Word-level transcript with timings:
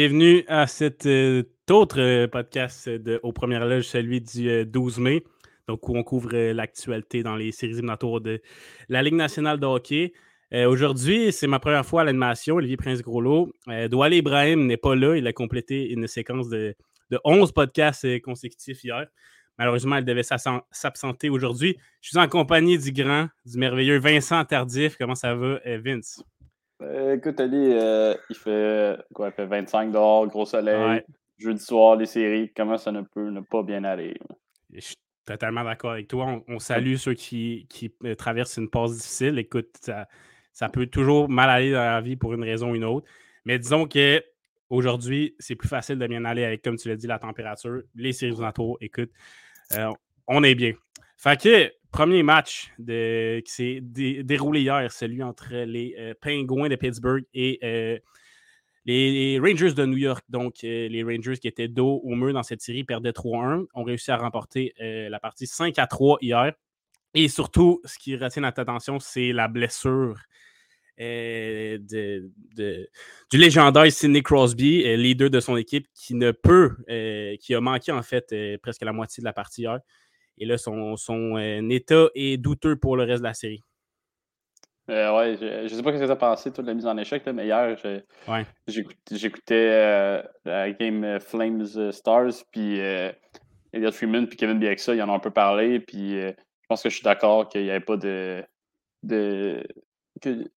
Bienvenue 0.00 0.44
à 0.48 0.66
cet 0.66 1.04
euh, 1.04 1.42
autre 1.68 2.00
euh, 2.00 2.26
podcast 2.26 2.88
de 2.88 3.20
Au 3.22 3.34
Première 3.34 3.66
Loge, 3.66 3.84
celui 3.84 4.22
du 4.22 4.64
12 4.64 4.98
euh, 4.98 5.02
mai, 5.02 5.24
donc 5.68 5.86
où 5.90 5.94
on 5.94 6.02
couvre 6.02 6.34
l'actualité 6.52 7.22
dans 7.22 7.36
les 7.36 7.52
séries 7.52 7.72
éliminatoires 7.72 8.22
de 8.22 8.40
la 8.88 9.02
Ligue 9.02 9.16
nationale 9.16 9.60
de 9.60 9.66
hockey. 9.66 10.14
Aujourd'hui, 10.54 11.32
c'est 11.32 11.46
ma 11.46 11.58
première 11.58 11.84
fois 11.84 12.00
à 12.00 12.04
l'animation, 12.04 12.54
Olivier 12.54 12.78
Prince-Groslo. 12.78 13.52
Doual 13.90 14.14
Ibrahim 14.14 14.64
n'est 14.64 14.78
pas 14.78 14.96
là, 14.96 15.16
il 15.16 15.26
a 15.26 15.34
complété 15.34 15.90
une 15.90 16.06
séquence 16.06 16.48
de, 16.48 16.74
de 17.10 17.20
11 17.22 17.52
podcasts 17.52 18.22
consécutifs 18.22 18.82
hier. 18.82 19.06
Malheureusement, 19.58 19.96
elle 19.96 20.06
devait 20.06 20.22
s'absenter 20.22 21.28
aujourd'hui. 21.28 21.76
Je 22.00 22.08
suis 22.08 22.18
en 22.18 22.26
compagnie 22.26 22.78
du 22.78 22.90
grand, 22.90 23.28
du 23.44 23.58
merveilleux 23.58 23.98
Vincent 23.98 24.42
Tardif. 24.46 24.96
Comment 24.96 25.14
ça 25.14 25.34
va, 25.34 25.60
Vince? 25.84 26.24
Euh, 26.82 27.16
écoute, 27.16 27.38
Ali, 27.40 27.72
euh, 27.72 28.14
il, 28.30 28.36
fait, 28.36 28.96
quoi, 29.12 29.28
il 29.28 29.32
fait 29.32 29.46
25 29.46 29.92
dehors, 29.92 30.26
gros 30.26 30.46
soleil, 30.46 31.02
jeudi 31.38 31.62
soir, 31.62 31.96
les 31.96 32.06
séries. 32.06 32.52
Comment 32.54 32.78
ça 32.78 32.92
ne 32.92 33.02
peut 33.02 33.28
ne 33.28 33.40
pas 33.40 33.62
bien 33.62 33.84
aller? 33.84 34.18
Je 34.72 34.80
suis 34.80 34.96
totalement 35.24 35.64
d'accord 35.64 35.92
avec 35.92 36.08
toi. 36.08 36.42
On, 36.48 36.58
salue 36.58 36.96
ceux 36.96 37.14
qui, 37.14 37.66
qui, 37.68 37.92
euh, 38.04 38.14
traversent 38.14 38.56
une 38.56 38.70
pause 38.70 38.96
difficile. 38.96 39.38
Écoute, 39.38 39.68
ça, 39.80 40.08
ça, 40.52 40.68
peut 40.68 40.86
toujours 40.86 41.28
mal 41.28 41.50
aller 41.50 41.72
dans 41.72 41.84
la 41.84 42.00
vie 42.00 42.16
pour 42.16 42.32
une 42.32 42.44
raison 42.44 42.70
ou 42.70 42.74
une 42.74 42.84
autre. 42.84 43.06
Mais 43.44 43.58
disons 43.58 43.86
que 43.86 44.22
aujourd'hui, 44.70 45.34
c'est 45.38 45.56
plus 45.56 45.68
facile 45.68 45.98
de 45.98 46.06
bien 46.06 46.24
aller 46.24 46.44
avec, 46.44 46.62
comme 46.62 46.76
tu 46.76 46.88
l'as 46.88 46.96
dit, 46.96 47.06
la 47.06 47.18
température, 47.18 47.82
les 47.94 48.12
séries 48.12 48.38
alentours. 48.38 48.78
Écoute, 48.80 49.10
on 50.26 50.42
est 50.42 50.54
bien. 50.54 50.72
Fait 51.16 51.38
que 51.38 51.79
Premier 51.92 52.22
match 52.22 52.72
qui 52.78 53.42
s'est 53.46 53.80
déroulé 53.80 54.60
hier, 54.60 54.92
celui 54.92 55.22
entre 55.22 55.52
les 55.54 55.96
euh, 55.98 56.14
Penguins 56.20 56.68
de 56.68 56.76
Pittsburgh 56.76 57.24
et 57.34 57.58
euh, 57.64 57.98
les, 58.84 59.40
Rangers 59.40 59.72
de 59.72 59.84
New 59.84 59.96
York. 59.96 60.24
Donc, 60.28 60.62
euh, 60.62 60.88
les 60.88 61.02
Rangers 61.02 61.36
qui 61.38 61.48
étaient 61.48 61.66
dos 61.66 62.00
au 62.04 62.14
mur 62.14 62.32
dans 62.32 62.44
cette 62.44 62.60
série 62.60 62.84
perdaient 62.84 63.10
3-1, 63.10 63.66
ont 63.74 63.82
réussi 63.82 64.12
à 64.12 64.16
remporter 64.16 64.72
la 64.78 65.18
partie 65.18 65.48
5 65.48 65.74
3 65.74 66.18
hier. 66.20 66.52
Et 67.14 67.28
surtout, 67.28 67.80
ce 67.84 67.98
qui 67.98 68.16
retient 68.16 68.42
notre 68.42 68.60
attention, 68.60 69.00
c'est 69.00 69.32
la 69.32 69.48
blessure 69.48 70.14
du 70.96 71.78
légendaire 73.32 73.90
Sidney 73.90 74.22
Crosby, 74.22 74.96
leader 74.96 75.28
de 75.28 75.40
son 75.40 75.56
équipe, 75.56 75.88
qui 75.94 76.14
ne 76.14 76.30
peut, 76.30 76.76
qui 77.40 77.54
a 77.54 77.60
manqué 77.60 77.90
en 77.90 78.02
fait 78.02 78.32
presque 78.62 78.82
la 78.82 78.92
moitié 78.92 79.22
de 79.22 79.24
la 79.24 79.32
partie 79.32 79.62
hier. 79.62 79.80
Et 80.40 80.46
là, 80.46 80.56
son, 80.56 80.96
son 80.96 81.36
euh, 81.36 81.68
état 81.68 82.06
est 82.14 82.38
douteux 82.38 82.76
pour 82.76 82.96
le 82.96 83.04
reste 83.04 83.20
de 83.20 83.28
la 83.28 83.34
série. 83.34 83.62
Euh, 84.88 85.16
ouais, 85.16 85.36
je, 85.38 85.62
ne 85.62 85.68
sais 85.68 85.82
pas 85.82 85.92
ce 85.92 85.98
que 85.98 86.10
as 86.10 86.16
pensé 86.16 86.50
toute 86.50 86.66
la 86.66 86.74
mise 86.74 86.86
en 86.86 86.96
échec, 86.96 87.24
mais 87.26 87.44
hier, 87.44 87.76
j'écoutais 88.66 89.68
euh, 89.70 90.22
la 90.44 90.72
game 90.72 91.20
Flames 91.20 91.92
Stars, 91.92 92.32
puis 92.50 92.78
Elliot 93.72 93.92
Freeman 93.92 94.26
puis 94.26 94.36
Kevin 94.36 94.58
Bieksa, 94.58 94.94
ils 94.94 95.02
en 95.02 95.10
ont 95.10 95.14
un 95.14 95.20
peu 95.20 95.30
parlé, 95.30 95.78
puis 95.78 96.14
je 96.20 96.34
pense 96.68 96.82
que 96.82 96.88
je 96.88 96.94
suis 96.96 97.04
d'accord 97.04 97.48
qu'il 97.48 97.62
n'y 97.62 97.70
avait 97.70 97.78
pas 97.78 97.98
de. 97.98 98.42
de 99.04 99.62
qu'il 100.20 100.38
n'y 100.38 100.48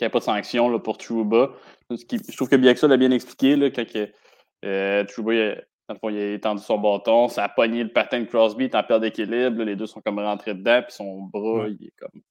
avait 0.00 0.10
pas 0.10 0.20
de 0.20 0.24
sanction 0.24 0.70
là, 0.70 0.78
pour 0.78 0.96
Trouba. 0.96 1.50
Je 1.90 2.36
trouve 2.36 2.48
que 2.48 2.56
Bieksa 2.56 2.88
l'a 2.88 2.96
bien 2.96 3.10
expliqué 3.10 3.56
là, 3.56 3.70
quand 3.70 3.84
que, 3.84 5.02
Trouba 5.12 5.56
il 5.88 6.18
a 6.18 6.32
étendu 6.32 6.62
son 6.62 6.78
bâton, 6.78 7.28
ça 7.28 7.44
a 7.44 7.48
pogné 7.48 7.82
le 7.82 7.92
patin 7.92 8.20
de 8.20 8.26
Crosby, 8.26 8.66
il 8.66 8.76
en 8.76 8.82
perte 8.82 9.02
d'équilibre. 9.02 9.62
Les 9.62 9.76
deux 9.76 9.86
sont 9.86 10.00
comme 10.00 10.18
rentrés 10.18 10.54
dedans, 10.54 10.82
puis 10.82 10.92
son 10.92 11.22
bras, 11.22 11.68
il 11.68 11.86
est 11.86 11.94
comme. 11.98 12.22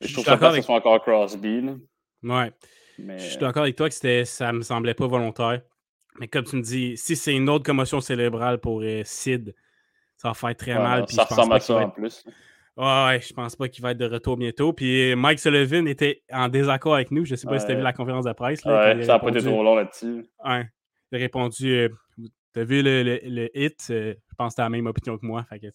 Je, 0.00 0.12
trouve 0.12 0.24
ça 0.24 0.36
que 0.36 0.56
ce 0.56 0.62
soit 0.62 0.76
encore 0.76 1.02
Crosby. 1.02 1.62
Là. 1.62 1.74
Ouais. 2.22 2.52
Je 2.98 3.24
suis 3.24 3.38
d'accord 3.38 3.62
avec 3.62 3.76
toi 3.76 3.88
que 3.88 4.24
ça 4.24 4.52
me 4.52 4.62
semblait 4.62 4.94
pas 4.94 5.06
volontaire. 5.06 5.62
Mais 6.20 6.28
comme 6.28 6.44
tu 6.44 6.56
me 6.56 6.62
dis, 6.62 6.96
si 6.96 7.16
c'est 7.16 7.34
une 7.34 7.48
autre 7.48 7.64
commotion 7.64 8.00
cérébrale 8.00 8.58
pour 8.60 8.82
euh, 8.82 9.02
Sid, 9.04 9.54
ça 10.16 10.28
va 10.28 10.34
faire 10.34 10.56
très 10.56 10.74
mal. 10.74 11.08
ça 11.08 11.24
ressemble 11.24 11.54
à 11.54 11.60
ça 11.60 11.76
en 11.76 11.90
plus. 11.90 12.24
Ouais, 12.76 13.20
je 13.20 13.32
pense 13.32 13.54
pas 13.54 13.68
qu'il 13.68 13.82
va 13.82 13.92
être 13.92 13.98
de 13.98 14.06
retour 14.06 14.36
bientôt. 14.36 14.72
Puis 14.72 15.12
euh, 15.12 15.16
Mike 15.16 15.38
Sullivan 15.38 15.86
était 15.86 16.22
en 16.30 16.48
désaccord 16.48 16.94
avec 16.94 17.10
nous. 17.10 17.24
Je 17.24 17.34
sais 17.34 17.46
pas 17.46 17.58
si 17.58 17.66
tu 17.66 17.72
as 17.72 17.76
vu 17.76 17.82
la 17.82 17.92
conférence 17.92 18.24
de 18.24 18.32
presse. 18.32 18.64
Là, 18.64 18.94
ouais, 18.94 19.02
ça 19.02 19.14
n'a 19.14 19.18
pas 19.18 19.28
été 19.28 19.40
trop 19.40 19.62
long 19.62 19.76
là-dessus. 19.76 20.26
Ouais. 20.44 20.68
Il 21.12 21.16
a 21.16 21.18
répondu 21.18 21.72
euh, 21.72 21.88
T'as 22.54 22.62
vu 22.62 22.82
le, 22.82 23.02
le, 23.02 23.50
hit, 23.58 23.88
euh, 23.90 24.14
je 24.30 24.34
pense 24.36 24.52
que 24.52 24.56
t'as 24.58 24.62
la 24.62 24.70
même 24.70 24.86
opinion 24.86 25.18
que 25.18 25.26
moi. 25.26 25.44
Fait 25.48 25.58
que, 25.58 25.66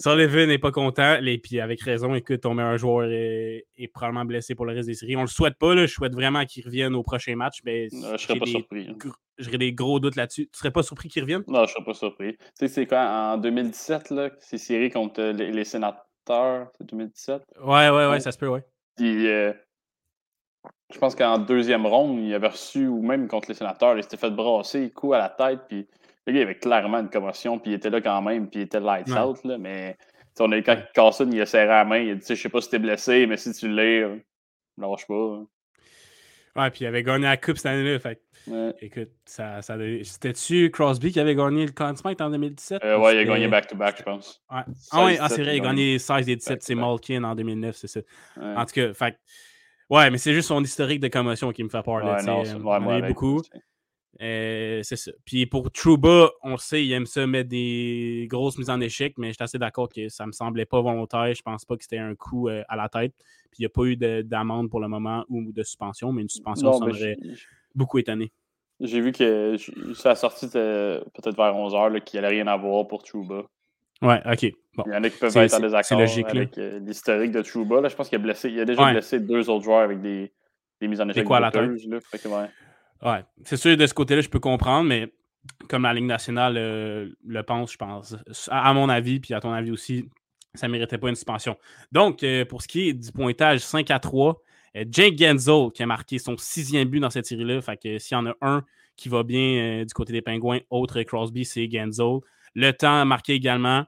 Sullivan 0.00 0.48
n'est 0.48 0.58
pas 0.58 0.72
content, 0.72 1.16
et 1.22 1.38
puis 1.38 1.60
avec 1.60 1.80
raison, 1.80 2.16
écoute, 2.16 2.40
ton 2.40 2.54
meilleur 2.54 2.76
joueur 2.76 3.08
est, 3.08 3.64
probablement 3.94 4.24
blessé 4.24 4.56
pour 4.56 4.66
le 4.66 4.74
reste 4.74 4.88
des 4.88 4.94
séries. 4.94 5.14
On 5.14 5.20
le 5.20 5.28
souhaite 5.28 5.56
pas, 5.58 5.76
là, 5.76 5.86
je 5.86 5.92
souhaite 5.92 6.12
vraiment 6.12 6.44
qu'il 6.44 6.64
revienne 6.64 6.96
au 6.96 7.04
prochain 7.04 7.36
match, 7.36 7.60
mais 7.64 7.88
je 7.90 8.16
serais 8.16 8.36
pas 8.36 8.46
surpris. 8.46 8.88
Hein. 8.88 9.10
J'aurais 9.38 9.58
des 9.58 9.72
gros 9.72 10.00
doutes 10.00 10.16
là-dessus. 10.16 10.48
Tu 10.52 10.58
serais 10.58 10.72
pas 10.72 10.82
surpris 10.82 11.08
qu'il 11.08 11.22
revienne? 11.22 11.44
Non, 11.46 11.66
je 11.66 11.72
serais 11.72 11.84
pas 11.84 11.94
surpris. 11.94 12.36
Tu 12.36 12.44
sais, 12.54 12.68
c'est 12.68 12.86
quoi, 12.86 13.34
en 13.34 13.38
2017, 13.38 14.10
là, 14.10 14.30
c'est 14.40 14.58
série 14.58 14.90
contre 14.90 15.22
les, 15.22 15.64
sénateurs, 15.64 16.68
c'est 16.78 16.86
2017? 16.88 17.42
Ouais, 17.62 17.90
ouais, 17.90 18.06
ouais, 18.08 18.18
ça 18.18 18.32
se 18.32 18.38
peut, 18.38 18.48
ouais. 18.48 18.64
Puis, 18.96 19.28
euh, 19.28 19.52
je 20.92 20.98
pense 20.98 21.14
qu'en 21.14 21.38
deuxième 21.38 21.86
ronde, 21.86 22.20
il 22.20 22.34
avait 22.34 22.48
reçu, 22.48 22.86
ou 22.86 23.02
même 23.02 23.28
contre 23.28 23.48
les 23.48 23.54
sénateurs, 23.54 23.96
il 23.96 24.02
s'était 24.02 24.16
fait 24.16 24.30
brasser, 24.30 24.90
coup 24.90 25.12
à 25.12 25.18
la 25.18 25.28
tête, 25.28 25.60
puis 25.68 25.86
le 26.26 26.32
gars 26.32 26.42
avait 26.42 26.58
clairement 26.58 26.98
une 26.98 27.10
commotion, 27.10 27.58
puis 27.58 27.72
il 27.72 27.74
était 27.74 27.90
là 27.90 28.00
quand 28.00 28.22
même, 28.22 28.48
puis 28.48 28.60
il 28.60 28.62
était 28.64 28.80
lights 28.80 29.10
out, 29.10 29.42
là, 29.44 29.58
mais 29.58 29.96
on 30.40 30.52
a, 30.52 30.62
quand 30.62 30.78
Carson 30.94 31.28
il 31.30 31.40
a 31.40 31.46
serré 31.46 31.66
la 31.66 31.84
main, 31.84 31.98
il 31.98 32.10
a 32.10 32.14
dit 32.14 32.24
Je 32.26 32.34
sais 32.34 32.48
pas 32.48 32.60
si 32.60 32.70
t'es 32.70 32.78
blessé, 32.78 33.26
mais 33.26 33.36
si 33.36 33.52
tu 33.52 33.68
l'es, 33.68 34.02
euh, 34.02 34.16
lâche 34.78 35.06
pas. 35.06 35.14
Hein. 35.14 35.46
Ouais, 36.54 36.70
puis 36.70 36.84
il 36.84 36.86
avait 36.86 37.02
gagné 37.02 37.24
la 37.24 37.36
Coupe 37.36 37.56
cette 37.56 37.66
année-là. 37.66 37.98
Fait 37.98 38.20
écoute, 38.80 39.10
ça, 39.24 39.62
ça 39.62 39.76
c'était-tu 40.02 40.70
Crosby 40.70 41.12
qui 41.12 41.20
avait 41.20 41.34
gagné 41.34 41.64
le 41.64 41.72
Conn 41.72 41.94
en 42.04 42.30
2017 42.30 42.84
euh, 42.84 42.98
Ouais, 42.98 43.14
il 43.14 43.18
a 43.20 43.24
gagné 43.24 43.48
back-to-back, 43.48 43.98
je 43.98 44.02
pense. 44.02 44.42
Ouais. 44.50 44.60
Ah, 44.90 45.04
ouais, 45.04 45.18
ah, 45.20 45.28
c'est 45.28 45.42
vrai, 45.42 45.56
il 45.56 45.60
a 45.60 45.64
gagné 45.64 45.98
16 45.98 46.28
et 46.28 46.36
17, 46.36 46.62
c'est 46.62 46.74
Malkin 46.74 47.24
en 47.24 47.34
2009, 47.34 47.76
c'est 47.76 47.86
ça. 47.86 48.00
En 48.36 48.66
tout 48.66 48.74
cas, 48.74 48.92
fait 48.92 49.16
Ouais, 49.92 50.08
mais 50.08 50.16
c'est 50.16 50.32
juste 50.32 50.48
son 50.48 50.64
historique 50.64 51.00
de 51.00 51.08
commotion 51.08 51.52
qui 51.52 51.62
me 51.62 51.68
fait 51.68 51.82
peur. 51.82 51.98
Là, 51.98 52.22
non, 52.22 52.42
euh, 52.46 53.08
beaucoup. 53.08 53.42
Euh, 54.22 54.80
c'est 54.82 54.96
ça. 54.96 55.10
Puis 55.26 55.44
pour 55.44 55.70
Trouba, 55.70 56.30
on 56.42 56.56
sait, 56.56 56.82
il 56.82 56.90
aime 56.92 57.04
ça 57.04 57.26
mettre 57.26 57.50
des 57.50 58.26
grosses 58.30 58.56
mises 58.56 58.70
en 58.70 58.80
échec, 58.80 59.12
mais 59.18 59.28
j'étais 59.28 59.44
assez 59.44 59.58
d'accord 59.58 59.90
que 59.90 60.08
ça 60.08 60.24
me 60.24 60.32
semblait 60.32 60.64
pas 60.64 60.80
volontaire. 60.80 61.34
Je 61.34 61.42
pense 61.42 61.66
pas 61.66 61.76
que 61.76 61.82
c'était 61.82 61.98
un 61.98 62.14
coup 62.14 62.48
euh, 62.48 62.62
à 62.70 62.76
la 62.76 62.88
tête. 62.88 63.12
Puis 63.50 63.58
il 63.58 63.62
n'y 63.62 63.66
a 63.66 63.68
pas 63.68 63.82
eu 63.82 63.96
d'amende 64.24 64.70
pour 64.70 64.80
le 64.80 64.88
moment 64.88 65.26
ou 65.28 65.52
de 65.52 65.62
suspension, 65.62 66.10
mais 66.10 66.22
une 66.22 66.30
suspension, 66.30 66.72
ça 66.72 66.86
m'aurait 66.86 67.18
beaucoup 67.74 67.98
étonné. 67.98 68.32
J'ai 68.80 69.02
vu 69.02 69.12
que 69.12 69.58
ça 69.94 70.12
a 70.12 70.14
sorti 70.14 70.48
peut-être 70.48 71.36
vers 71.36 71.54
11h 71.54 72.02
qu'il 72.02 72.18
n'y 72.18 72.24
allait 72.24 72.36
rien 72.36 72.46
avoir 72.46 72.88
pour 72.88 73.02
Trouba. 73.02 73.44
Ouais, 74.02 74.20
ok. 74.26 74.42
Il 74.42 74.92
y 74.92 74.96
en 74.96 75.04
a 75.04 75.10
qui 75.10 75.18
peuvent 75.18 75.36
être 75.36 75.54
en 75.54 75.60
désaccord 75.60 76.00
logique, 76.00 76.26
avec 76.28 76.58
euh, 76.58 76.80
l'historique 76.80 77.30
de 77.30 77.42
Trouba. 77.42 77.88
je 77.88 77.94
pense 77.94 78.08
qu'il 78.08 78.16
a 78.16 78.22
blessé. 78.22 78.50
Il 78.50 78.60
a 78.60 78.64
déjà 78.64 78.90
blessé 78.90 79.20
deux 79.20 79.48
autres 79.48 79.64
joueurs 79.64 79.82
avec 79.82 80.00
des, 80.00 80.32
des 80.80 80.88
mises 80.88 81.00
en 81.00 81.08
échec. 81.08 81.24
quoi 81.24 81.36
à 81.36 81.40
la 81.40 81.50
tête? 81.50 81.70
ouais. 83.02 83.24
C'est 83.44 83.56
sûr, 83.56 83.76
de 83.76 83.86
ce 83.86 83.94
côté-là, 83.94 84.20
je 84.20 84.28
peux 84.28 84.40
comprendre, 84.40 84.88
mais 84.88 85.12
comme 85.68 85.82
la 85.82 85.94
Ligue 85.94 86.06
nationale 86.06 86.56
euh, 86.56 87.08
le 87.24 87.42
pense, 87.42 87.72
je 87.72 87.76
pense, 87.76 88.16
à, 88.48 88.72
mon 88.74 88.88
avis, 88.88 89.20
puis 89.20 89.34
à 89.34 89.40
ton 89.40 89.52
avis 89.52 89.70
aussi, 89.70 90.08
ça 90.54 90.66
ne 90.66 90.72
méritait 90.72 90.98
pas 90.98 91.08
une 91.08 91.14
suspension. 91.14 91.56
Donc, 91.92 92.22
euh, 92.22 92.44
pour 92.44 92.62
ce 92.62 92.68
qui 92.68 92.88
est 92.88 92.92
du 92.94 93.12
pointage 93.12 93.60
5 93.60 93.90
à 93.90 93.98
3, 93.98 94.40
Jake 94.90 95.18
Genzo 95.18 95.70
qui 95.70 95.82
a 95.82 95.86
marqué 95.86 96.18
son 96.18 96.36
sixième 96.38 96.88
but 96.88 97.00
dans 97.00 97.10
cette 97.10 97.26
série-là. 97.26 97.60
Fait 97.60 97.76
que 97.76 97.98
s'il 97.98 98.16
y 98.16 98.18
en 98.18 98.24
a 98.26 98.34
un 98.40 98.64
qui 98.96 99.10
va 99.10 99.22
bien 99.22 99.84
du 99.84 99.92
côté 99.92 100.14
des 100.14 100.22
Pingouins, 100.22 100.60
autre 100.70 101.02
Crosby, 101.02 101.44
c'est 101.44 101.70
Genzo. 101.70 102.24
Le 102.54 102.72
temps 102.72 103.04
marqué 103.04 103.34
également. 103.34 103.84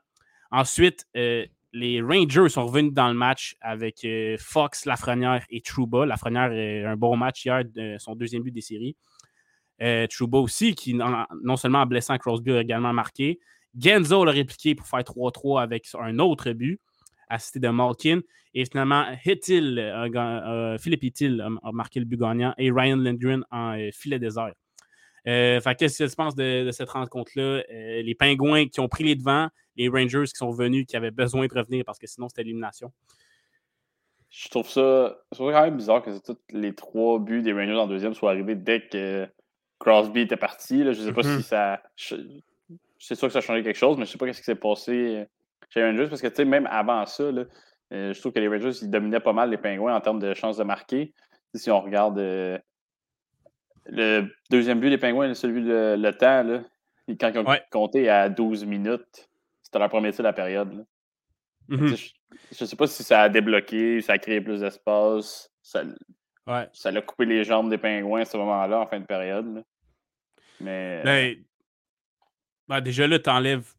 Ensuite, 0.55 1.05
euh, 1.17 1.45
les 1.73 2.01
Rangers 2.01 2.49
sont 2.49 2.67
revenus 2.67 2.93
dans 2.93 3.09
le 3.09 3.15
match 3.15 3.57
avec 3.61 4.05
euh, 4.05 4.37
Fox, 4.39 4.85
Lafrenière 4.85 5.45
et 5.51 5.61
Trouba. 5.61 6.07
Lafrenière 6.07 6.53
a 6.87 6.93
un 6.93 6.97
bon 6.97 7.17
match 7.17 7.45
hier, 7.45 7.65
son 7.99 8.15
deuxième 8.15 8.45
but 8.45 8.53
des 8.53 8.61
séries. 8.61 8.95
Euh, 9.83 10.07
Trouba 10.07 10.39
aussi, 10.39 10.77
qui 10.77 10.95
non, 10.95 11.57
seulement 11.57 11.81
en 11.81 11.87
blessant 11.87 12.17
Crosby 12.19 12.53
a 12.53 12.61
également 12.61 12.93
marqué. 12.93 13.41
Genzo 13.77 14.25
l'a 14.25 14.31
répliqué 14.31 14.77
pour 14.77 14.87
faire 14.87 15.01
3-3 15.01 15.61
avec 15.61 15.89
un 15.99 16.21
autre 16.21 16.53
but, 16.53 16.81
assisté 17.29 17.59
de 17.59 17.69
Malkin. 17.71 18.21
Et 18.55 18.65
finalement, 18.65 19.07
Hittil, 19.25 19.93
Philippe 20.79 21.03
Hittil 21.03 21.41
a, 21.41 21.73
marqué 21.73 21.99
le 21.99 22.07
but 22.07 22.21
gagnant 22.21 22.55
et 22.59 22.71
Ryan 22.71 22.99
Lindgren 22.99 23.45
en 23.51 23.77
filet 23.93 24.21
désert. 24.21 24.53
Euh, 25.27 25.61
qu'est-ce 25.79 26.05
que 26.05 26.09
tu 26.09 26.17
penses 26.17 26.35
de, 26.35 26.69
cette 26.73 26.91
rencontre-là? 26.91 27.63
Euh, 27.73 28.03
les 28.03 28.15
Pingouins 28.15 28.67
qui 28.67 28.81
ont 28.81 28.89
pris 28.89 29.05
les 29.05 29.17
devants, 29.17 29.49
les 29.77 29.89
Rangers 29.89 30.25
qui 30.25 30.37
sont 30.37 30.51
venus, 30.51 30.87
qui 30.87 30.97
avaient 30.97 31.11
besoin 31.11 31.47
de 31.47 31.55
revenir 31.55 31.85
parce 31.85 31.99
que 31.99 32.07
sinon 32.07 32.29
c'était 32.29 32.43
l'élimination. 32.43 32.93
Je 34.31 34.49
trouve 34.49 34.69
ça 34.69 35.17
quand 35.37 35.63
même 35.63 35.77
bizarre 35.77 36.03
que 36.03 36.11
tous 36.19 36.37
les 36.51 36.75
trois 36.75 37.21
buts 37.21 37.43
des 37.43 37.53
Rangers 37.53 37.77
en 37.77 37.87
deuxième 37.87 38.15
soient 38.15 38.31
arrivés 38.31 38.57
dès 38.57 38.81
que 38.81 39.29
Crosby 39.79 40.23
était 40.23 40.37
parti. 40.37 40.81
Je 40.81 40.89
ne 40.89 40.95
sais 40.95 41.13
pas 41.13 41.23
si 41.23 41.29
mm-hmm. 41.29 41.43
ça. 41.43 41.83
C'est 42.99 43.15
sûr 43.15 43.29
que 43.29 43.33
ça 43.33 43.39
a 43.39 43.43
changé 43.43 43.63
quelque 43.63 43.77
chose, 43.77 43.97
mais 43.97 44.05
je 44.05 44.11
ne 44.11 44.13
sais 44.13 44.19
pas 44.19 44.33
ce 44.33 44.39
qui 44.39 44.45
s'est 44.45 44.55
passé 44.57 45.27
chez 45.71 45.81
les 45.81 45.87
Rangers 45.87 46.09
parce 46.09 46.21
que 46.21 46.43
même 46.43 46.67
avant 46.71 47.07
ça, 47.07 47.23
euh, 47.25 47.45
je 47.91 48.19
trouve 48.19 48.33
que 48.33 48.41
les 48.41 48.49
Rangers 48.49 48.77
ils 48.83 48.91
dominaient 48.91 49.21
pas 49.21 49.33
mal 49.33 49.51
les 49.51 49.59
Pingouins 49.59 49.95
en 49.95 50.01
termes 50.01 50.19
de 50.19 50.35
chances 50.35 50.57
de 50.57 50.65
marquer. 50.65 51.13
Si 51.55 51.71
on 51.71 51.81
regarde 51.81 52.19
Le 53.87 54.29
deuxième 54.51 54.81
but 54.81 54.91
des 54.91 54.99
Pingouins, 54.99 55.33
celui 55.35 55.63
le, 55.63 55.95
le 55.95 56.13
temps, 56.13 56.43
là, 56.43 56.63
quand 57.21 57.31
ils 57.33 57.39
ont 57.39 57.45
compté 57.71 58.09
à 58.09 58.29
12 58.29 58.65
minutes, 58.65 59.29
c'était 59.75 59.81
leur 59.81 59.89
premier 59.89 60.13
tir 60.13 60.19
de 60.19 60.29
la 60.29 60.33
période. 60.33 60.87
Mm-hmm. 61.69 62.13
Je 62.53 62.65
ne 62.65 62.69
sais 62.69 62.77
pas 62.77 62.87
si 62.87 63.03
ça 63.03 63.23
a 63.23 63.29
débloqué, 63.29 64.01
ça 64.03 64.13
a 64.13 64.19
créé 64.19 64.41
plus 64.41 64.61
d'espace. 64.61 65.51
Ça, 65.63 65.83
ça 66.73 66.91
a 66.91 67.01
coupé 67.03 67.25
les 67.25 67.43
jambes 67.43 67.71
des 67.71 67.79
pingouins 67.79 68.21
à 68.21 68.25
ce 68.25 68.37
moment-là, 68.37 68.79
en 68.79 68.87
fin 68.87 69.01
de 69.01 69.05
période. 69.05 69.65
Mais. 70.61 71.03
Ben, 71.03 71.37
ben, 72.69 72.81
déjà 72.83 73.09
là, 73.09 73.19
tu 73.19 73.29
enlèves 73.29 73.75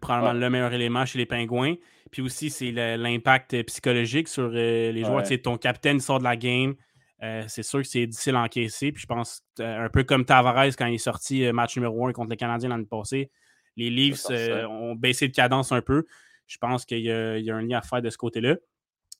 probablement 0.00 0.32
le 0.32 0.48
meilleur 0.48 0.72
élément 0.72 1.04
chez 1.06 1.18
les 1.18 1.26
pingouins. 1.26 1.74
Puis 2.12 2.22
aussi, 2.22 2.48
c'est 2.48 2.70
l'impact 2.70 3.64
psychologique 3.64 4.28
sur 4.28 4.52
euh, 4.54 4.92
les 4.92 5.04
joueurs. 5.04 5.24
Ton 5.42 5.56
capitaine 5.56 5.98
sort 5.98 6.20
de 6.20 6.24
la 6.24 6.36
game. 6.36 6.76
Euh, 7.24 7.42
c'est 7.48 7.64
sûr 7.64 7.80
que 7.80 7.88
c'est 7.88 8.06
difficile 8.06 8.36
à 8.36 8.42
encaisser. 8.42 8.92
Puis 8.92 9.02
je 9.02 9.06
pense, 9.08 9.42
euh, 9.58 9.86
un 9.86 9.88
peu 9.88 10.04
comme 10.04 10.24
Tavares 10.24 10.76
quand 10.78 10.86
il 10.86 10.94
est 10.94 10.98
sorti 10.98 11.50
match 11.50 11.76
numéro 11.76 12.06
1 12.06 12.12
contre 12.12 12.30
les 12.30 12.36
Canadiens 12.36 12.68
l'année 12.68 12.84
passée, 12.84 13.30
les 13.76 13.90
Leafs 13.90 14.26
ont 14.68 14.94
baissé 14.94 15.28
de 15.28 15.34
cadence 15.34 15.72
un 15.72 15.82
peu. 15.82 16.04
Je 16.46 16.58
pense 16.58 16.84
qu'il 16.84 17.00
y, 17.00 17.10
a 17.10 17.56
un 17.56 17.62
lien 17.62 17.78
à 17.78 17.82
faire 17.82 18.02
de 18.02 18.10
ce 18.10 18.18
côté-là. 18.18 18.56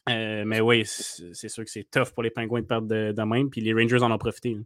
Euh, 0.09 0.45
mais 0.45 0.61
oui, 0.61 0.85
c'est 0.85 1.49
sûr 1.49 1.65
que 1.65 1.71
c'est 1.71 1.89
tough 1.89 2.11
pour 2.13 2.23
les 2.23 2.31
Pingouins 2.31 2.61
de 2.61 2.67
perdre 2.67 2.89
de, 2.89 3.23
même, 3.23 3.51
puis 3.51 3.61
les 3.61 3.73
Rangers 3.73 4.03
en 4.03 4.11
ont 4.11 4.19
profité. 4.19 4.57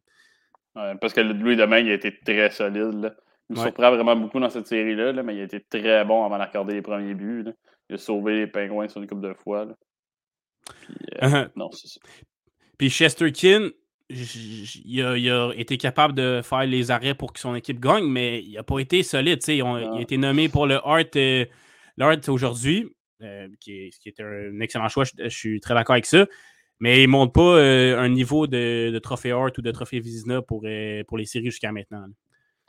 parce 0.75 1.12
que 1.12 1.21
lui, 1.21 1.56
demain, 1.56 1.79
il 1.79 1.91
a 1.91 1.94
été 1.94 2.19
très 2.19 2.50
solide. 2.50 3.15
Il 3.49 3.56
me 3.56 3.62
surprend 3.62 3.93
vraiment 3.93 4.17
beaucoup 4.17 4.41
dans 4.41 4.50
cette 4.50 4.67
série-là, 4.67 5.12
mais 5.23 5.37
il 5.37 5.41
a 5.41 5.44
été 5.44 5.61
très 5.61 6.05
bon 6.05 6.25
avant 6.25 6.39
d'accorder 6.39 6.75
les 6.75 6.82
premiers 6.82 7.15
buts. 7.15 7.44
Il 7.89 7.94
a 7.94 7.99
sauvé 7.99 8.41
les 8.41 8.47
Pingouins 8.49 8.89
sur 8.89 9.00
une 9.00 9.06
couple 9.06 9.29
de 9.29 9.35
fois. 9.35 9.67
Puis, 10.81 10.97
euh, 11.23 11.47
non, 11.56 11.71
c'est 11.71 11.87
ça. 11.87 12.00
Puis 12.77 12.91
Chesterkin, 12.91 13.71
il 14.08 15.03
a, 15.03 15.50
été 15.56 15.76
capable 15.79 16.14
de 16.14 16.41
faire 16.43 16.64
les 16.64 16.91
arrêts 16.91 17.14
pour 17.14 17.32
que 17.32 17.41
son 17.41 17.55
équipe 17.55 17.81
gagne, 17.81 18.06
mais 18.06 18.43
il 18.43 18.55
n'a 18.55 18.62
pas 18.62 18.79
été 18.79 19.03
solide. 19.03 19.41
Il 19.49 19.62
a 19.62 20.00
été 20.00 20.17
nommé 20.17 20.49
pour 20.49 20.67
le 20.67 20.76
Hart, 20.76 21.17
euh, 21.17 21.44
aujourd'hui, 22.29 22.88
euh, 23.23 23.49
qui, 23.61 23.91
qui, 24.00 24.08
est 24.08 24.20
un 24.20 24.61
excellent 24.61 24.88
choix. 24.88 25.05
Je, 25.05 25.29
suis 25.29 25.61
très 25.61 25.75
d'accord 25.75 25.94
avec 25.94 26.06
ça. 26.06 26.26
Mais 26.79 27.03
il 27.03 27.06
ne 27.06 27.12
montre 27.12 27.32
pas 27.32 27.56
euh, 27.56 27.99
un 27.99 28.08
niveau 28.08 28.47
de, 28.47 28.99
trophée 28.99 29.32
Hart 29.32 29.56
ou 29.56 29.62
de 29.62 29.70
trophée 29.70 30.00
Vizina 30.00 30.43
pour, 30.43 30.62
euh, 30.64 31.03
pour 31.05 31.17
les 31.17 31.25
séries 31.25 31.47
jusqu'à 31.47 31.73
maintenant. 31.73 32.05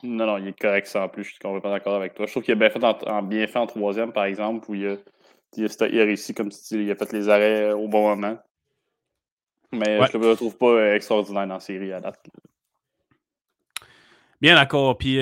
Non, 0.02 0.26
non, 0.26 0.38
il 0.38 0.48
est 0.48 0.58
correct 0.58 0.86
ça 0.86 1.04
en 1.04 1.08
plus. 1.08 1.24
Je 1.24 1.30
suis 1.30 1.38
complètement 1.38 1.70
d'accord 1.70 1.96
avec 1.96 2.14
toi. 2.14 2.26
Je 2.26 2.30
trouve 2.30 2.42
qu'il 2.42 2.52
a 2.52 2.56
bien 2.56 2.70
fait 2.70 2.82
en, 2.82 3.22
bien 3.22 3.46
fait 3.46 3.58
en 3.58 3.66
troisième, 3.66 4.12
par 4.12 4.24
exemple, 4.24 4.70
où 4.70 4.74
il 4.74 4.86
a, 4.86 4.96
il 5.56 5.64
a, 6.00 6.04
réussi 6.04 6.34
comme 6.34 6.50
si 6.50 6.76
il 6.76 6.90
a 6.90 6.94
fait 6.94 7.12
les 7.12 7.28
arrêts 7.28 7.72
au 7.72 7.88
bon 7.88 8.08
moment. 8.08 8.38
Mais 9.72 9.98
je 10.10 10.16
ne 10.16 10.26
le 10.26 10.36
trouve 10.36 10.56
pas 10.56 10.94
extraordinaire 10.94 11.46
dans 11.46 11.54
la 11.54 11.60
série 11.60 11.92
à 11.92 12.00
date. 12.00 12.26
Bien 14.40 14.54
d'accord. 14.54 14.96
Puis 14.96 15.18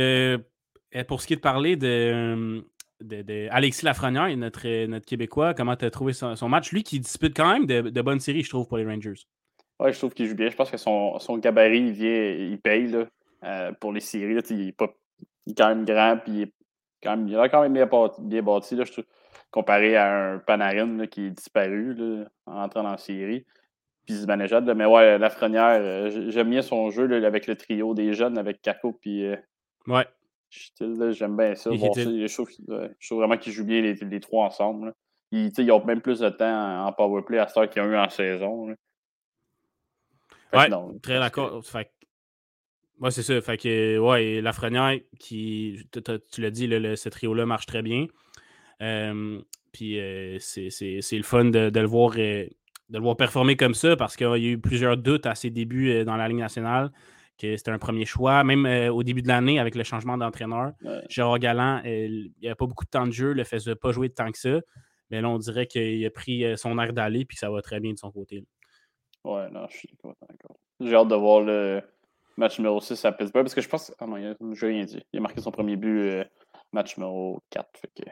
pour 1.08 1.20
ce 1.20 1.26
qui 1.26 1.32
est 1.32 1.37
de 1.37 1.40
parler 1.40 1.76
de, 1.76 2.62
de, 3.00 3.48
Alexis 3.50 3.84
Lafrenière, 3.84 4.34
notre, 4.37 4.87
notre 4.87 5.06
Québécois. 5.06 5.54
Comment 5.54 5.76
tu 5.76 5.84
as 5.84 5.90
trouvé 5.90 6.12
son, 6.12 6.48
match? 6.48 6.72
Lui 6.72 6.82
qui 6.82 7.00
dispute 7.00 7.37
quand 7.37 7.50
même 7.50 7.66
de, 7.66 8.02
bonnes 8.02 8.20
séries, 8.20 8.43
je 8.43 8.50
trouve, 8.50 8.66
pour 8.66 8.78
les 8.78 8.87
Rangers. 8.87 9.14
Oui, 9.78 9.93
je 9.93 9.98
trouve 9.98 10.14
qu'il 10.14 10.26
joue 10.26 10.34
bien. 10.34 10.49
Je 10.49 10.56
pense 10.56 10.70
que 10.70 10.76
son, 10.76 11.19
son 11.19 11.37
gabarit, 11.38 11.81
il, 11.81 11.92
vient, 11.92 12.31
il 12.31 12.58
paye 12.58 12.87
là, 12.88 13.04
euh, 13.44 13.72
pour 13.72 13.92
les 13.92 14.00
séries. 14.00 14.37
il, 14.50 14.69
est 14.69 14.72
pas, 14.72 14.92
il, 15.46 15.52
est 15.52 15.54
quand 15.54 15.69
même 15.69 15.84
grand, 15.84 16.19
puis 16.22 16.32
il, 16.32 16.42
est 16.42 16.52
quand 17.02 17.16
même, 17.16 17.28
il 17.28 17.37
a 17.37 17.49
quand 17.49 17.62
même 17.62 17.75
bien, 17.75 17.88
bien 18.20 18.42
bâti, 18.42 18.75
là, 18.75 18.84
je 18.84 18.92
trouve, 18.92 19.04
comparé 19.50 19.96
à 19.96 20.32
un 20.32 20.38
Panarin 20.38 21.06
qui 21.06 21.26
est 21.26 21.31
disparu 21.31 21.94
là, 21.94 22.25
en 22.46 22.62
entrant 22.62 22.82
dans 22.82 22.92
la 22.92 22.99
série. 22.99 23.44
Puis 24.06 24.14
Zibanejad, 24.14 24.64
mais 24.76 24.86
ouais, 24.86 25.18
Lafrenière, 25.18 25.80
euh, 25.80 26.30
j'aime 26.30 26.50
bien 26.50 26.62
son 26.62 26.90
jeu 26.90 27.06
là, 27.06 27.26
avec 27.26 27.48
le 27.48 27.56
trio 27.56 27.92
des 27.92 28.14
jeunes, 28.14 28.38
avec 28.38 28.62
Kako, 28.62 28.92
puis. 28.92 29.26
Euh, 29.26 29.36
ouais. 29.88 30.06
J'aime 30.78 31.36
bien 31.36 31.54
ça. 31.56 31.70
je, 31.72 32.32
trouve, 32.32 33.18
vraiment 33.18 33.36
qu'ils 33.36 33.52
jouent 33.52 33.64
bien 33.64 33.82
les, 33.82 34.20
trois 34.20 34.46
ensemble. 34.46 34.94
Ils, 35.32 35.50
ils, 35.58 35.72
ont 35.72 35.84
même 35.84 36.00
plus 36.00 36.20
de 36.20 36.28
temps 36.28 36.86
en 36.86 36.92
powerplay 36.92 37.38
à 37.38 37.48
ce 37.48 37.66
qu'il 37.66 37.82
y 37.82 37.84
a 37.84 37.88
eu 37.88 37.96
en 37.96 38.08
saison. 38.08 38.68
Ouais, 40.52 40.68
très 41.02 41.18
d'accord. 41.18 41.62
Ouais, 43.00 43.10
c'est 43.10 43.24
ça. 43.24 43.40
Fait 43.40 43.58
que, 43.58 43.98
ouais, 43.98 44.40
Lafrenière, 44.40 45.00
qui, 45.18 45.80
tu 46.32 46.40
l'as 46.40 46.50
dit, 46.50 46.68
le, 46.68 46.94
ce 46.94 47.08
trio-là 47.08 47.44
marche 47.44 47.66
très 47.66 47.82
bien. 47.82 48.06
puis 49.72 50.00
euh, 50.00 50.38
c'est 50.38 50.70
le 51.12 51.22
fun 51.22 51.46
de, 51.46 51.70
de 51.70 51.80
le 51.80 51.86
voir, 51.86 52.14
euh, 52.16 52.46
de 52.88 52.98
le 52.98 53.02
voir 53.02 53.16
performer 53.16 53.56
comme 53.56 53.74
ça 53.74 53.96
parce 53.96 54.16
qu'il 54.16 54.26
y 54.26 54.48
a 54.48 54.52
eu 54.52 54.58
plusieurs 54.58 54.96
doutes 54.96 55.26
à 55.26 55.34
ses 55.34 55.50
débuts 55.50 55.90
euh, 55.90 56.04
dans 56.04 56.16
la 56.16 56.28
Ligue 56.28 56.38
nationale 56.38 56.90
que 57.38 57.56
c'était 57.56 57.70
un 57.70 57.78
premier 57.78 58.06
choix. 58.06 58.44
Même 58.44 58.64
euh, 58.64 58.92
au 58.92 59.02
début 59.02 59.22
de 59.22 59.28
l'année, 59.28 59.58
avec 59.58 59.74
le 59.74 59.84
changement 59.84 60.16
d'entraîneur, 60.16 60.72
Gérard 61.10 61.38
Galland, 61.38 61.82
euh, 61.84 62.06
il 62.06 62.32
n'y 62.40 62.48
avait 62.48 62.54
pas 62.54 62.66
beaucoup 62.66 62.84
de 62.84 62.90
temps 62.90 63.06
de 63.06 63.12
jeu, 63.12 63.32
le 63.32 63.44
faisait 63.44 63.74
pas 63.74 63.92
jouer 63.92 64.08
tant 64.08 64.30
que 64.30 64.38
ça. 64.38 64.60
Mais 65.10 65.20
là, 65.20 65.28
on 65.28 65.38
dirait 65.38 65.66
qu'il 65.66 66.04
a 66.04 66.10
pris 66.10 66.44
son 66.56 66.78
air 66.78 66.92
d'aller, 66.92 67.24
puis 67.24 67.36
ça 67.36 67.50
va 67.50 67.60
très 67.62 67.78
bien 67.78 67.92
de 67.92 67.98
son 67.98 68.10
côté. 68.10 68.44
Ouais, 69.22 69.48
non, 69.50 69.66
je 69.70 69.76
suis 69.76 69.88
d'accord. 70.02 70.56
J'ai 70.80 70.94
hâte 70.94 71.08
de 71.08 71.14
voir 71.14 71.42
le 71.42 71.82
match 72.36 72.58
numéro 72.58 72.80
6 72.80 73.04
à 73.04 73.12
Pittsburgh, 73.12 73.44
parce 73.44 73.54
que 73.54 73.60
je 73.60 73.68
pense. 73.68 73.94
Ah 74.00 74.06
non, 74.06 74.16
je 74.16 74.66
n'ai 74.66 74.72
rien 74.72 74.84
dit. 74.84 75.02
Il 75.12 75.18
a 75.18 75.20
marqué 75.22 75.40
son 75.40 75.52
premier 75.52 75.76
but, 75.76 76.24
match 76.72 76.96
numéro 76.96 77.40
4. 77.50 77.68
Fait 77.78 78.02
que... 78.02 78.10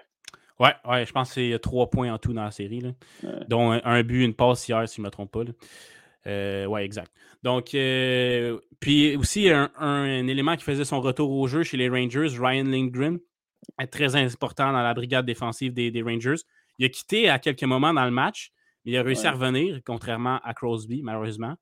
Ouais, 0.60 0.72
ouais, 0.88 1.04
je 1.04 1.12
pense 1.12 1.32
qu'il 1.34 1.48
y 1.48 1.54
a 1.54 1.58
trois 1.58 1.90
points 1.90 2.12
en 2.12 2.18
tout 2.18 2.32
dans 2.32 2.44
la 2.44 2.52
série, 2.52 2.80
là, 2.80 2.90
dont 3.48 3.72
un, 3.72 4.02
but, 4.04 4.24
une 4.24 4.34
passe 4.34 4.68
hier, 4.68 4.88
si 4.88 4.96
je 4.96 5.00
ne 5.00 5.06
me 5.06 5.10
trompe 5.10 5.32
pas. 5.32 5.42
Euh, 6.26 6.66
ouais, 6.66 6.84
exact. 6.84 7.10
Donc, 7.42 7.74
euh, 7.74 8.58
puis 8.80 9.16
aussi, 9.16 9.50
un, 9.50 10.28
élément 10.28 10.56
qui 10.56 10.64
faisait 10.64 10.84
son 10.84 11.00
retour 11.00 11.30
au 11.30 11.46
jeu 11.48 11.64
chez 11.64 11.76
les 11.76 11.88
Rangers, 11.88 12.28
Ryan 12.38 12.64
Lindgren, 12.64 13.18
est 13.80 13.86
très 13.88 14.14
important 14.14 14.72
dans 14.72 14.82
la 14.82 14.94
brigade 14.94 15.26
défensive 15.26 15.72
des, 15.72 16.02
Rangers. 16.02 16.42
Il 16.78 16.86
a 16.86 16.88
quitté 16.88 17.28
à 17.28 17.38
quelques 17.38 17.64
moments 17.64 17.92
dans 17.92 18.04
le 18.04 18.10
match, 18.10 18.52
mais 18.84 18.92
il 18.92 18.96
a 18.96 19.02
réussi 19.02 19.26
à 19.26 19.32
revenir, 19.32 19.80
contrairement 19.84 20.38
à 20.44 20.54
Crosby, 20.54 21.02
malheureusement. 21.02 21.54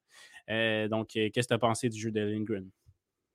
Euh, 0.51 0.89
donc, 0.89 1.09
qu'est-ce 1.09 1.31
que 1.31 1.47
tu 1.49 1.55
as 1.55 1.59
pensé 1.59 1.89
du 1.89 1.99
jeu 1.99 2.11
de 2.11 2.21
Lindgren? 2.21 2.69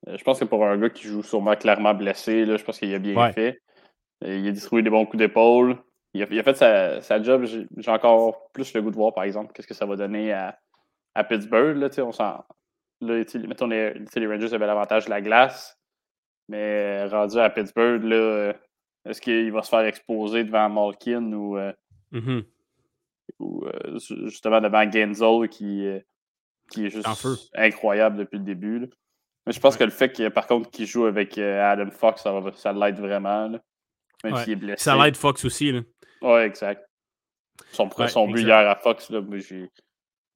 Je 0.06 0.24
pense 0.24 0.40
que 0.40 0.46
pour 0.46 0.64
un 0.66 0.78
gars 0.78 0.90
qui 0.90 1.08
joue 1.08 1.24
sûrement 1.24 1.56
clairement 1.56 1.94
blessé, 1.94 2.46
là, 2.46 2.58
je 2.58 2.64
pense 2.64 2.78
qu'il 2.78 2.94
a 2.94 3.00
bien 3.00 3.32
fait. 3.32 3.60
Il 4.22 4.48
a 4.48 4.52
distribué 4.52 4.82
des 4.82 4.90
bons 4.90 5.06
coups 5.06 5.20
d'épaule. 5.20 5.78
Il, 6.14 6.24
a, 6.24 6.44
fait 6.44 6.56
sa, 6.56 7.02
sa 7.02 7.22
job. 7.22 7.46
J'ai 7.46 7.92
encore 7.92 8.50
plus 8.52 8.74
le 8.74 8.82
goût 8.82 8.90
de 8.90 8.96
voir, 8.96 9.14
par 9.14 9.24
exemple, 9.24 9.54
qu'est-ce 9.54 9.68
que 9.68 9.74
ça 9.74 9.86
va 9.86 9.96
donner 9.96 10.34
à, 10.34 10.58
à 11.18 11.24
Pittsburgh, 11.24 11.78
là, 11.78 11.90
on 12.04 12.12
s'en. 12.12 12.46
Là, 13.02 13.24
mettons, 13.48 13.68
les, 13.68 13.94
les 13.94 14.28
Rangers 14.28 14.54
avaient 14.54 14.66
l'avantage 14.68 15.06
de 15.06 15.10
la 15.10 15.22
glace, 15.22 15.80
mais 16.48 17.06
rendu 17.08 17.38
à 17.38 17.50
Pittsburgh, 17.50 18.04
là, 18.04 18.54
est-ce 19.06 19.22
qu'il 19.22 19.52
va 19.52 19.64
se 19.64 19.70
faire 19.70 19.86
exposer 19.86 20.44
devant 20.44 20.70
Malkin 20.70 21.32
ou, 21.34 21.58
euh, 21.58 21.74
mm-hmm. 22.12 22.44
ou 23.40 23.66
euh, 23.66 23.98
justement 24.26 24.62
devant 24.62 24.90
Genzo 24.92 25.48
qui, 25.48 25.86
euh, 25.86 26.00
qui 26.70 26.86
est 26.86 26.90
juste 26.90 27.08
incroyable 27.56 28.18
depuis 28.18 28.38
le 28.38 28.44
début? 28.44 28.90
Mais 29.46 29.54
je 29.54 29.60
pense 29.60 29.78
que 29.78 29.84
le 29.84 29.92
fait 29.92 30.12
que, 30.12 30.28
par 30.30 30.46
contre, 30.46 30.70
qu'il 30.70 30.86
joue 30.86 31.06
avec 31.06 31.38
Adam 31.38 31.90
Fox, 31.90 32.22
ça, 32.22 32.42
ça 32.56 32.74
l'aide 32.74 33.00
vraiment. 33.00 33.52
Même 34.24 34.36
s'il 34.38 34.54
est 34.54 34.56
blessé. 34.56 34.84
Ça 34.84 34.96
l'aide 34.96 35.16
Fox 35.16 35.46
aussi. 35.46 35.72
Là. 35.72 35.82
Ouais, 36.22 36.46
exact. 36.46 36.88
Son, 37.72 37.90
son 38.08 38.28
but 38.28 38.42
hier 38.42 38.70
à 38.70 38.76
Fox, 38.76 39.10
là, 39.10 39.22
j'ai 39.34 39.70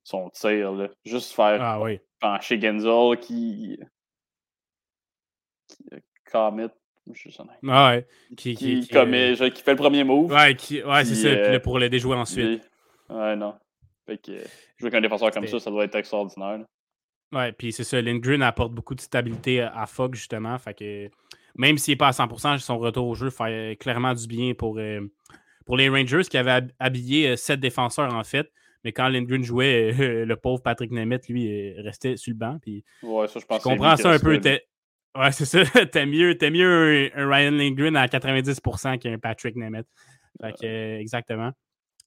son 0.04 0.30
tir. 0.30 0.72
Là. 0.72 0.90
Juste 1.06 1.34
faire 1.34 1.62
ah, 1.62 1.82
oui. 1.82 2.00
pencher 2.20 2.60
Genzel 2.60 3.20
qui. 3.20 3.80
qui 5.68 5.76
commit. 6.32 6.68
Ah 7.68 7.92
ouais. 7.92 8.08
Qui, 8.38 8.56
qui, 8.56 8.82
qui, 8.82 8.98
euh, 8.98 9.50
qui, 9.50 9.62
fait 9.62 9.72
le 9.72 9.78
premier 9.78 10.04
move. 10.04 10.32
Ouais, 10.32 10.56
qui, 10.56 10.84
ouais 10.84 11.04
c'est 11.04 11.16
ça. 11.16 11.28
Euh, 11.28 11.60
pour 11.60 11.80
le 11.80 11.90
déjouer 11.90 12.16
ensuite. 12.16 12.70
ouais, 13.10 13.36
non. 13.36 13.56
Fait 14.06 14.18
que 14.18 14.32
jouer 14.32 14.88
avec 14.88 14.96
un 14.96 15.02
défenseur 15.02 15.32
comme 15.32 15.48
ça, 15.48 15.60
ça 15.60 15.70
doit 15.70 15.86
être 15.86 15.96
extraordinaire. 15.96 16.60
Ouais, 17.32 17.52
puis 17.52 17.72
c'est 17.72 17.84
ça. 17.84 18.02
Lindgren 18.02 18.44
apporte 18.44 18.74
beaucoup 18.74 18.96
de 18.96 19.02
stabilité 19.02 19.62
à 19.62 19.86
Fogg, 19.86 20.16
justement. 20.16 20.58
Fait 20.58 20.74
que 20.74 21.10
même 21.56 21.78
s'il 21.78 21.94
n'est 21.94 21.98
pas 21.98 22.08
à 22.08 22.12
100%, 22.12 22.60
son 22.60 22.78
retour 22.78 23.08
au 23.08 23.16
jeu 23.16 23.30
fait 23.30 23.78
clairement 23.80 24.14
du 24.14 24.28
bien 24.28 24.54
pour, 24.54 24.78
euh, 24.78 25.02
pour 25.66 25.78
les 25.78 25.90
Rangers 25.90 26.24
qui 26.30 26.38
avaient 26.38 26.68
habillé 26.80 27.36
sept 27.38 27.60
défenseurs, 27.60 28.14
en 28.14 28.24
fait. 28.24 28.52
Mais 28.84 28.92
quand 28.92 29.10
Lindgren 29.10 29.44
jouait, 29.44 29.92
le 30.26 30.36
pauvre 30.36 30.62
Patrick 30.62 30.92
Nemeth, 30.92 31.28
lui, 31.28 31.74
restait 31.82 32.18
sur 32.18 32.34
le 32.34 32.38
banc. 32.38 32.58
Puis 32.62 32.84
ouais, 33.04 33.28
ça, 33.28 33.40
je 33.40 33.46
pense 33.46 33.60
je 33.60 33.64
comprends 33.64 33.96
ça 33.96 34.12
un 34.12 34.20
peu. 34.20 34.40
Ouais, 35.16 35.32
c'est 35.32 35.46
ça. 35.46 35.64
T'es 35.92 36.06
mieux, 36.06 36.42
es 36.42 36.50
mieux 36.50 37.12
un, 37.16 37.30
Ryan 37.30 37.52
Lindgren 37.52 37.96
à 37.98 38.08
90% 38.08 38.98
qu'un 39.00 39.20
Patrick 39.20 39.56
Nemeth. 39.56 39.88
Fait 40.42 40.54
que, 40.54 41.00
exactement. 41.00 41.52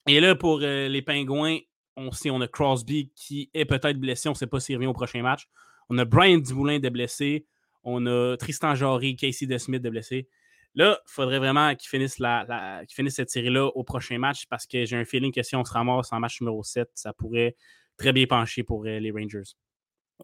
Et 0.09 0.21
là, 0.21 0.35
pour 0.35 0.61
euh, 0.63 0.89
les 0.89 1.03
Pingouins, 1.03 1.59
on 1.97 2.11
sait, 2.11 2.31
on 2.31 2.41
a 2.41 2.49
Crosby 2.49 3.13
qui 3.15 3.51
est 3.55 3.65
peut-être 3.65 3.99
blessé. 3.99 4.29
On 4.29 4.33
ne 4.33 4.37
sait 4.37 4.47
pas 4.47 4.61
s'il 4.61 4.77
revient 4.77 4.87
au 4.87 4.95
prochain 4.95 5.23
match. 5.23 5.49
On 5.89 5.99
a 5.99 6.05
Brian 6.05 6.39
Dumoulin 6.39 6.79
de 6.79 6.89
blessé. 6.89 7.47
On 7.85 8.07
a 8.07 8.37
Tristan 8.37 8.75
Jarry, 8.75 9.17
Casey 9.17 9.47
DeSmith 9.47 9.83
de 9.83 9.91
blessé. 9.91 10.29
Là, 10.75 10.99
il 11.07 11.11
faudrait 11.11 11.39
vraiment 11.39 11.75
qu'ils 11.75 11.89
finissent, 11.89 12.19
la, 12.19 12.83
cette 13.09 13.31
série-là 13.31 13.67
au 13.67 13.85
prochain 13.85 14.19
match 14.19 14.47
parce 14.47 14.67
que 14.67 14.85
j'ai 14.85 14.97
un 14.97 15.05
feeling 15.05 15.33
que 15.33 15.43
si 15.43 15.55
on 15.55 15.65
se 15.65 15.73
ramasse 15.73 16.13
en 16.13 16.19
match 16.19 16.41
numéro 16.41 16.63
7, 16.65 16.91
ça 16.95 17.13
pourrait 17.13 17.55
très 17.97 18.13
bien 18.13 18.27
pencher 18.27 18.65
pour 18.65 18.85
euh, 18.85 18.99
les 18.99 19.13
Rangers. 19.13 19.55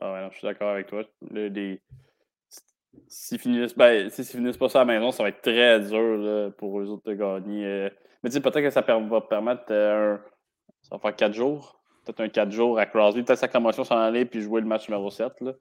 Ah 0.00 0.12
ouais, 0.12 0.28
je 0.32 0.38
suis 0.38 0.46
d'accord 0.46 0.70
avec 0.70 0.88
toi. 0.88 1.04
S'ils 3.06 3.38
finissent, 3.38 3.76
ben, 3.76 4.10
finissent 4.10 4.56
pas 4.56 4.68
ça 4.68 4.80
à 4.80 4.84
la 4.84 4.92
maison, 4.92 5.12
ça 5.12 5.22
va 5.22 5.28
être 5.28 5.42
très 5.42 5.80
dur 5.80 6.52
pour 6.56 6.80
eux 6.80 6.88
autres 6.88 7.08
de 7.08 7.14
gagner. 7.14 7.64
Euh. 7.64 7.90
Mais 8.22 8.30
peut-être 8.30 8.60
que 8.60 8.70
ça 8.70 8.82
va 8.82 9.20
permettre 9.20 9.64
euh, 9.70 10.14
un... 10.14 10.20
Ça 10.82 10.96
va 10.96 10.98
faire 10.98 11.16
4 11.16 11.34
jours. 11.34 11.80
Peut-être 12.04 12.20
un 12.20 12.28
4 12.28 12.50
jours 12.50 12.78
à 12.78 12.86
Crosby. 12.86 13.22
Peut-être 13.22 13.38
sa 13.38 13.48
commotion 13.48 13.84
s'en 13.84 13.98
aller 13.98 14.24
puis 14.24 14.40
jouer 14.40 14.60
le 14.60 14.66
match 14.66 14.88
numéro 14.88 15.10
7. 15.10 15.32
Là. 15.40 15.52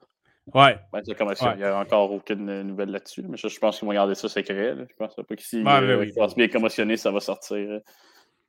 Ouais. 0.54 0.78
Ben, 0.92 1.00
Il 1.06 1.56
n'y 1.56 1.64
a 1.64 1.78
encore 1.78 2.12
aucune 2.12 2.62
nouvelle 2.62 2.90
là-dessus. 2.90 3.22
Mais 3.28 3.36
je, 3.36 3.58
pense 3.58 3.78
qu'ils 3.78 3.86
vont 3.86 3.94
garder 3.94 4.14
ça 4.14 4.28
secret. 4.28 4.74
Je 4.76 4.94
pense 4.96 5.14
pas 5.14 5.22
que 5.22 5.42
si 5.42 5.62
ouais, 5.62 5.70
euh, 5.70 6.10
Crosby 6.16 6.42
est 6.42 6.48
commotionné, 6.48 6.96
ça 6.96 7.10
va 7.10 7.20
sortir. 7.20 7.80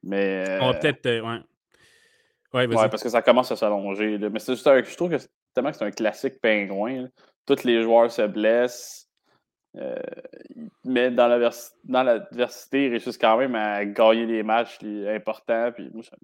Mais. 0.03 0.57
On 0.61 0.71
va 0.71 0.79
peut-être. 0.79 1.05
ouais. 1.05 1.39
Ouais, 2.53 2.67
ouais, 2.67 2.89
parce 2.89 3.01
que 3.01 3.09
ça 3.09 3.21
commence 3.21 3.51
à 3.51 3.55
s'allonger. 3.55 4.17
Mais 4.17 4.39
c'est 4.39 4.53
juste 4.53 4.67
un, 4.67 4.83
je 4.83 4.95
trouve 4.95 5.09
que 5.09 5.23
tellement 5.53 5.71
que 5.71 5.77
c'est 5.77 5.85
un 5.85 5.91
classique 5.91 6.41
pingouin. 6.41 7.07
Tous 7.45 7.63
les 7.63 7.81
joueurs 7.81 8.11
se 8.11 8.23
blessent. 8.23 9.07
Euh, 9.77 9.95
mais 10.83 11.11
dans 11.11 11.27
l'adversité, 11.27 12.85
ils 12.87 12.89
réussissent 12.89 13.17
quand 13.17 13.37
même 13.37 13.55
à 13.55 13.85
gagner 13.85 14.25
des 14.25 14.43
matchs 14.43 14.79
importants. 14.83 15.71
Puis 15.73 15.89
moi, 15.93 16.03
ça, 16.03 16.17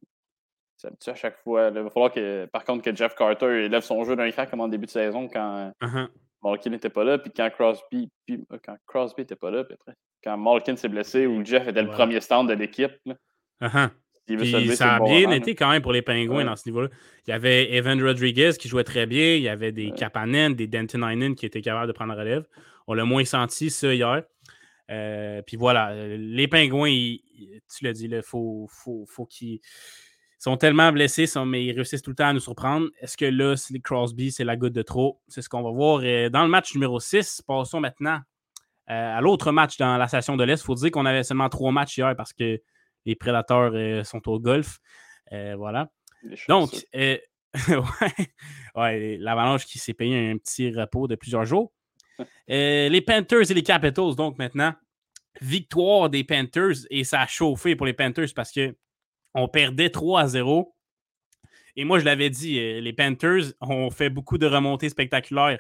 me 0.84 0.96
tue 0.96 1.10
à 1.10 1.16
chaque 1.16 1.38
fois. 1.38 1.70
Il 1.70 1.82
va 1.82 1.90
falloir 1.90 2.12
que, 2.12 2.46
par 2.46 2.64
contre, 2.64 2.84
que 2.84 2.96
Jeff 2.96 3.16
Carter 3.16 3.66
élève 3.66 3.84
son 3.84 4.04
jeu 4.04 4.16
d'un 4.16 4.30
crack 4.32 4.50
comme 4.50 4.62
en 4.62 4.68
début 4.68 4.86
de 4.86 4.92
saison 4.92 5.28
quand 5.28 5.72
uh-huh. 5.82 6.08
Malkin 6.44 6.70
n'était 6.70 6.90
pas 6.90 7.04
là, 7.04 7.18
puis 7.18 7.32
quand 7.36 7.50
Crosby, 7.50 8.10
puis, 8.26 8.46
euh, 8.52 8.58
quand 8.64 8.78
Crosby 8.86 9.22
n'était 9.22 9.36
pas 9.36 9.52
là, 9.52 9.64
puis 9.64 9.74
après, 9.74 9.94
quand 10.24 10.38
Malkin 10.38 10.76
s'est 10.76 10.90
blessé 10.90 11.26
ou 11.26 11.44
Jeff 11.44 11.68
était 11.68 11.82
le 11.82 11.90
premier 11.90 12.22
stand 12.22 12.48
de 12.48 12.54
l'équipe. 12.54 12.92
Uh-huh 13.62 13.90
ça 14.76 14.96
a 14.96 15.00
bien 15.00 15.32
été 15.32 15.56
quand 15.56 15.70
même 15.70 15.82
pour 15.82 15.94
les 15.94 16.02
Pingouins 16.02 16.44
dans 16.44 16.56
ce 16.56 16.68
niveau-là. 16.68 16.90
Il 17.28 17.32
y 17.32 17.34
avait 17.34 17.74
Evan 17.74 18.02
Rodriguez 18.02 18.52
qui 18.60 18.68
jouait 18.68 18.84
très 18.84 19.06
bien. 19.06 19.36
Il 19.36 19.42
y 19.42 19.50
avait 19.50 19.72
des 19.72 19.92
Kapanen, 19.92 20.54
des 20.54 20.68
Denton 20.68 21.34
qui 21.36 21.46
étaient 21.46 21.62
capables 21.62 21.88
de 21.88 21.94
prendre 21.94 22.14
la 22.14 22.20
relève. 22.20 22.46
On 22.88 22.94
l'a 22.94 23.06
moins 23.06 23.26
senti 23.26 23.70
ça 23.70 23.94
hier. 23.94 24.24
Euh, 24.90 25.42
puis 25.42 25.58
voilà, 25.58 25.94
les 26.18 26.48
Pingouins, 26.48 26.90
tu 26.90 27.84
l'as 27.84 27.94
dit, 27.94 28.06
il 28.06 28.22
faut, 28.22 28.68
faut, 28.70 29.06
faut 29.08 29.26
qu'ils 29.26 29.60
sont 30.48 30.56
tellement 30.56 30.94
blessés, 30.94 31.26
mais 31.46 31.66
ils 31.66 31.74
réussissent 31.74 32.02
tout 32.02 32.12
le 32.12 32.16
temps 32.16 32.28
à 32.28 32.34
nous 32.34 32.40
surprendre. 32.40 32.88
Est-ce 33.02 33.18
que 33.18 33.26
là, 33.26 33.56
les 33.70 33.82
Crosby, 33.82 34.32
c'est 34.32 34.46
la 34.46 34.56
goutte 34.56 34.72
de 34.72 34.82
trop? 34.82 35.20
C'est 35.28 35.42
ce 35.42 35.50
qu'on 35.50 35.62
va 35.62 35.72
voir. 35.72 36.00
dans 36.30 36.44
le 36.44 36.48
match 36.48 36.74
numéro 36.74 37.02
6, 37.02 37.44
passons 37.46 37.82
maintenant 37.82 38.22
euh, 38.90 39.18
à 39.18 39.20
l'autre 39.20 39.52
match 39.52 39.76
dans 39.76 39.98
la 39.98 40.08
station 40.08 40.38
de 40.38 40.46
l'Est. 40.46 40.62
Il 40.62 40.66
faut 40.66 40.76
dire 40.76 40.90
qu'on 40.92 41.06
avait 41.06 41.24
seulement 41.24 41.50
trois 41.50 41.74
matchs 41.74 41.98
hier 41.98 42.16
parce 42.16 42.32
que 42.32 42.62
les 43.06 43.16
prédateurs 43.16 43.72
euh, 43.74 44.06
sont 44.06 44.26
au 44.30 44.40
golf. 44.40 44.80
Euh, 45.34 45.56
voilà. 45.58 45.90
Donc, 46.48 46.70
euh, 46.96 47.18
ouais, 48.76 49.18
l'Avalanche 49.20 49.66
qui 49.66 49.80
s'est 49.80 49.94
payé 49.94 50.30
un 50.30 50.38
petit 50.38 50.72
repos 50.72 51.10
de 51.10 51.16
plusieurs 51.16 51.44
jours. 51.44 51.74
les 52.48 53.04
Panthers 53.06 53.52
et 53.52 53.54
les 53.54 53.64
Capitals, 53.64 54.16
donc 54.16 54.38
maintenant, 54.38 54.74
victoire 55.42 56.10
des 56.10 56.24
Panthers 56.24 56.86
et 56.90 57.04
ça 57.04 57.20
a 57.20 57.28
chauffé 57.28 57.76
pour 57.76 57.86
les 57.86 57.94
Panthers 57.94 58.30
parce 58.34 58.54
que 58.54 58.74
on 59.34 59.48
perdait 59.48 59.90
3 59.90 60.22
à 60.22 60.28
0. 60.28 60.74
Et 61.76 61.86
moi, 61.86 62.00
je 62.00 62.06
l'avais 62.06 62.30
dit, 62.30 62.60
les 62.82 62.94
Panthers 62.94 63.54
ont 63.62 63.92
fait 63.92 64.10
beaucoup 64.10 64.38
de 64.38 64.48
remontées 64.48 64.90
spectaculaires 64.90 65.60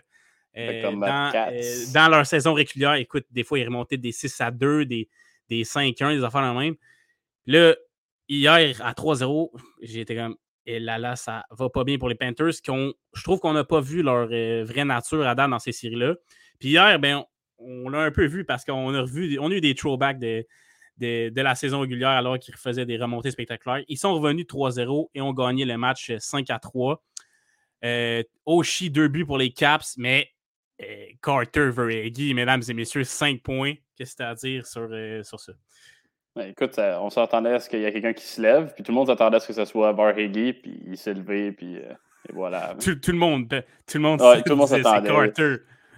dans, 0.56 2.10
leur 2.10 2.26
saison 2.26 2.54
régulière. 2.54 2.96
Écoute, 2.96 3.26
des 3.30 3.44
fois, 3.44 3.60
ils 3.60 3.66
remontaient 3.66 3.98
des 3.98 4.12
6 4.12 4.42
à 4.42 4.52
2, 4.52 4.86
des, 4.86 5.10
des 5.50 5.64
5-1, 5.64 6.18
des 6.18 6.24
affaires 6.24 6.42
la 6.42 6.54
même. 6.54 6.76
Là, 7.46 7.76
hier, 8.28 8.82
à 8.84 8.94
3-0, 8.94 9.52
j'ai 9.82 10.02
été 10.02 10.16
comme, 10.16 10.36
et 10.66 10.76
eh 10.76 10.80
là, 10.80 10.98
là, 10.98 11.16
ça 11.16 11.46
va 11.52 11.70
pas 11.70 11.86
bien 11.86 11.98
pour 11.98 12.10
les 12.10 12.16
Panthers, 12.16 12.62
qui 12.62 12.72
ont, 12.72 12.94
je 13.14 13.24
trouve 13.24 13.40
qu'on 13.40 13.54
n'a 13.54 13.64
pas 13.64 13.80
vu 13.80 14.02
leur 14.02 14.28
euh, 14.32 14.66
vraie 14.66 14.84
nature 14.84 15.26
à 15.26 15.34
date 15.34 15.50
dans 15.50 15.60
ces 15.60 15.72
séries-là. 15.72 16.16
Puis 16.60 16.70
hier, 16.70 17.00
ben, 17.00 17.24
on, 17.58 17.88
l'a 17.88 18.00
un 18.00 18.12
peu 18.12 18.26
vu 18.26 18.44
parce 18.44 18.66
qu'on 18.66 18.94
a, 18.94 19.02
revu, 19.02 19.40
on 19.40 19.50
a 19.50 19.56
eu 19.56 19.62
des 19.62 19.76
throwbacks 19.76 20.20
de, 20.20 20.46
de, 20.98 21.42
la 21.42 21.56
saison 21.56 21.82
régulière 21.82 22.10
alors 22.10 22.40
qu'ils 22.40 22.56
faisaient 22.56 22.86
des 22.86 22.98
remontées 22.98 23.32
spectaculaires. 23.32 23.84
Ils 23.88 23.98
sont 23.98 24.14
revenus 24.14 24.46
3-0 24.46 25.10
et 25.14 25.22
ont 25.22 25.34
gagné 25.34 25.66
le 25.66 25.78
match 25.78 26.12
5 26.18 26.48
3. 26.62 27.04
Euh, 27.86 28.24
Oshi, 28.46 28.90
deux 28.90 29.08
buts 29.08 29.26
pour 29.26 29.38
les 29.38 29.52
Caps, 29.52 29.98
mais 29.98 30.30
euh, 30.82 31.06
Carter, 31.22 31.70
Verhegi, 31.70 32.34
mesdames 32.34 32.64
et 32.68 32.74
messieurs, 32.74 33.04
5 33.04 33.42
points. 33.42 33.74
Qu'est-ce 33.96 34.14
que 34.14 34.18
tu 34.18 34.24
as 34.24 34.30
à 34.30 34.36
dire 34.36 34.66
sur, 34.66 34.88
euh, 34.92 35.24
sur 35.24 35.40
ça? 35.40 35.54
Ben, 36.36 36.50
écoute, 36.50 36.78
on 36.78 37.10
s'attendait 37.10 37.54
à 37.54 37.60
ce 37.60 37.68
qu'il 37.68 37.80
y 37.80 37.86
ait 37.86 37.92
quelqu'un 37.92 38.14
qui 38.14 38.26
se 38.26 38.40
lève, 38.40 38.72
puis 38.76 38.84
tout 38.84 38.92
le 38.92 38.96
monde 38.96 39.08
s'attendait 39.08 39.38
à 39.38 39.40
ce 39.40 39.48
que 39.48 39.54
ce 39.54 39.66
soit 39.66 39.92
Varhegi, 39.92 40.54
puis 40.54 40.84
il 40.86 40.98
s'est 40.98 41.16
levé, 41.16 41.52
puis 41.52 41.78
euh, 41.78 41.94
et 42.30 42.34
voilà. 42.34 42.76
Tout, 42.80 43.12
le 43.12 43.18
monde, 43.18 43.48
tout 43.88 43.98
le 43.98 44.04
monde, 44.04 44.22
ouais, 44.22 44.44
tout 44.44 44.50
le 44.50 44.56
monde 44.56 44.68
s'attendait. 44.68 45.08
C'est 45.08 45.14
Carter. 45.14 45.56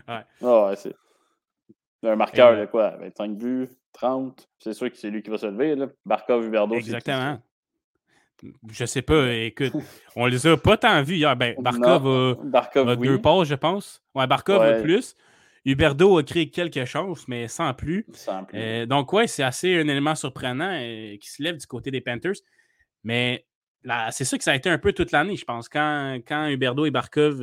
Ouais. 0.07 0.47
ouais, 0.47 0.75
c'est 0.77 0.95
un 2.03 2.15
marqueur 2.15 2.57
de 2.57 2.65
quoi 2.67 2.91
25 2.97 3.37
buts, 3.37 3.67
30. 3.93 4.49
C'est 4.59 4.73
sûr 4.73 4.89
que 4.89 4.97
c'est 4.97 5.09
lui 5.09 5.21
qui 5.21 5.29
va 5.29 5.37
se 5.37 5.45
lever. 5.45 5.75
Là. 5.75 5.87
Barkov, 6.05 6.45
Huberdo. 6.45 6.75
Exactement. 6.75 7.41
Je 8.71 8.85
sais 8.85 9.01
pas, 9.01 9.33
écoute, 9.33 9.73
on 10.15 10.25
les 10.25 10.47
a 10.47 10.55
pas 10.55 10.77
tant 10.77 11.01
vus 11.03 11.15
hier. 11.15 11.35
Ben, 11.35 11.55
Barkov 11.59 12.07
a, 12.07 12.35
Barkov, 12.43 12.95
deux 12.97 13.19
passes, 13.19 13.49
je 13.49 13.55
pense. 13.55 14.01
Ouais, 14.15 14.27
Barkov 14.27 14.61
a 14.61 14.81
plus. 14.81 15.15
Huberdo 15.65 16.17
a 16.17 16.23
créé 16.23 16.49
quelque 16.49 16.85
chose, 16.85 17.25
mais 17.27 17.47
sans 17.49 17.73
plus. 17.73 18.05
Euh, 18.53 18.85
donc, 18.85 19.11
ouais, 19.11 19.27
c'est 19.27 19.43
assez 19.43 19.75
un 19.75 19.87
élément 19.87 20.15
surprenant 20.15 20.71
euh, 20.71 21.17
qui 21.17 21.29
se 21.29 21.43
lève 21.43 21.57
du 21.57 21.67
côté 21.67 21.91
des 21.91 22.01
Panthers. 22.01 22.37
Mais 23.03 23.45
c'est 24.11 24.23
ça 24.23 24.37
que 24.37 24.43
ça 24.43 24.51
a 24.51 24.55
été 24.55 24.69
un 24.69 24.77
peu 24.77 24.93
toute 24.93 25.11
l'année, 25.11 25.35
je 25.35 25.45
pense. 25.45 25.67
Quand, 25.67 26.19
quand 26.25 26.47
Huberdo 26.47 26.85
et 26.85 26.91
Barkov 26.91 27.41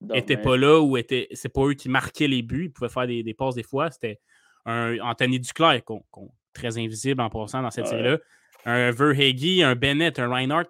n'étaient 0.00 0.38
euh, 0.38 0.42
pas 0.42 0.56
là 0.56 0.80
ou 0.80 0.96
étaient, 0.96 1.28
c'est 1.32 1.52
pas 1.52 1.66
eux 1.66 1.74
qui 1.74 1.88
marquaient 1.88 2.28
les 2.28 2.42
buts, 2.42 2.66
ils 2.66 2.72
pouvaient 2.72 2.88
faire 2.88 3.06
des, 3.06 3.22
des 3.24 3.34
passes 3.34 3.56
des 3.56 3.64
fois. 3.64 3.90
C'était 3.90 4.20
un 4.66 4.98
Anthony 5.00 5.40
Duclair, 5.40 5.80
très 6.52 6.78
invisible 6.78 7.20
en 7.20 7.30
passant 7.30 7.62
dans 7.62 7.70
cette 7.70 7.86
série-là. 7.86 8.18
Un 8.64 8.90
Verhegi, 8.90 9.62
un 9.62 9.74
Bennett, 9.74 10.18
un 10.18 10.28
Reinhardt. 10.28 10.68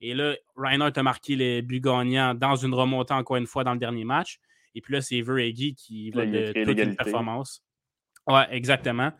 Et 0.00 0.14
là, 0.14 0.34
Reinhardt 0.56 0.92
a 0.96 1.02
marqué 1.02 1.36
les 1.36 1.62
buts 1.62 1.80
gagnants 1.80 2.34
dans 2.34 2.56
une 2.56 2.74
remontée 2.74 3.14
encore 3.14 3.36
une 3.36 3.46
fois 3.46 3.64
dans 3.64 3.72
le 3.72 3.78
dernier 3.78 4.04
match. 4.04 4.38
Et 4.74 4.80
puis 4.80 4.94
là, 4.94 5.00
c'est 5.00 5.20
Verhegi 5.20 5.74
qui 5.74 6.10
va 6.10 6.26
de 6.26 6.52
toute 6.52 6.78
une 6.78 6.96
performance. 6.96 7.62
Ouais, 8.26 8.46
exactement. 8.50 9.12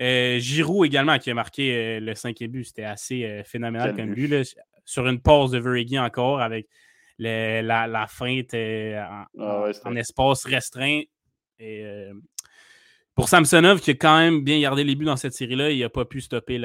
Euh, 0.00 0.38
Giroud 0.38 0.86
également 0.86 1.18
qui 1.18 1.30
a 1.30 1.34
marqué 1.34 1.74
euh, 1.74 2.00
le 2.00 2.14
cinquième 2.14 2.50
but. 2.50 2.64
C'était 2.64 2.84
assez 2.84 3.24
euh, 3.24 3.42
phénoménal 3.44 3.94
comme 3.94 4.14
but. 4.14 4.56
sur 4.84 5.06
une 5.06 5.20
pause 5.20 5.50
de 5.50 5.58
Verhegi 5.58 5.98
encore 5.98 6.40
avec 6.40 6.68
la, 7.18 7.62
la, 7.62 8.06
feinte 8.06 8.54
ah 8.54 9.28
en, 9.38 9.96
espace 9.96 10.44
restreint. 10.44 11.02
Et, 11.58 11.84
pour 13.14 13.28
Samsonov, 13.28 13.80
qui 13.80 13.90
a 13.90 13.94
quand 13.94 14.18
même 14.18 14.42
bien 14.42 14.60
gardé 14.60 14.84
les 14.84 14.94
buts 14.94 15.04
dans 15.04 15.16
cette 15.16 15.34
série-là, 15.34 15.70
il 15.70 15.80
n'a 15.80 15.90
pas 15.90 16.04
pu 16.04 16.20
stopper 16.20 16.58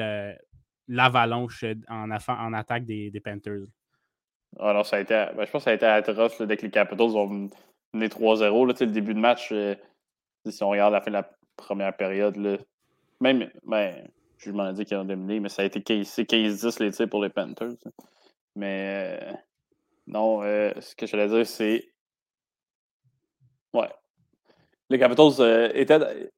l'avalanche 0.88 1.64
en, 1.88 2.10
en, 2.10 2.52
attaque 2.52 2.84
des, 2.84 3.20
Panthers. 3.22 3.66
Alors, 4.58 4.86
ça 4.86 4.96
a 4.96 5.00
été, 5.00 5.14
ben, 5.36 5.44
je 5.44 5.50
pense 5.50 5.60
que 5.60 5.64
ça 5.64 5.70
a 5.70 5.74
été 5.74 5.84
atroce 5.84 6.40
dès 6.40 6.56
que 6.56 6.62
les 6.62 6.70
Capitals 6.70 7.16
ont 7.16 7.50
mené 7.92 8.08
3-0. 8.08 8.66
Le 8.66 8.86
début 8.86 9.12
de 9.12 9.18
match, 9.18 9.50
euh, 9.52 9.74
si 10.46 10.62
on 10.62 10.70
regarde 10.70 10.94
la 10.94 11.02
fin 11.02 11.10
de 11.10 11.16
la 11.16 11.30
première 11.56 11.94
période, 11.94 12.36
là, 12.36 12.56
même, 13.20 13.50
ben, 13.64 14.08
je 14.38 14.50
m'en 14.50 14.72
dit 14.72 14.86
qu'ils 14.86 14.96
ont 14.96 15.04
dominé, 15.04 15.40
mais 15.40 15.50
ça 15.50 15.62
a 15.62 15.64
été 15.66 15.80
15-10 15.80 16.82
les 16.82 16.92
tirs 16.92 17.08
pour 17.10 17.22
les 17.22 17.28
Panthers. 17.28 17.74
Mais 18.56 19.20
euh, 19.22 19.32
non, 20.06 20.42
euh, 20.42 20.72
ce 20.80 20.94
que 20.94 21.06
je 21.06 21.12
voulais 21.12 21.28
dire, 21.28 21.46
c'est. 21.46 21.92
Ouais. 23.74 23.88
Les 24.88 24.98
Capitals 24.98 25.70
étaient. 25.74 26.30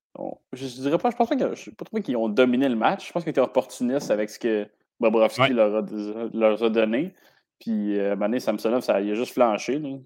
Je, 0.53 0.67
dirais 0.67 0.99
pas, 0.99 1.11
je 1.11 1.17
pense 1.17 1.29
pas 1.29 2.01
qu'ils 2.01 2.17
ont 2.17 2.29
dominé 2.29 2.69
le 2.69 2.77
match. 2.77 3.09
Je 3.09 3.13
pense 3.13 3.23
qu'ils 3.23 3.31
étaient 3.31 3.41
opportunistes 3.41 4.11
avec 4.11 4.31
ce 4.31 4.39
que 4.39 4.69
Bobrovski 4.99 5.53
leur, 5.53 5.77
a, 5.77 5.87
leur, 6.33 6.63
a, 6.63 6.71
donné. 6.71 7.15
Puis, 7.59 7.99
moment 7.99 8.17
donné, 8.17 8.41
Samsonov, 8.41 8.83
ça, 8.83 9.01
il 9.01 9.11
a 9.13 9.15
juste 9.15 9.35
flanché. 9.35 9.79
Là 9.79 9.99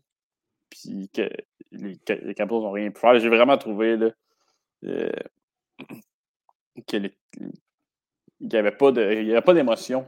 puis 0.75 1.09
que 1.13 1.29
les, 1.73 1.99
les 2.09 2.35
Capitals 2.35 2.61
n'ont 2.61 2.71
rien 2.71 2.91
pu 2.91 3.01
faire. 3.01 3.19
J'ai 3.19 3.29
vraiment 3.29 3.57
trouvé 3.59 3.97
là, 3.97 4.11
euh, 4.85 5.11
qu'il 6.87 7.13
n'y 8.41 8.57
avait 8.57 8.73
pas 8.73 8.93
d'émotion 8.93 10.07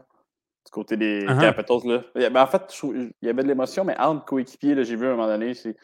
du 0.67 0.71
côté 0.71 0.97
des 0.97 1.25
uh-huh. 1.25 1.41
Capitals. 1.41 1.81
Là. 1.85 2.31
Ben, 2.31 2.43
en 2.43 2.47
fait, 2.47 2.83
il 2.83 3.13
y 3.23 3.29
avait 3.29 3.43
de 3.43 3.49
l'émotion, 3.49 3.85
mais 3.85 3.99
entre 3.99 4.25
coéquipiers, 4.25 4.85
j'ai 4.85 4.97
vu 4.97 5.07
à 5.07 5.11
un 5.11 5.17
moment 5.17 5.29
donné, 5.29 5.55
c'est 5.55 5.77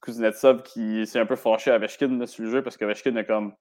Kuznetsov 0.00 0.62
qui 0.62 1.06
s'est 1.06 1.20
un 1.20 1.26
peu 1.26 1.36
fâché 1.36 1.70
à 1.70 1.78
Veshkin 1.78 2.26
sur 2.26 2.44
le 2.44 2.50
jeu 2.50 2.62
parce 2.62 2.76
que 2.76 2.84
Veshkin 2.84 3.14
a 3.16 3.24
comme 3.24 3.52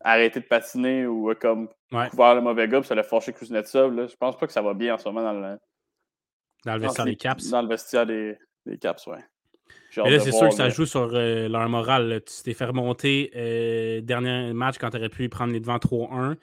arrêté 0.00 0.40
de 0.40 0.44
patiner 0.44 1.06
ou 1.06 1.30
a 1.30 1.34
comme 1.36 1.68
couvert 2.10 2.34
le 2.34 2.40
mauvais 2.40 2.66
gars, 2.68 2.80
puis 2.80 2.88
ça 2.88 2.94
l'a 2.94 3.04
fâché 3.04 3.32
Kuznetsov. 3.32 3.94
Là. 3.94 4.06
Je 4.08 4.16
pense 4.16 4.36
pas 4.36 4.46
que 4.46 4.52
ça 4.52 4.62
va 4.62 4.74
bien 4.74 4.94
en 4.94 4.98
ce 4.98 5.08
moment 5.08 5.22
dans 5.22 5.32
le, 5.32 5.58
dans 6.66 6.74
le 6.74 6.80
vestiaire 6.80 7.06
des 7.06 7.16
Caps. 7.16 7.50
Dans 7.50 7.62
le 7.62 7.68
vestiaire 7.68 8.06
des, 8.06 8.36
des 8.66 8.78
Caps, 8.78 9.06
ouais. 9.06 9.24
Mais 9.98 10.10
là, 10.10 10.20
c'est 10.20 10.32
sûr 10.32 10.48
que 10.48 10.54
ça 10.54 10.68
joue 10.70 10.86
sur 10.86 11.10
euh, 11.12 11.48
leur 11.48 11.68
morale. 11.68 12.22
Tu 12.26 12.42
t'es 12.42 12.54
fait 12.54 12.64
remonter 12.64 13.30
euh, 13.36 14.00
dernier 14.00 14.52
match 14.52 14.76
quand 14.78 14.90
tu 14.90 14.96
aurais 14.96 15.10
pu 15.10 15.28
prendre 15.28 15.52
les 15.52 15.60
devants 15.60 15.76
3-1. 15.76 16.36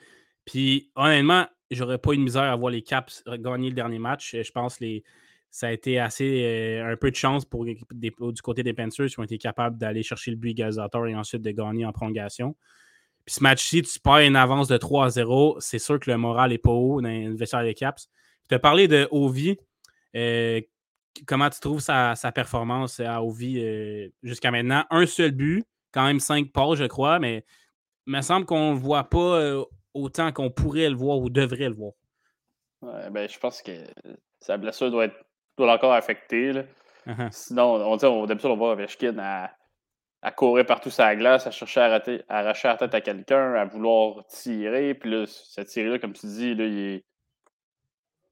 Puis 0.44 0.90
honnêtement, 0.94 1.46
j'aurais 1.70 1.98
pas 1.98 2.12
eu 2.12 2.16
de 2.16 2.22
misère 2.22 2.42
à 2.42 2.56
voir 2.56 2.70
les 2.70 2.82
Caps 2.82 3.22
gagner 3.26 3.68
le 3.68 3.74
dernier 3.74 3.98
match. 3.98 4.34
Je 4.34 4.50
pense 4.50 4.78
que 4.78 4.84
les, 4.84 5.04
ça 5.50 5.68
a 5.68 5.72
été 5.72 5.98
assez 5.98 6.80
un 6.84 6.96
peu 6.96 7.10
de 7.10 7.16
chance 7.16 7.44
pour 7.44 7.64
du 7.64 8.42
côté 8.42 8.62
des 8.62 8.72
Panthers 8.72 9.06
qui 9.06 9.18
ont 9.18 9.24
été 9.24 9.38
capables 9.38 9.78
d'aller 9.78 10.02
chercher 10.02 10.30
le 10.30 10.36
but 10.36 10.50
égalisateur 10.50 11.06
et 11.06 11.14
ensuite 11.14 11.42
de 11.42 11.50
gagner 11.50 11.84
en 11.84 11.92
prolongation. 11.92 12.54
Puis 13.24 13.34
ce 13.36 13.42
match-ci, 13.42 13.82
tu 13.82 14.00
perds 14.00 14.20
une 14.20 14.36
avance 14.36 14.68
de 14.68 14.76
3 14.76 15.06
à 15.06 15.10
0. 15.10 15.56
C'est 15.60 15.78
sûr 15.78 15.98
que 15.98 16.10
le 16.10 16.16
moral 16.16 16.50
n'est 16.50 16.58
pas 16.58 16.70
haut 16.70 17.00
dans 17.00 17.08
le 17.08 17.34
vestiaire 17.34 17.62
des 17.62 17.74
Caps. 17.74 18.08
Tu 18.48 18.54
as 18.54 18.58
parlé 18.58 18.88
de 18.88 19.08
Ovi. 19.10 19.56
Euh, 20.16 20.60
comment 21.26 21.50
tu 21.50 21.60
trouves 21.60 21.80
sa, 21.80 22.14
performance 22.34 23.00
à 23.00 23.22
Ovi 23.22 23.60
euh, 23.60 24.08
jusqu'à 24.22 24.50
maintenant? 24.50 24.84
Un 24.90 25.06
seul 25.06 25.32
but, 25.32 25.64
quand 25.92 26.04
même 26.04 26.20
5 26.20 26.50
pas, 26.52 26.74
je 26.74 26.84
crois, 26.84 27.18
mais 27.18 27.44
il 28.06 28.14
me 28.14 28.22
semble 28.22 28.46
qu'on 28.46 28.74
ne 28.74 28.78
voit 28.78 29.04
pas 29.04 29.40
euh, 29.40 29.64
autant 29.94 30.32
qu'on 30.32 30.50
pourrait 30.50 30.88
le 30.88 30.96
voir 30.96 31.18
ou 31.18 31.30
devrait 31.30 31.68
le 31.68 31.74
voir. 31.74 31.92
Ouais, 32.82 33.10
ben, 33.10 33.28
je 33.28 33.38
pense 33.38 33.62
que 33.62 33.72
sa 34.40 34.56
blessure 34.56 34.90
doit 34.90 35.06
être 35.06 35.24
doit 35.56 35.72
encore 35.72 35.92
affectée. 35.92 36.52
Uh-huh. 37.06 37.30
Sinon, 37.30 37.74
on, 37.74 38.04
on, 38.04 38.26
d'habitude, 38.26 38.50
on 38.50 38.56
voit 38.56 38.72
Ovechkin 38.72 39.18
à 39.18 39.50
à 40.22 40.30
courir 40.32 40.66
partout 40.66 40.90
sur 40.90 41.04
la 41.04 41.16
glace, 41.16 41.46
à 41.46 41.50
chercher 41.50 41.80
à, 41.80 42.02
arracher 42.28 42.68
la 42.68 42.76
tête 42.76 42.94
à 42.94 43.00
quelqu'un, 43.00 43.54
à 43.54 43.64
vouloir 43.64 44.26
tirer. 44.26 44.94
Puis 44.94 45.10
là, 45.10 45.24
ce 45.26 45.60
tir-là, 45.62 45.98
comme 45.98 46.12
tu 46.12 46.26
dis, 46.26 46.54
là, 46.54 46.66
il, 46.66 46.78
est, 46.78 47.04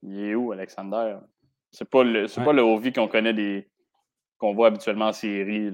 il 0.03 0.21
est 0.21 0.35
où, 0.35 0.53
Alexander? 0.53 1.17
C'est 1.73 1.89
pas 1.89 2.05
le, 2.05 2.27
c'est 2.29 2.45
pas 2.45 2.53
le 2.53 2.63
OV 2.63 2.93
qu'on 2.93 3.09
connaît 3.09 3.35
des. 3.35 3.69
qu'on 4.39 4.55
voit 4.55 4.69
habituellement 4.69 5.09
en 5.09 5.13
série. 5.13 5.71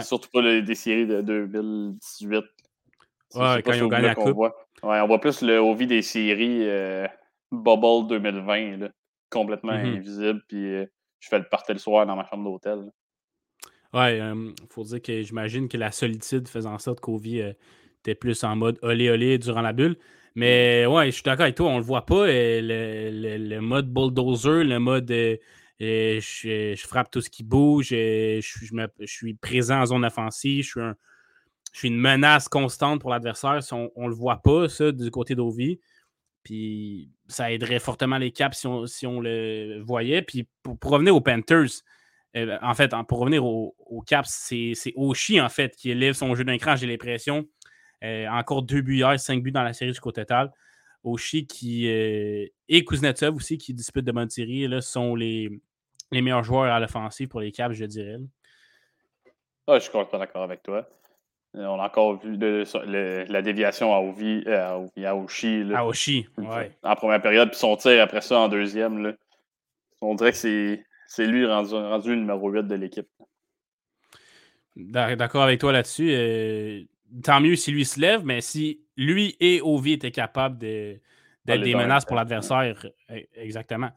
Surtout 0.00 0.28
pas 0.32 0.42
des 0.42 0.74
séries 0.74 1.06
de 1.06 1.20
2018. 1.20 2.44
Ouais, 3.34 3.62
quand 3.62 3.72
ils 3.72 3.82
ont 3.82 3.88
gagné 3.88 4.06
la 4.06 4.14
coupe. 4.14 4.34
Voit. 4.34 4.54
Ouais, 4.82 5.00
on 5.00 5.06
voit 5.06 5.20
plus 5.20 5.42
le 5.42 5.58
OV 5.58 5.86
des 5.86 6.02
séries 6.02 6.68
euh, 6.68 7.06
Bubble 7.50 8.08
2020, 8.08 8.76
là, 8.78 8.88
complètement 9.30 9.72
mm-hmm. 9.72 9.96
invisible. 9.96 10.42
Puis 10.48 10.64
euh, 10.74 10.86
je 11.20 11.28
fais 11.28 11.38
le 11.38 11.48
party 11.50 11.72
le 11.72 11.78
soir 11.78 12.06
dans 12.06 12.16
ma 12.16 12.26
chambre 12.26 12.44
d'hôtel. 12.44 12.90
Ouais, 13.92 14.18
il 14.18 14.54
faut 14.70 14.84
dire 14.84 15.00
que 15.00 15.22
j'imagine 15.22 15.68
que 15.68 15.76
la 15.76 15.90
solitude 15.90 16.48
faisant 16.48 16.74
en 16.74 16.78
sorte 16.78 17.00
qu'Ovi 17.00 17.40
euh, 17.40 17.52
était 18.00 18.14
plus 18.14 18.44
en 18.44 18.54
mode 18.56 18.78
olé 18.82 19.10
olé 19.10 19.38
durant 19.38 19.62
la 19.62 19.72
bulle. 19.72 19.96
Mais 20.34 20.84
ouais, 20.84 21.06
je 21.06 21.12
suis 21.12 21.22
d'accord 21.22 21.44
avec 21.44 21.54
toi, 21.54 21.70
on 21.70 21.78
le 21.78 21.84
voit 21.84 22.04
pas. 22.04 22.26
Euh, 22.26 22.60
le, 22.62 23.60
mode 23.60 23.90
bulldozer, 23.90 24.64
le 24.64 24.78
mode 24.78 25.10
euh, 25.10 25.36
je, 25.80 26.74
frappe 26.86 27.10
tout 27.10 27.22
ce 27.22 27.30
qui 27.30 27.42
bouge, 27.42 27.88
je, 27.88 28.40
suis 29.04 29.34
présent 29.34 29.80
en 29.80 29.86
zone 29.86 30.04
offensive, 30.04 30.62
je 30.64 30.68
suis, 30.68 30.80
je 31.76 31.80
suis 31.80 31.88
une 31.88 32.00
menace 32.00 32.48
constante 32.48 33.02
pour 33.02 33.10
l'adversaire. 33.10 33.60
on, 33.72 33.90
ne 33.96 34.08
le 34.08 34.14
voit 34.14 34.38
pas, 34.38 34.66
ça, 34.66 34.92
du 34.92 35.10
côté 35.10 35.34
d'Ovi. 35.34 35.78
Puis 36.42 37.10
ça 37.28 37.52
aiderait 37.52 37.80
fortement 37.80 38.16
les 38.16 38.30
caps 38.30 38.56
si 38.56 38.66
on, 38.66 38.86
si 38.86 39.06
on 39.06 39.20
le 39.20 39.82
voyait. 39.82 40.22
Puis 40.22 40.48
pour, 40.62 40.90
revenir 40.90 41.14
aux 41.14 41.20
Panthers, 41.20 41.82
euh, 42.34 42.56
en 42.62 42.72
fait, 42.72 42.94
pour 43.06 43.18
revenir 43.18 43.44
au, 43.44 43.74
Caps, 44.06 44.26
c'est 44.26 44.94
Oshi, 44.96 45.38
en 45.38 45.50
fait, 45.50 45.76
qui 45.76 45.90
élève 45.90 46.14
son 46.14 46.34
jeu 46.34 46.44
d'un 46.44 46.56
cran, 46.56 46.76
j'ai 46.76 46.86
l'impression. 46.86 47.46
Euh, 48.02 48.26
encore 48.28 48.62
deux 48.62 48.80
buts 48.80 48.96
hier, 48.96 49.20
cinq 49.20 49.42
buts 49.42 49.52
dans 49.52 49.62
la 49.62 49.74
série 49.74 49.90
jusqu'au 49.90 50.12
total. 50.12 50.50
Oshi 51.04 51.46
qui, 51.46 51.90
euh, 51.90 52.46
et 52.70 52.84
Kuznetsov 52.86 53.36
aussi, 53.36 53.58
qui 53.58 53.74
disputent 53.74 54.06
de 54.06 54.12
bonnes 54.12 54.30
séries, 54.30 54.66
là, 54.66 54.80
sont 54.80 55.14
les, 55.14 55.50
les 56.10 56.22
meilleurs 56.22 56.42
joueurs 56.42 56.72
à 56.72 56.80
l'offensive 56.80 57.28
pour 57.28 57.40
les 57.40 57.52
Caps, 57.52 57.76
je 57.76 57.84
dirais. 57.84 58.16
Ah, 59.66 59.78
je 59.78 59.82
suis 59.82 59.92
pas 59.92 60.18
d'accord 60.18 60.42
avec 60.42 60.62
toi. 60.62 60.88
On 61.56 61.80
a 61.80 61.86
encore 61.86 62.20
vu 62.22 62.36
la 62.36 63.42
déviation 63.42 63.94
à, 63.94 63.98
Ovi, 63.98 64.44
à, 64.46 64.74
à 64.74 65.14
Oshi. 65.14 65.64
à 65.74 65.86
Oshi, 65.86 66.26
En 66.82 66.94
première 66.96 67.22
période, 67.22 67.48
puis 67.50 67.58
son 67.58 67.76
tir 67.76 68.02
après 68.02 68.20
ça 68.20 68.40
en 68.40 68.48
deuxième. 68.48 69.02
Là. 69.02 69.12
On 70.02 70.14
dirait 70.14 70.32
que 70.32 70.36
c'est 70.36 71.26
lui 71.26 71.46
rendu, 71.46 72.16
numéro 72.16 72.50
8 72.50 72.64
de 72.64 72.74
l'équipe. 72.74 73.08
D'accord 74.76 75.42
avec 75.42 75.58
toi 75.58 75.72
là-dessus. 75.72 76.10
Euh, 76.10 76.82
tant 77.22 77.40
mieux 77.40 77.56
si 77.56 77.72
lui 77.72 77.86
se 77.86 77.98
lève, 77.98 78.24
mais 78.24 78.42
si 78.42 78.82
lui 78.98 79.36
et 79.40 79.62
Ovi 79.62 79.92
étaient 79.92 80.10
capables 80.10 80.58
d'être 80.58 81.62
des 81.62 81.74
menaces 81.74 82.04
pour 82.04 82.16
l'adversaire, 82.16 82.86
e, 83.10 83.20
exactement. 83.34 83.90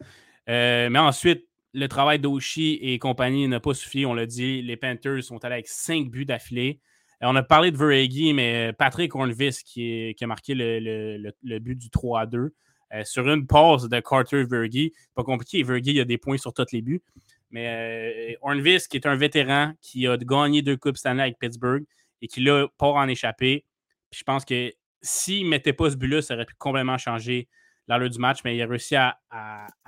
Euh, 0.48 0.90
mais 0.90 1.00
ensuite, 1.00 1.46
le 1.74 1.88
travail 1.88 2.20
d'Oshi 2.20 2.80
et 2.82 2.98
compagnie 3.00 3.48
n'a 3.50 3.60
pas 3.60 3.74
suffi. 3.74 4.06
On 4.06 4.14
l'a 4.14 4.26
dit, 4.26 4.62
les 4.62 4.78
Panthers 4.78 5.24
sont 5.24 5.44
allés 5.44 5.56
avec 5.56 5.68
5 5.68 6.10
buts 6.10 6.26
d'affilée. 6.26 6.80
Euh, 7.22 7.28
on 7.28 7.36
a 7.36 7.44
parlé 7.44 7.72
de 7.72 7.78
Veregi, 7.78 8.34
mais 8.34 8.74
Patrick 8.74 9.14
Hornvis 9.14 9.62
qui, 9.66 10.16
a 10.20 10.28
marqué 10.28 10.54
le, 10.56 11.60
but 11.60 11.76
du 11.76 11.90
3 11.90 12.22
à 12.22 12.26
2. 12.26 12.54
Euh, 12.92 13.04
sur 13.04 13.30
une 13.30 13.46
pause 13.46 13.88
de 13.88 14.00
Carter 14.00 14.44
Vergi. 14.46 14.94
Pas 15.14 15.24
compliqué, 15.24 15.62
Vergi 15.62 16.00
a 16.00 16.06
des 16.06 16.18
points 16.18 16.38
sur 16.38 16.54
tous 16.54 16.72
les 16.72 16.82
buts. 16.82 17.04
Mais 17.52 18.36
euh, 18.44 18.78
qui 18.90 18.98
est 18.98 19.06
un 19.06 19.16
vétéran 19.16 19.74
qui 19.82 20.08
a 20.08 20.18
gagné 20.18 20.62
deux 20.62 20.78
Coupes 20.78 20.98
Stanley 20.98 21.22
avec 21.22 21.40
Pittsburgh 21.40 21.84
et 22.22 22.28
qui 22.28 22.42
l'a 22.42 22.68
pas 22.78 22.88
en 22.88 23.08
échappé. 23.08 23.66
je 24.12 24.24
pense 24.24 24.44
que 24.44 24.74
s'il 25.02 25.46
ne 25.46 25.50
mettait 25.50 25.74
pas 25.74 25.90
ce 25.90 25.96
but-là, 25.96 26.22
ça 26.22 26.34
aurait 26.34 26.46
pu 26.46 26.56
complètement 26.56 26.98
changer 26.98 27.48
l'allure 27.88 28.10
du 28.10 28.20
match, 28.20 28.40
mais 28.44 28.56
il 28.56 28.62
a 28.62 28.68
réussi 28.68 28.96
à, 28.96 29.18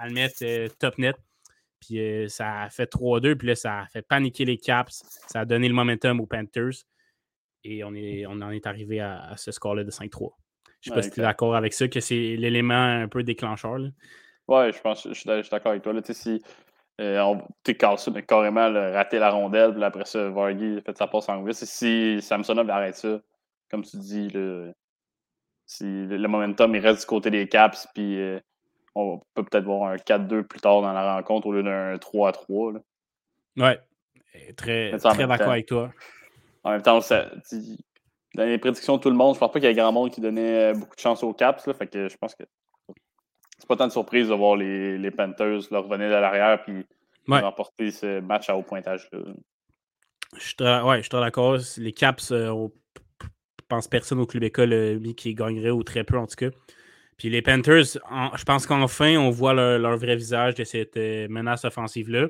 le 0.04 0.14
mettre 0.14 0.44
top 0.78 0.98
net. 0.98 1.16
Puis 1.80 2.00
ça 2.30 2.62
a 2.62 2.70
fait 2.70 2.92
3-2, 2.92 3.36
puis 3.36 3.50
là, 3.50 3.56
ça 3.56 3.82
a 3.82 3.88
fait 3.88 4.02
paniquer 4.02 4.46
les 4.46 4.58
Caps. 4.58 5.04
Ça 5.28 5.42
a 5.42 5.46
donné 5.46 5.68
le 5.68 5.74
momentum 5.74 6.20
aux 6.20 6.28
Panthers. 6.28 6.86
Et 7.64 7.84
on, 7.84 7.94
est, 7.94 8.26
on 8.26 8.42
en 8.42 8.50
est 8.50 8.66
arrivé 8.66 9.00
à, 9.00 9.22
à 9.22 9.38
ce 9.38 9.52
score-là 9.52 9.84
de 9.84 9.92
5-3. 9.92 10.32
Je 10.82 10.90
ne 10.90 10.96
sais 10.96 11.00
pas 11.00 11.04
si 11.04 11.12
tu 11.12 11.20
es 11.20 11.24
d'accord 11.24 11.56
avec 11.56 11.74
ça, 11.74 11.88
que 11.88 12.00
c'est 12.00 12.36
l'élément 12.36 12.74
un 12.74 13.08
peu 13.08 13.24
déclencheur. 13.24 13.78
Oui, 14.48 14.72
je 14.74 14.82
pense 14.82 15.08
je 15.08 15.14
suis 15.14 15.28
d'accord 15.28 15.72
avec 15.72 15.84
toi. 15.84 15.94
Là, 15.94 16.02
si 16.04 16.42
euh, 17.00 17.20
on 17.22 17.42
mais 18.14 18.24
carrément 18.24 18.72
raté 18.72 19.20
la 19.20 19.30
rondelle, 19.30 19.74
puis 19.74 19.84
après 19.84 20.06
ça, 20.06 20.30
Vargy 20.30 20.78
a 20.78 20.82
fait 20.82 20.98
sa 20.98 21.08
passe 21.08 21.30
en 21.30 21.42
8. 21.42 21.54
Si 21.54 22.22
Samsonov 22.22 22.70
arrête 22.70 22.96
ça, 22.96 23.20
comme 23.70 23.84
tu 23.84 23.98
dis, 23.98 24.28
le, 24.30 24.74
si 25.66 25.86
le 25.86 26.28
momentum 26.28 26.76
il 26.76 26.80
reste 26.80 27.02
du 27.02 27.06
côté 27.06 27.32
des 27.32 27.48
Caps, 27.48 27.88
puis 27.94 28.20
euh, 28.20 28.40
on 28.96 29.22
peut 29.34 29.44
peut-être 29.44 29.66
voir 29.66 29.92
un 29.92 29.96
4-2 29.96 30.44
plus 30.44 30.60
tard 30.60 30.82
dans 30.82 30.94
la 30.94 31.16
rencontre 31.16 31.48
au 31.48 31.54
lieu 31.54 31.64
d'un 31.64 31.96
3-3. 31.96 32.82
Oui, 33.58 33.72
très, 34.58 34.98
très 34.98 35.28
d'accord 35.28 35.52
avec 35.52 35.68
toi. 35.68 35.92
En 36.64 36.72
même 36.72 36.82
temps, 36.82 37.02
ça, 37.02 37.32
dans 38.36 38.44
les 38.46 38.58
prédictions 38.58 38.98
de 38.98 39.02
tout 39.02 39.10
le 39.10 39.16
monde, 39.16 39.36
je 39.36 39.40
pense 39.40 39.52
pas 39.52 39.60
qu'il 39.60 39.68
y 39.68 39.72
ait 39.72 39.76
grand 39.76 39.92
monde 39.92 40.12
qui 40.12 40.22
donnait 40.22 40.72
euh, 40.72 40.74
beaucoup 40.74 40.96
de 40.96 41.02
chance 41.02 41.24
aux 41.24 41.34
Caps. 41.34 41.66
Là, 41.66 41.74
fait 41.74 41.88
que 41.88 42.08
je 42.08 42.18
pense 42.18 42.36
que 42.36 42.44
c'est 43.58 43.68
pas 43.68 43.76
tant 43.76 43.88
de 43.88 43.92
surprise 43.92 44.30
de 44.30 44.34
voir 44.34 44.56
les, 44.56 44.98
les 44.98 45.12
Panthers 45.12 45.62
leur 45.72 45.84
revenir 45.84 46.10
de 46.10 46.16
l'arrière 46.16 46.64
et 46.68 46.86
remporter 47.40 47.92
ce 47.92 48.20
match 48.20 48.50
à 48.50 48.56
haut 48.56 48.64
pointage. 48.64 49.08
Là. 49.12 49.20
Je 50.38 50.42
suis 50.42 50.56
très, 50.56 51.20
d'accord. 51.20 51.58
Les 51.78 51.92
Caps, 51.92 52.32
euh, 52.32 52.68
pense 53.68 53.88
personne 53.88 54.20
au 54.20 54.26
club 54.26 54.44
école 54.44 54.74
euh, 54.74 55.14
qui 55.16 55.34
gagnerait 55.34 55.70
ou 55.70 55.84
très 55.84 56.04
peu 56.04 56.18
en 56.18 56.28
tout 56.28 56.36
cas. 56.36 56.50
Puis 57.18 57.30
les 57.30 57.42
Panthers, 57.42 57.86
je 58.36 58.44
pense 58.44 58.66
qu'enfin, 58.66 59.18
on 59.18 59.30
voit 59.30 59.54
leur, 59.54 59.98
vrai 59.98 60.16
visage 60.16 60.56
de 60.56 60.64
cette 60.64 60.96
menace 60.98 61.66
offensive-là. 61.66 62.30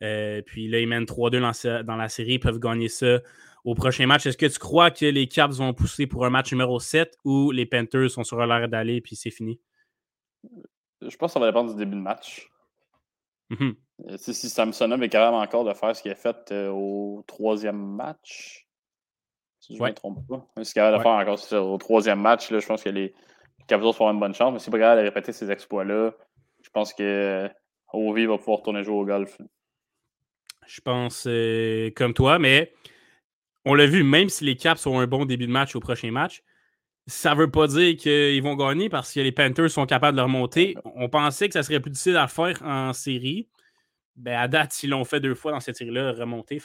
Puis 0.00 0.68
là, 0.68 0.80
ils 0.80 0.88
mènent 0.88 1.04
3-2 1.04 1.84
dans, 1.84 1.96
la 1.96 2.08
série, 2.08 2.34
ils 2.34 2.40
peuvent 2.40 2.58
gagner 2.58 2.88
ça 2.88 3.20
au 3.64 3.74
prochain 3.74 4.06
match. 4.06 4.26
Est-ce 4.26 4.38
que 4.38 4.46
tu 4.46 4.58
crois 4.58 4.90
que 4.90 5.04
les 5.04 5.28
Caps 5.28 5.58
vont 5.58 5.74
pousser 5.74 6.06
pour 6.06 6.24
un 6.24 6.30
match 6.30 6.52
numéro 6.52 6.80
7 6.80 7.16
ou 7.24 7.50
les 7.50 7.66
Panthers 7.66 8.10
sont 8.10 8.24
sur 8.24 8.44
l'air 8.44 8.68
d'aller 8.68 9.00
puis 9.00 9.16
c'est 9.16 9.30
fini? 9.30 9.60
Je 11.02 11.16
pense 11.16 11.30
que 11.30 11.34
ça 11.34 11.40
va 11.40 11.46
dépendre 11.46 11.70
du 11.70 11.76
début 11.76 11.96
de 11.96 12.02
match. 12.02 12.50
Mm-hmm. 13.50 13.74
Euh, 14.08 14.16
si 14.16 14.48
Samsonov 14.48 15.02
est 15.02 15.08
capable 15.08 15.36
encore 15.36 15.64
de 15.64 15.74
faire 15.74 15.94
ce 15.94 16.02
qu'il 16.02 16.12
a 16.12 16.14
fait 16.14 16.52
euh, 16.52 16.70
au 16.70 17.24
troisième 17.26 17.76
match, 17.76 18.66
si 19.60 19.76
je 19.76 19.82
ne 19.82 19.88
me 19.88 19.94
trompe 19.94 20.26
pas, 20.26 20.46
ce 20.62 20.72
qu'il 20.72 20.80
a 20.80 20.96
de 20.96 21.02
faire 21.02 21.12
encore 21.12 21.38
au 21.52 21.78
troisième 21.78 22.20
match, 22.20 22.50
là, 22.50 22.60
je 22.60 22.66
pense 22.66 22.82
que 22.82 22.88
les, 22.88 23.14
Caps 23.66 23.82
vont 23.82 23.90
avoir 23.90 24.10
une 24.10 24.20
bonne 24.20 24.34
chance. 24.34 24.52
Mais 24.52 24.58
si 24.58 24.70
pas 24.70 24.78
capable 24.78 25.02
de 25.02 25.06
répéter 25.06 25.32
ces 25.32 25.50
exploits-là, 25.50 26.12
je 26.62 26.70
pense 26.70 26.92
que 26.92 27.02
euh, 27.02 27.48
Ovi 27.92 28.26
va 28.26 28.36
pouvoir 28.36 28.62
tourner 28.62 28.82
jouer 28.82 28.96
au 28.96 29.04
golf. 29.04 29.38
Je 30.70 30.80
pense 30.80 31.24
comme 31.96 32.14
toi, 32.14 32.38
mais 32.38 32.72
on 33.64 33.74
l'a 33.74 33.86
vu, 33.86 34.02
même 34.02 34.28
si 34.28 34.44
les 34.44 34.56
Caps 34.56 34.86
ont 34.86 35.00
un 35.00 35.06
bon 35.06 35.24
début 35.24 35.46
de 35.46 35.52
match 35.52 35.74
au 35.74 35.80
prochain 35.80 36.10
match, 36.10 36.42
ça 37.06 37.34
ne 37.34 37.40
veut 37.40 37.50
pas 37.50 37.66
dire 37.66 37.96
qu'ils 37.96 38.42
vont 38.42 38.54
gagner 38.54 38.88
parce 38.88 39.12
que 39.12 39.20
les 39.20 39.32
Panthers 39.32 39.70
sont 39.70 39.86
capables 39.86 40.16
de 40.16 40.22
remonter. 40.22 40.76
On 40.94 41.08
pensait 41.08 41.48
que 41.48 41.54
ça 41.54 41.62
serait 41.62 41.80
plus 41.80 41.90
difficile 41.90 42.16
à 42.16 42.28
faire 42.28 42.62
en 42.62 42.92
série. 42.92 43.48
Ben, 44.16 44.38
à 44.38 44.48
date, 44.48 44.82
ils 44.82 44.90
l'ont 44.90 45.04
fait 45.04 45.20
deux 45.20 45.34
fois 45.34 45.52
dans 45.52 45.60
cette 45.60 45.76
série-là, 45.76 46.12
remonter. 46.12 46.60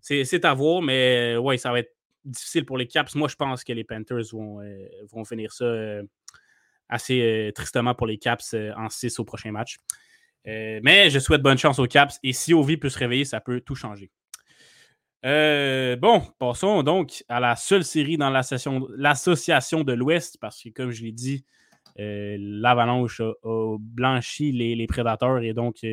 C'est 0.00 0.44
à 0.44 0.54
voir, 0.54 0.82
mais 0.82 1.36
ouais, 1.36 1.56
ça 1.56 1.72
va 1.72 1.80
être 1.80 1.94
difficile 2.24 2.66
pour 2.66 2.76
les 2.76 2.86
Caps. 2.86 3.14
Moi, 3.14 3.28
je 3.28 3.36
pense 3.36 3.64
que 3.64 3.72
les 3.72 3.84
Panthers 3.84 4.24
vont, 4.32 4.60
euh, 4.60 5.24
finir 5.24 5.52
ça 5.52 5.64
euh, 5.64 6.02
assez 6.88 7.20
euh, 7.20 7.52
tristement 7.52 7.94
pour 7.94 8.06
les 8.06 8.18
Caps 8.18 8.54
en 8.76 8.88
6 8.88 9.18
au 9.20 9.24
prochain 9.24 9.52
match. 9.52 9.78
Mais 10.44 11.10
je 11.10 11.18
souhaite 11.18 11.42
bonne 11.42 11.58
chance 11.58 11.78
aux 11.78 11.86
Caps 11.86 12.18
et 12.22 12.32
si 12.32 12.54
Ovi 12.54 12.76
peut 12.76 12.88
se 12.88 12.98
réveiller, 12.98 13.24
ça 13.24 13.40
peut 13.40 13.60
tout 13.60 13.74
changer. 13.74 14.10
Euh, 15.26 15.96
bon, 15.96 16.22
passons 16.38 16.82
donc 16.82 17.24
à 17.28 17.40
la 17.40 17.54
seule 17.56 17.84
série 17.84 18.16
dans 18.16 18.30
l'association 18.30 19.84
de 19.84 19.92
l'Ouest, 19.92 20.38
parce 20.40 20.62
que 20.62 20.70
comme 20.70 20.90
je 20.90 21.02
l'ai 21.02 21.12
dit, 21.12 21.44
l'Avalanche 21.96 23.20
a, 23.20 23.76
blanchi 23.78 24.52
les, 24.52 24.74
les, 24.74 24.86
prédateurs 24.86 25.42
et 25.42 25.52
donc 25.52 25.84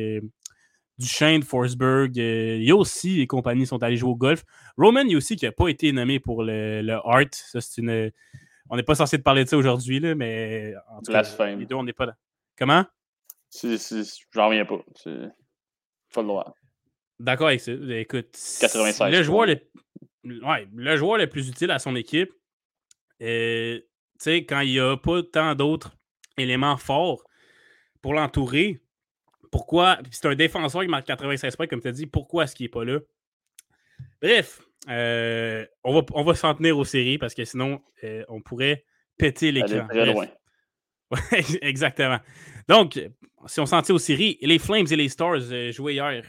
Duchesne, 0.98 1.42
Forsberg, 1.42 2.16
il 2.16 2.72
aussi, 2.72 3.18
les 3.18 3.26
compagnies 3.26 3.66
sont 3.66 3.82
allés 3.82 3.96
jouer 3.96 4.10
au 4.10 4.16
golf. 4.16 4.44
Roman 4.76 5.04
aussi 5.14 5.36
qui 5.36 5.44
n'a 5.44 5.52
pas 5.52 5.68
été 5.68 5.92
nommé 5.92 6.18
pour 6.18 6.42
le, 6.42 6.82
le 6.82 6.94
Art. 6.94 7.28
Ça, 7.32 7.60
c'est 7.60 7.80
une. 7.80 8.10
On 8.70 8.76
n'est 8.76 8.82
pas 8.82 8.94
censé 8.94 9.18
parler 9.18 9.44
de 9.44 9.48
ça 9.48 9.56
aujourd'hui, 9.56 10.00
mais 10.14 10.74
en 10.90 11.00
tout 11.00 11.12
cas, 11.12 11.22
les 11.56 11.66
deux, 11.66 11.74
on 11.74 11.84
n'est 11.84 11.92
pas 11.92 12.06
là. 12.06 12.16
Comment? 12.58 12.84
J'en 14.32 14.48
reviens 14.48 14.64
pas. 14.64 14.78
Pas 16.12 16.22
le 16.22 16.28
droit. 16.28 16.54
D'accord 17.18 17.48
avec 17.48 17.60
ça. 17.60 17.72
Écoute, 17.72 18.38
85, 18.60 19.10
le 19.10 19.22
joueur, 19.22 19.46
le... 19.46 19.58
Ouais, 20.24 20.68
le 20.74 20.96
joueur 20.96 21.18
le 21.18 21.26
plus 21.26 21.48
utile 21.48 21.70
à 21.70 21.78
son 21.78 21.96
équipe, 21.96 22.32
euh, 23.22 23.80
quand 24.24 24.60
il 24.60 24.70
n'y 24.70 24.80
a 24.80 24.96
pas 24.96 25.22
tant 25.22 25.54
d'autres 25.54 25.96
éléments 26.36 26.76
forts 26.76 27.24
pour 28.02 28.14
l'entourer, 28.14 28.80
pourquoi. 29.50 29.98
C'est 30.10 30.26
un 30.26 30.34
défenseur 30.34 30.82
qui 30.82 30.88
marque 30.88 31.06
96 31.06 31.56
points, 31.56 31.66
comme 31.66 31.80
tu 31.80 31.88
as 31.88 31.92
dit, 31.92 32.06
pourquoi 32.06 32.44
est-ce 32.44 32.54
qu'il 32.54 32.64
n'est 32.64 32.70
pas 32.70 32.84
là? 32.84 32.98
Bref, 34.22 34.60
euh, 34.88 35.66
on 35.84 35.94
va, 35.94 36.06
on 36.12 36.22
va 36.22 36.34
s'en 36.34 36.54
tenir 36.54 36.78
aux 36.78 36.84
séries 36.84 37.18
parce 37.18 37.34
que 37.34 37.44
sinon, 37.44 37.80
euh, 38.04 38.24
on 38.28 38.40
pourrait 38.40 38.84
péter 39.16 39.50
l'écran. 39.50 39.86
Exactement. 41.62 42.18
Donc, 42.68 43.00
si 43.46 43.60
on 43.60 43.66
s'en 43.66 43.82
tient 43.82 43.94
aux 43.94 43.98
séries, 43.98 44.38
les 44.42 44.58
Flames 44.58 44.86
et 44.90 44.96
les 44.96 45.08
Stars 45.08 45.50
euh, 45.50 45.72
jouaient 45.72 45.94
hier. 45.94 46.22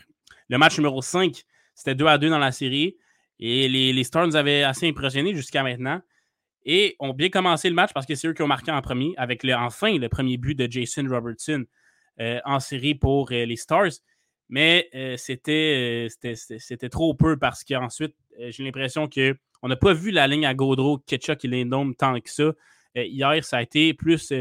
Le 0.47 0.57
match 0.57 0.77
numéro 0.77 1.01
5, 1.01 1.43
c'était 1.75 1.95
2 1.95 2.05
à 2.05 2.17
2 2.17 2.29
dans 2.29 2.39
la 2.39 2.51
série. 2.51 2.97
Et 3.39 3.67
les, 3.67 3.93
les 3.93 4.03
Stars 4.03 4.27
nous 4.27 4.35
avaient 4.35 4.63
assez 4.63 4.87
impressionnés 4.87 5.33
jusqu'à 5.35 5.63
maintenant. 5.63 6.01
Et 6.65 6.95
ont 6.99 7.13
bien 7.13 7.29
commencé 7.29 7.69
le 7.69 7.75
match 7.75 7.91
parce 7.93 8.05
que 8.05 8.15
c'est 8.15 8.27
eux 8.27 8.33
qui 8.33 8.41
ont 8.41 8.47
marqué 8.47 8.71
en 8.71 8.81
premier, 8.81 9.13
avec 9.17 9.43
le, 9.43 9.53
enfin 9.55 9.97
le 9.97 10.09
premier 10.09 10.37
but 10.37 10.55
de 10.55 10.69
Jason 10.69 11.07
Robertson 11.09 11.65
en 12.43 12.59
série 12.59 12.95
pour 12.95 13.29
les 13.29 13.55
Stars. 13.55 13.91
Mais 14.49 14.89
c'était, 15.17 16.07
c'était 16.09 16.89
trop 16.89 17.13
peu 17.13 17.37
parce 17.37 17.63
qu'ensuite, 17.63 18.13
j'ai 18.37 18.63
l'impression 18.65 19.07
qu'on 19.07 19.67
n'a 19.69 19.77
pas 19.77 19.93
vu 19.93 20.11
la 20.11 20.27
ligne 20.27 20.45
à 20.45 20.53
Gaudreau, 20.53 20.97
Ketchuk 20.97 21.45
et 21.45 21.47
Lindom 21.47 21.93
tant 21.93 22.19
que 22.19 22.29
ça. 22.29 22.51
hier, 22.93 23.43
ça 23.45 23.57
a 23.57 23.61
été 23.61 23.93
plus 23.93 24.33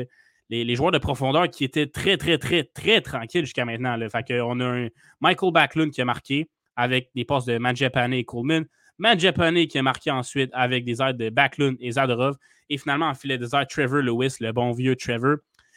les, 0.50 0.74
joueurs 0.76 0.92
de 0.92 0.98
profondeur 0.98 1.48
qui 1.48 1.64
étaient 1.64 1.86
très, 1.86 2.16
très, 2.16 2.38
très, 2.38 2.64
très 2.64 3.00
tranquilles 3.00 3.44
jusqu'à 3.44 3.64
maintenant. 3.64 3.96
Là. 3.96 4.08
Fait 4.08 4.40
on 4.40 4.60
a 4.60 4.64
un 4.64 4.88
Michael 5.20 5.52
Backlund 5.52 5.92
qui 5.92 6.00
a 6.00 6.04
marqué 6.04 6.48
avec 6.76 7.10
des 7.14 7.24
passes 7.24 7.44
de 7.44 7.58
Manjapane 7.58 8.14
et 8.14 8.24
Coleman. 8.24 8.66
Manjapane 8.98 9.66
qui 9.66 9.78
a 9.78 9.82
marqué 9.82 10.10
ensuite 10.10 10.50
avec 10.52 10.84
des 10.84 11.02
aides 11.02 11.16
de 11.16 11.30
Backlund 11.30 11.76
et 11.80 11.92
Zadorov. 11.92 12.36
Et 12.70 12.78
finalement, 12.78 13.08
en 13.08 13.14
filet 13.14 13.38
des 13.38 13.54
airs, 13.54 13.66
Trevor 13.66 14.02
Lewis, 14.02 14.36
le 14.40 14.52
bon 14.52 14.72
vieux 14.72 14.96
Trevor, 14.96 15.36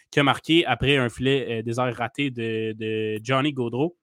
qui 0.10 0.20
a 0.20 0.24
marqué 0.24 0.66
après 0.66 0.98
un 0.98 1.10
filet 1.10 1.64
des 1.64 1.80
airs 1.80 1.96
raté 1.96 2.30
de, 2.30 3.18
Johnny 3.24 3.54
Gaudreau. 3.54 3.98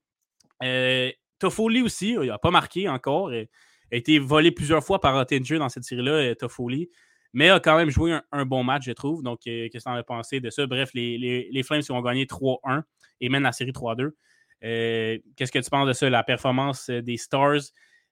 Euh, 0.62 1.10
Toffoli 1.38 1.82
aussi, 1.82 2.16
il 2.20 2.28
n'a 2.28 2.38
pas 2.38 2.50
marqué 2.50 2.88
encore. 2.88 3.32
Il 3.32 3.48
a 3.92 3.96
été 3.96 4.18
volé 4.18 4.50
plusieurs 4.50 4.82
fois 4.82 5.00
par 5.00 5.16
Ottinger 5.16 5.58
dans 5.58 5.68
cette 5.68 5.84
série-là, 5.84 6.12
euh, 6.12 6.34
Toffoli. 6.34 6.90
Mais 7.32 7.50
a 7.50 7.60
quand 7.60 7.76
même 7.76 7.90
joué 7.90 8.18
un, 8.32 8.44
bon 8.46 8.64
match, 8.64 8.84
je 8.84 8.92
trouve. 8.92 9.22
Donc, 9.22 9.40
euh, 9.46 9.68
qu'est-ce 9.70 9.84
que 9.84 9.90
tu 9.90 9.94
en 9.94 9.98
as 9.98 10.02
pensé 10.02 10.40
de 10.40 10.50
ça? 10.50 10.66
Bref, 10.66 10.90
les, 10.94 11.18
les, 11.18 11.48
les 11.50 11.62
Flames 11.62 11.82
ont 11.90 12.00
gagné 12.00 12.24
3-1 12.24 12.82
et 13.20 13.28
mènent 13.28 13.42
la 13.42 13.52
série 13.52 13.72
3-2. 13.72 14.12
qu'est-ce 14.60 15.52
que 15.52 15.58
tu 15.58 15.70
penses 15.70 15.86
de 15.86 15.92
ça? 15.92 16.08
La 16.08 16.24
performance 16.24 16.88
des 16.88 17.16
Stars, 17.16 17.60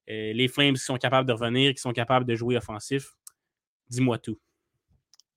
les 0.07 0.49
Flames 0.49 0.75
qui 0.75 0.81
sont 0.81 0.99
capables 0.99 1.27
de 1.27 1.33
revenir, 1.33 1.73
qui 1.73 1.81
sont 1.81 1.93
capables 1.93 2.27
de 2.27 2.35
jouer 2.35 2.57
offensif? 2.57 3.13
Dis-moi 3.89 4.19
tout. 4.19 4.39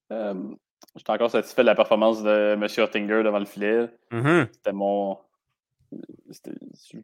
J'étais 0.09 1.11
encore 1.11 1.31
satisfait 1.31 1.61
de 1.61 1.67
la 1.67 1.75
performance 1.75 2.23
de 2.23 2.53
M. 2.53 2.67
Ottinger 2.83 3.23
devant 3.23 3.39
le 3.39 3.45
filet. 3.45 3.87
Mm-hmm. 4.11 4.47
C'était 4.51 4.73
mon 4.73 5.17
je 5.91 6.97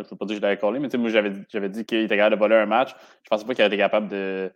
ne 0.00 0.02
peux 0.04 0.16
pas 0.16 0.26
dire 0.26 0.34
que 0.34 0.40
je 0.40 0.42
l'avais 0.42 0.58
collé, 0.58 0.78
mais 0.78 0.88
moi, 0.98 1.08
j'avais 1.08 1.68
dit 1.68 1.84
qu'il 1.84 2.00
était 2.00 2.16
capable 2.16 2.36
de 2.36 2.40
voler 2.40 2.56
un 2.56 2.66
match. 2.66 2.94
Je 3.22 3.28
pensais 3.28 3.44
pas 3.46 3.54
qu'il 3.54 3.64
était 3.64 3.78
capable 3.78 4.08
de 4.08 4.52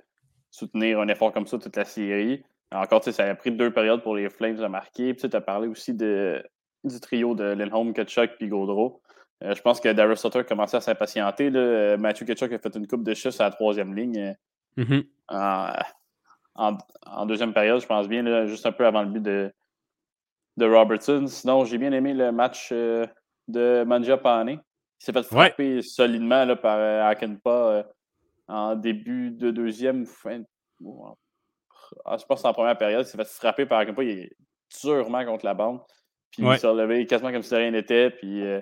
soutenir 0.50 1.00
un 1.00 1.08
effort 1.08 1.32
comme 1.32 1.46
ça 1.46 1.58
toute 1.58 1.76
la 1.76 1.84
série. 1.84 2.42
Encore, 2.72 3.02
ça 3.02 3.24
a 3.24 3.34
pris 3.34 3.50
deux 3.50 3.72
périodes 3.72 4.02
pour 4.02 4.14
les 4.14 4.28
Flames 4.30 4.56
de 4.56 4.66
marquer. 4.66 5.14
tu 5.14 5.26
as 5.32 5.40
parlé 5.40 5.68
aussi 5.68 5.94
de, 5.94 6.42
du 6.84 7.00
trio 7.00 7.34
de 7.34 7.44
Lindholm, 7.44 7.92
Kutchuk 7.92 8.30
et 8.40 8.48
Gaudreau. 8.48 9.00
Euh, 9.42 9.54
je 9.54 9.62
pense 9.62 9.80
que 9.80 9.88
Darius 9.88 10.20
Sutter 10.20 10.44
commençait 10.44 10.76
à 10.76 10.80
s'impatienter. 10.80 11.50
Euh, 11.54 11.96
Matthew 11.96 12.26
Kutchuk 12.26 12.52
a 12.52 12.58
fait 12.58 12.76
une 12.76 12.86
coupe 12.86 13.02
de 13.02 13.14
chute 13.14 13.40
à 13.40 13.44
la 13.44 13.50
troisième 13.50 13.94
ligne. 13.94 14.36
Mm-hmm. 14.76 15.04
en, 16.54 17.26
deuxième 17.26 17.52
période, 17.52 17.80
je 17.80 17.86
pense 17.86 18.06
bien, 18.06 18.46
juste 18.46 18.66
un 18.66 18.72
peu 18.72 18.86
avant 18.86 19.02
le 19.02 19.08
but 19.08 19.22
de, 19.22 19.52
de 20.56 20.66
Robertson. 20.66 21.26
Sinon, 21.26 21.64
j'ai 21.64 21.78
bien 21.78 21.92
aimé 21.92 22.14
le 22.14 22.32
match 22.32 22.70
euh, 22.72 23.06
de 23.48 23.84
Manja 23.84 24.16
Pane. 24.16 24.50
Il 24.50 24.58
s'est 24.98 25.12
fait 25.12 25.22
frapper 25.22 25.82
solidement 25.82 26.44
là, 26.44 26.56
par 26.56 26.76
euh, 26.78 27.08
Akenpa 27.08 27.50
euh, 27.50 27.82
en 28.50 28.74
début 28.74 29.30
de 29.30 29.50
deuxième 29.50 30.06
fin. 30.06 30.42
Ah, 32.04 32.16
je 32.18 32.24
pense 32.24 32.44
en 32.44 32.52
première 32.52 32.76
période, 32.76 33.06
il 33.06 33.08
s'est 33.08 33.16
fait 33.16 33.26
frapper 33.26 33.66
par 33.66 33.78
Akenpa. 33.78 34.02
Il 34.02 34.10
est 34.10 34.36
durement 34.82 35.24
contre 35.24 35.44
la 35.44 35.54
bande. 35.54 35.80
Puis 36.30 36.44
il 36.44 36.58
s'est 36.58 36.66
relevé 36.66 37.06
quasiment 37.06 37.32
comme 37.32 37.42
si 37.42 37.54
rien 37.54 37.70
n'était. 37.70 38.10
Puis 38.10 38.42
euh, 38.42 38.60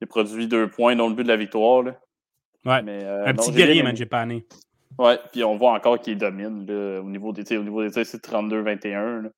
il 0.00 0.04
a 0.04 0.06
produit 0.06 0.46
deux 0.46 0.68
points, 0.68 0.96
dont 0.96 1.08
le 1.08 1.14
but 1.14 1.24
de 1.24 1.28
la 1.28 1.36
victoire. 1.36 1.82
Là. 1.82 2.00
Ouais. 2.64 2.82
Mais, 2.82 3.04
un 3.04 3.34
petit 3.34 3.52
guerrier, 3.52 3.82
Pane. 4.06 4.42
Ouais, 4.98 5.18
puis 5.32 5.42
on 5.42 5.56
voit 5.56 5.72
encore 5.72 5.98
qu'il 6.00 6.18
domine 6.18 6.70
au 6.70 7.08
niveau 7.08 7.32
des 7.32 7.56
au 7.56 7.62
niveau 7.62 7.82
des 7.82 8.04
c'est 8.04 8.24
32-21. 8.24 9.30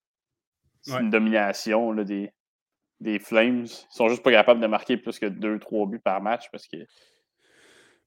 C'est 0.83 1.01
une 1.01 1.11
domination 1.11 1.93
là, 1.93 2.05
des, 2.05 2.31
des 3.01 3.19
Flames. 3.19 3.65
Ils 3.65 3.87
sont 3.91 4.09
juste 4.09 4.23
pas 4.23 4.33
capables 4.33 4.61
de 4.61 4.67
marquer 4.67 4.97
plus 4.97 5.19
que 5.19 5.27
2-3 5.27 5.89
buts 5.91 6.01
par 6.01 6.21
match 6.21 6.51
parce 6.51 6.67
que. 6.67 6.77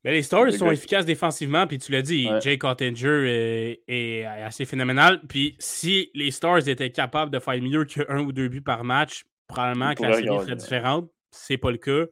Mais 0.07 0.13
les 0.13 0.23
Stars 0.23 0.53
sont 0.53 0.71
efficaces 0.71 1.05
défensivement, 1.05 1.67
puis 1.67 1.79
tu 1.79 1.91
l'as 1.91 2.01
dit, 2.01 2.29
Jake 2.39 2.63
Ottinger 2.63 3.77
est, 3.89 4.23
assez 4.23 4.63
phénoménal. 4.63 5.19
Puis 5.27 5.57
si 5.59 6.09
les 6.13 6.31
Stars 6.31 6.65
étaient 6.69 6.91
capables 6.91 7.29
de 7.29 7.39
faire 7.39 7.61
mieux 7.61 7.83
qu'un 7.83 8.19
ou 8.19 8.31
deux 8.31 8.47
buts 8.47 8.61
par 8.61 8.85
match, 8.85 9.25
probablement 9.47 9.93
que 9.95 10.03
la 10.03 10.13
série 10.13 10.27
serait 10.27 10.55
différente. 10.55 11.11
C'est 11.31 11.57
pas 11.57 11.71
le 11.71 11.77
cas. 11.77 12.05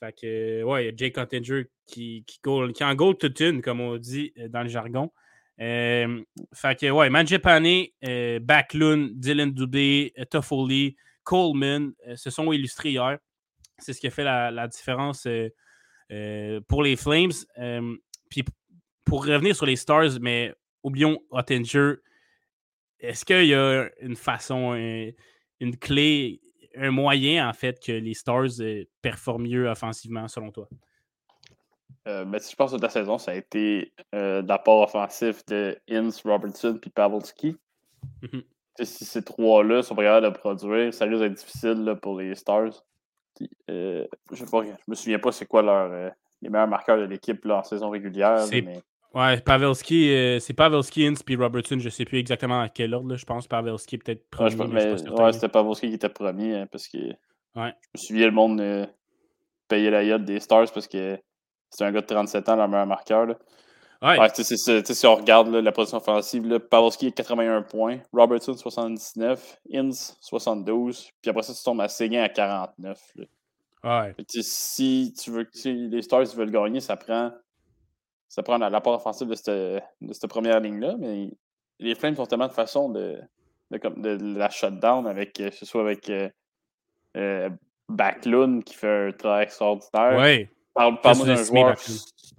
Fait 0.00 0.12
que, 0.20 0.62
ouais, 0.64 0.92
Jake 0.96 1.18
Ottinger 1.18 1.66
qui, 1.86 2.24
qui, 2.26 2.40
qui 2.74 2.84
en 2.84 2.94
goal 2.96 3.16
toute 3.16 3.38
une, 3.38 3.62
comme 3.62 3.80
on 3.80 3.96
dit 3.96 4.32
euh, 4.36 4.48
dans 4.48 4.62
le 4.62 4.68
jargon. 4.68 5.12
Euh, 5.60 6.22
fait 6.52 6.80
que, 6.80 6.90
ouais, 6.90 7.10
Manjepane, 7.10 7.84
euh, 8.08 8.40
Backlund, 8.40 9.12
Dylan 9.14 9.52
Dubé, 9.52 10.12
Toffoli, 10.30 10.96
Coleman 11.22 11.92
euh, 12.08 12.16
se 12.16 12.30
sont 12.30 12.50
illustrés 12.52 12.90
hier. 12.90 13.18
C'est 13.78 13.92
ce 13.92 14.00
qui 14.00 14.08
a 14.08 14.10
fait 14.10 14.24
la, 14.24 14.68
différence 14.68 15.28
pour 16.68 16.82
les 16.82 16.96
Flames. 16.96 17.32
puis 18.28 18.44
pour 19.04 19.26
revenir 19.26 19.56
sur 19.56 19.66
les 19.66 19.76
Stars, 19.76 20.20
mais 20.20 20.54
oublions 20.82 21.18
Ottinger, 21.30 21.94
est-ce 22.98 23.24
qu'il 23.24 23.46
y 23.46 23.54
a 23.54 23.88
une 24.00 24.16
façon, 24.16 24.74
une 25.60 25.76
clé, 25.78 26.40
un 26.76 26.90
moyen 26.90 27.48
en 27.48 27.52
fait 27.52 27.82
que 27.82 27.92
les 27.92 28.14
Stars 28.14 28.50
performent 29.02 29.44
mieux 29.44 29.68
offensivement 29.68 30.28
selon 30.28 30.50
toi? 30.52 30.68
Ben, 32.04 32.38
si 32.38 32.52
je 32.52 32.56
pense 32.56 32.72
que 32.72 32.80
la 32.80 32.88
saison, 32.88 33.18
ça 33.18 33.32
a 33.32 33.34
été 33.34 33.92
l'apport 34.12 34.82
offensif 34.82 35.44
de 35.46 35.78
Ince, 35.88 36.22
Robertson 36.22 36.78
puis 36.80 36.90
Pavelski. 36.90 37.56
Mm-hmm 38.22 38.44
si 38.84 39.04
ces 39.04 39.22
trois-là 39.22 39.82
sont 39.82 39.94
pas 39.94 40.02
capables 40.02 40.32
de 40.32 40.38
produire, 40.38 40.94
ça 40.94 41.04
risque 41.04 41.20
d'être 41.20 41.34
difficile 41.34 41.96
pour 42.00 42.18
les 42.18 42.34
Stars. 42.34 42.84
Euh, 43.68 44.06
je 44.32 44.42
ne 44.42 44.72
me 44.86 44.94
souviens 44.94 45.18
pas 45.18 45.32
c'est 45.32 45.46
quoi 45.46 45.62
leur, 45.62 45.90
euh, 45.92 46.08
les 46.42 46.48
meilleurs 46.48 46.68
marqueurs 46.68 46.98
de 46.98 47.04
l'équipe 47.04 47.44
en 47.46 47.62
saison 47.62 47.90
régulière. 47.90 48.44
mais... 48.50 48.82
Ouais, 49.12 49.40
Pavelski, 49.40 50.14
euh, 50.14 50.38
c'est 50.38 50.52
Pavelski, 50.52 51.04
Ince 51.04 51.24
puis 51.24 51.34
Robertson, 51.34 51.76
je 51.80 51.86
ne 51.86 51.90
sais 51.90 52.04
plus 52.04 52.18
exactement 52.18 52.60
à 52.60 52.68
quel 52.68 52.94
ordre. 52.94 53.16
je 53.16 53.24
pense 53.24 53.48
Pavelski 53.48 53.98
peut-être 53.98 54.30
premier. 54.30 54.54
Ouais, 54.54 55.32
c'était 55.32 55.48
Pavelski 55.48 55.88
qui 55.88 55.94
était 55.94 56.08
premier 56.08 56.54
hein, 56.54 56.66
parce 56.70 56.86
que 56.86 56.98
ouais. 56.98 57.14
je 57.56 57.60
me 57.94 57.98
souviens 57.98 58.26
le 58.26 58.32
monde 58.32 58.88
payer 59.66 59.90
la 59.90 60.04
yacht 60.04 60.24
des 60.24 60.38
Stars 60.38 60.70
parce 60.72 60.86
que 60.86 61.18
c'est 61.70 61.84
un 61.84 61.90
gars 61.90 62.02
de 62.02 62.06
37 62.06 62.48
ans, 62.50 62.56
leur 62.56 62.68
meilleur 62.68 62.86
marqueur. 62.86 63.26
Là. 63.26 63.38
Ouais. 64.02 64.16
si 64.34 65.06
on 65.06 65.14
regarde 65.14 65.48
la 65.48 65.72
position 65.72 65.98
offensive, 65.98 66.46
là, 66.46 66.58
Pavelski 66.58 67.08
est 67.08 67.12
81 67.12 67.62
points, 67.62 67.98
Robertson 68.12 68.54
79, 68.54 69.60
Inns 69.74 70.16
72, 70.20 71.10
puis 71.20 71.30
après 71.30 71.42
ça, 71.42 71.52
tu 71.52 71.62
tombes 71.62 71.82
à 71.82 71.88
Séguin 71.88 72.22
à 72.22 72.30
49. 72.30 72.98
Ouais. 73.82 74.14
si 74.40 75.14
tu 75.18 75.30
veux 75.30 75.44
que 75.44 75.68
les 75.68 76.02
Stars 76.02 76.26
veulent 76.34 76.50
gagner, 76.50 76.80
ça 76.80 76.96
prend 76.96 77.32
ça 78.28 78.42
prend 78.44 78.58
l'apport 78.58 78.94
offensif 78.94 79.26
de 79.26 79.34
cette, 79.34 79.50
de 79.50 80.12
cette 80.12 80.30
première 80.30 80.60
ligne-là, 80.60 80.94
mais 80.98 81.30
les 81.80 81.94
Flames 81.96 82.14
ont 82.18 82.26
tellement 82.26 82.46
de 82.46 82.52
façons 82.52 82.88
de, 82.88 83.18
de, 83.72 83.78
de, 83.78 84.38
la 84.38 84.48
shutdown 84.50 85.06
avec 85.06 85.32
que 85.32 85.50
ce 85.50 85.66
soit 85.66 85.80
avec 85.80 86.08
euh, 86.08 86.28
euh, 87.16 87.50
Backlund 87.88 88.62
qui 88.62 88.74
fait 88.74 89.08
un 89.08 89.12
travail 89.12 89.44
extraordinaire. 89.44 90.18
Ouais. 90.18 90.48
Parle-moi 90.74 91.26
d'un 91.26 91.42
joueur 91.42 91.76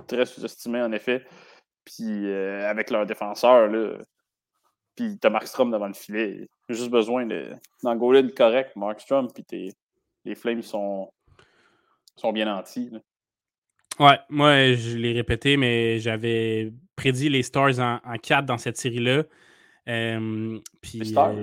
très 0.08 0.26
sous-estimé, 0.26 0.82
en 0.82 0.94
effet. 0.94 1.26
Puis 1.86 2.28
euh, 2.28 2.70
avec 2.70 2.90
leur 2.90 3.06
défenseur, 3.06 3.68
là, 3.68 3.98
puis 4.96 5.18
t'as 5.20 5.30
Markstrom 5.30 5.72
devant 5.72 5.88
le 5.88 5.94
filet. 5.94 6.48
juste 6.70 6.92
besoin 6.92 7.26
d'un 7.26 7.96
goal 7.96 8.34
correct, 8.34 8.76
Markstrom, 8.76 9.32
puis 9.32 9.74
les 10.26 10.36
Flames 10.36 10.62
sont, 10.62 11.12
sont 12.16 12.32
bien 12.32 12.46
nantis. 12.46 12.92
Ouais, 14.00 14.20
moi, 14.30 14.74
je 14.74 14.98
l'ai 14.98 15.14
répété, 15.14 15.58
mais 15.58 16.00
j'avais 16.00 16.72
prédit 16.96 17.30
les 17.30 17.44
Stars 17.44 17.80
en, 17.80 18.00
en 18.04 18.18
4 18.18 18.46
dans 18.46 18.58
cette 18.58 18.78
série-là. 18.78 19.24
Euh, 19.88 20.60
les 20.94 21.06
Stars? 21.06 21.36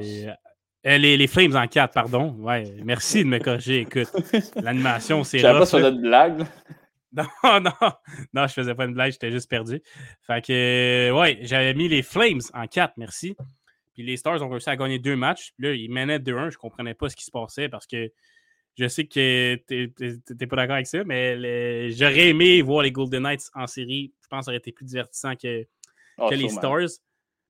Euh, 0.86 0.96
les, 0.96 1.26
Flames 1.26 1.56
en 1.56 1.66
4, 1.66 1.92
pardon. 1.92 2.34
Ouais, 2.38 2.64
merci 2.84 3.24
de 3.24 3.28
me 3.28 3.38
corriger. 3.38 3.80
Écoute, 3.80 4.08
l'animation, 4.56 5.24
c'est. 5.24 5.38
Je 5.38 5.46
pas 5.46 5.66
sur 5.66 5.80
notre 5.80 6.00
blague. 6.00 6.44
Non, 7.42 7.60
non, 7.60 7.72
non, 8.34 8.46
je 8.46 8.52
faisais 8.52 8.74
pas 8.74 8.84
une 8.84 8.94
blague, 8.94 9.12
j'étais 9.12 9.30
juste 9.30 9.48
perdu. 9.48 9.82
Fait 10.26 10.44
que, 10.44 11.10
ouais, 11.18 11.38
j'avais 11.42 11.72
mis 11.74 11.88
les 11.88 12.02
Flames 12.02 12.40
en 12.52 12.66
4, 12.66 12.94
merci. 12.98 13.34
Puis 13.94 14.02
les 14.02 14.16
Stars 14.16 14.42
ont 14.42 14.48
réussi 14.48 14.70
à 14.70 14.76
gagner 14.76 14.98
deux 14.98 15.16
matchs. 15.16 15.52
Puis 15.56 15.66
là, 15.66 15.74
ils 15.74 15.90
menaient 15.90 16.18
2-1. 16.18 16.50
Je 16.50 16.58
comprenais 16.58 16.94
pas 16.94 17.08
ce 17.08 17.16
qui 17.16 17.24
se 17.24 17.30
passait 17.30 17.68
parce 17.68 17.86
que 17.86 18.12
je 18.78 18.86
sais 18.86 19.06
que 19.06 19.56
tu 19.66 19.92
n'es 20.38 20.46
pas 20.46 20.56
d'accord 20.56 20.74
avec 20.74 20.86
ça, 20.86 21.02
mais 21.02 21.90
j'aurais 21.90 22.28
aimé 22.28 22.62
voir 22.62 22.82
les 22.82 22.92
Golden 22.92 23.22
Knights 23.24 23.50
en 23.54 23.66
série. 23.66 24.12
Je 24.22 24.28
pense 24.28 24.40
que 24.40 24.44
ça 24.44 24.50
aurait 24.52 24.58
été 24.58 24.70
plus 24.70 24.84
divertissant 24.84 25.34
que, 25.34 25.66
ah, 26.18 26.28
les 26.30 26.48
Stars. 26.48 26.88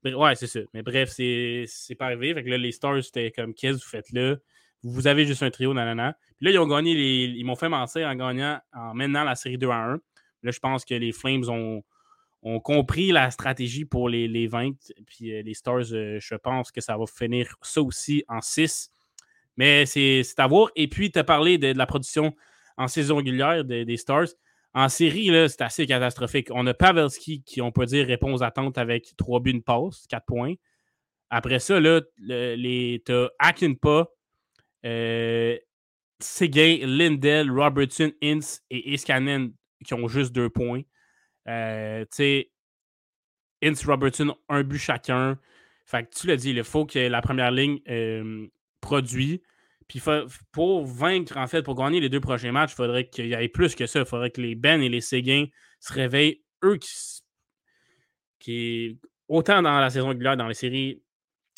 Ouais, 0.05 0.35
c'est 0.37 0.47
ça. 0.47 0.61
Mais 0.73 0.83
bref, 0.83 1.11
c'est 1.11 1.66
pas 1.99 2.07
arrivé. 2.07 2.33
Fait 2.33 2.44
que 2.44 2.49
là, 2.49 2.57
les 2.57 2.73
Stars, 2.73 3.03
c'était 3.03 3.31
comme 3.31 3.53
qu'est-ce 3.53 3.79
que 3.79 3.83
vous 3.83 3.90
faites 3.90 4.11
là? 4.12 4.37
Vous 4.83 5.07
avez 5.07 5.27
juste 5.27 5.43
un 5.43 5.51
trio, 5.51 5.75
nanana. 5.75 6.17
Puis 6.37 6.47
là, 6.47 6.53
ils 6.53 6.59
ont 6.59 6.67
gagné 6.67 6.95
les. 6.95 7.35
Ils 7.37 7.45
m'ont 7.45 7.57
fait 7.57 7.69
mentir 7.69 8.09
en 8.09 8.14
gagnant, 8.14 8.61
en 8.73 8.95
menant 8.95 9.25
la 9.25 9.35
série 9.35 9.59
2 9.59 9.69
à 9.69 9.93
1. 9.93 10.01
Là, 10.45 10.51
je 10.51 10.59
pense 10.61 10.85
que 10.85 10.95
les 10.95 11.12
Flames 11.12 11.49
ont, 11.49 11.83
ont 12.43 12.61
compris 12.61 13.11
la 13.11 13.31
stratégie 13.31 13.85
pour 13.85 14.09
les, 14.09 14.29
les 14.29 14.47
vaincre. 14.47 14.79
Puis 15.07 15.33
euh, 15.33 15.43
les 15.43 15.55
Stars, 15.55 15.93
euh, 15.93 16.19
je 16.21 16.35
pense 16.37 16.71
que 16.71 16.81
ça 16.81 16.97
va 16.97 17.07
finir 17.07 17.57
ça 17.62 17.83
aussi 17.83 18.25
en 18.29 18.41
6. 18.41 18.93
Mais 19.57 19.87
c'est 19.87 20.23
à 20.38 20.47
voir. 20.47 20.69
Et 20.77 20.87
puis, 20.87 21.11
tu 21.11 21.19
as 21.19 21.25
parlé 21.25 21.59
de, 21.59 21.77
la 21.77 21.87
production 21.87 22.35
en 22.77 22.87
saison 22.87 23.17
régulière 23.17 23.64
des 23.64 23.97
Stars. 23.97 24.29
En 24.75 24.88
série, 24.88 25.31
c'est 25.49 25.62
assez 25.62 25.87
catastrophique. 25.87 26.49
On 26.53 26.67
a 26.67 26.75
Pavelski 26.75 27.43
qui, 27.43 27.61
on 27.61 27.73
peut 27.73 27.87
dire, 27.87 28.07
répond 28.07 28.33
aux 28.33 28.45
attentes 28.45 28.79
avec 28.79 29.17
3 29.17 29.41
buts, 29.41 29.51
une 29.51 29.62
passe, 29.62 30.07
4 30.09 30.25
points. 30.25 30.55
Après 31.31 31.59
ça, 31.59 31.81
là, 31.81 32.01
tu 32.29 33.03
as 33.12 33.29
Akinpa, 33.38 33.88
euh, 33.88 34.05
Seguin, 36.21 36.79
Lindell, 36.83 37.51
Robertson, 37.51 38.12
Ince 38.23 38.62
et 38.71 38.93
Iskanen 38.93 39.53
qui 39.85 39.95
ont 39.95 40.09
juste 40.09 40.33
2 40.33 40.51
points. 40.51 40.83
Euh, 41.47 42.05
Ince, 43.62 43.85
Robertson, 43.85 44.37
un 44.49 44.62
but 44.62 44.79
chacun. 44.79 45.38
Fait 45.87 46.05
que 46.05 46.14
tu 46.14 46.27
l'as 46.27 46.37
dit, 46.37 46.51
il 46.51 46.64
faut 46.64 46.87
que 46.87 46.99
la 46.99 47.23
première 47.23 47.51
ligne 47.51 47.81
euh, 47.88 48.47
produit. 48.81 49.43
Puis 49.88 50.03
pour 50.53 50.85
vaincre, 50.85 51.37
en 51.38 51.47
fait, 51.47 51.62
pour 51.62 51.75
gagner 51.75 52.01
les 52.01 52.11
deux 52.11 52.21
prochains 52.21 52.53
matchs, 52.53 52.73
il 52.73 52.77
faudrait 52.77 53.09
qu'il 53.09 53.27
y 53.27 53.33
ait 53.33 53.49
plus 53.49 53.75
que 53.75 53.87
ça. 53.87 54.01
Il 54.01 54.05
faudrait 54.07 54.31
que 54.31 54.41
les 54.41 54.55
Ben 54.55 54.83
et 54.83 54.88
les 54.88 55.01
Séguins 55.01 55.47
se 55.81 55.93
réveillent, 55.93 56.43
eux 56.62 56.77
qui, 56.77 57.23
qui, 58.38 59.01
autant 59.29 59.62
dans 59.62 59.81
la 59.81 59.88
saison 59.88 60.09
régulière, 60.09 60.37
dans 60.37 60.49
les 60.49 60.55
séries, 60.55 61.03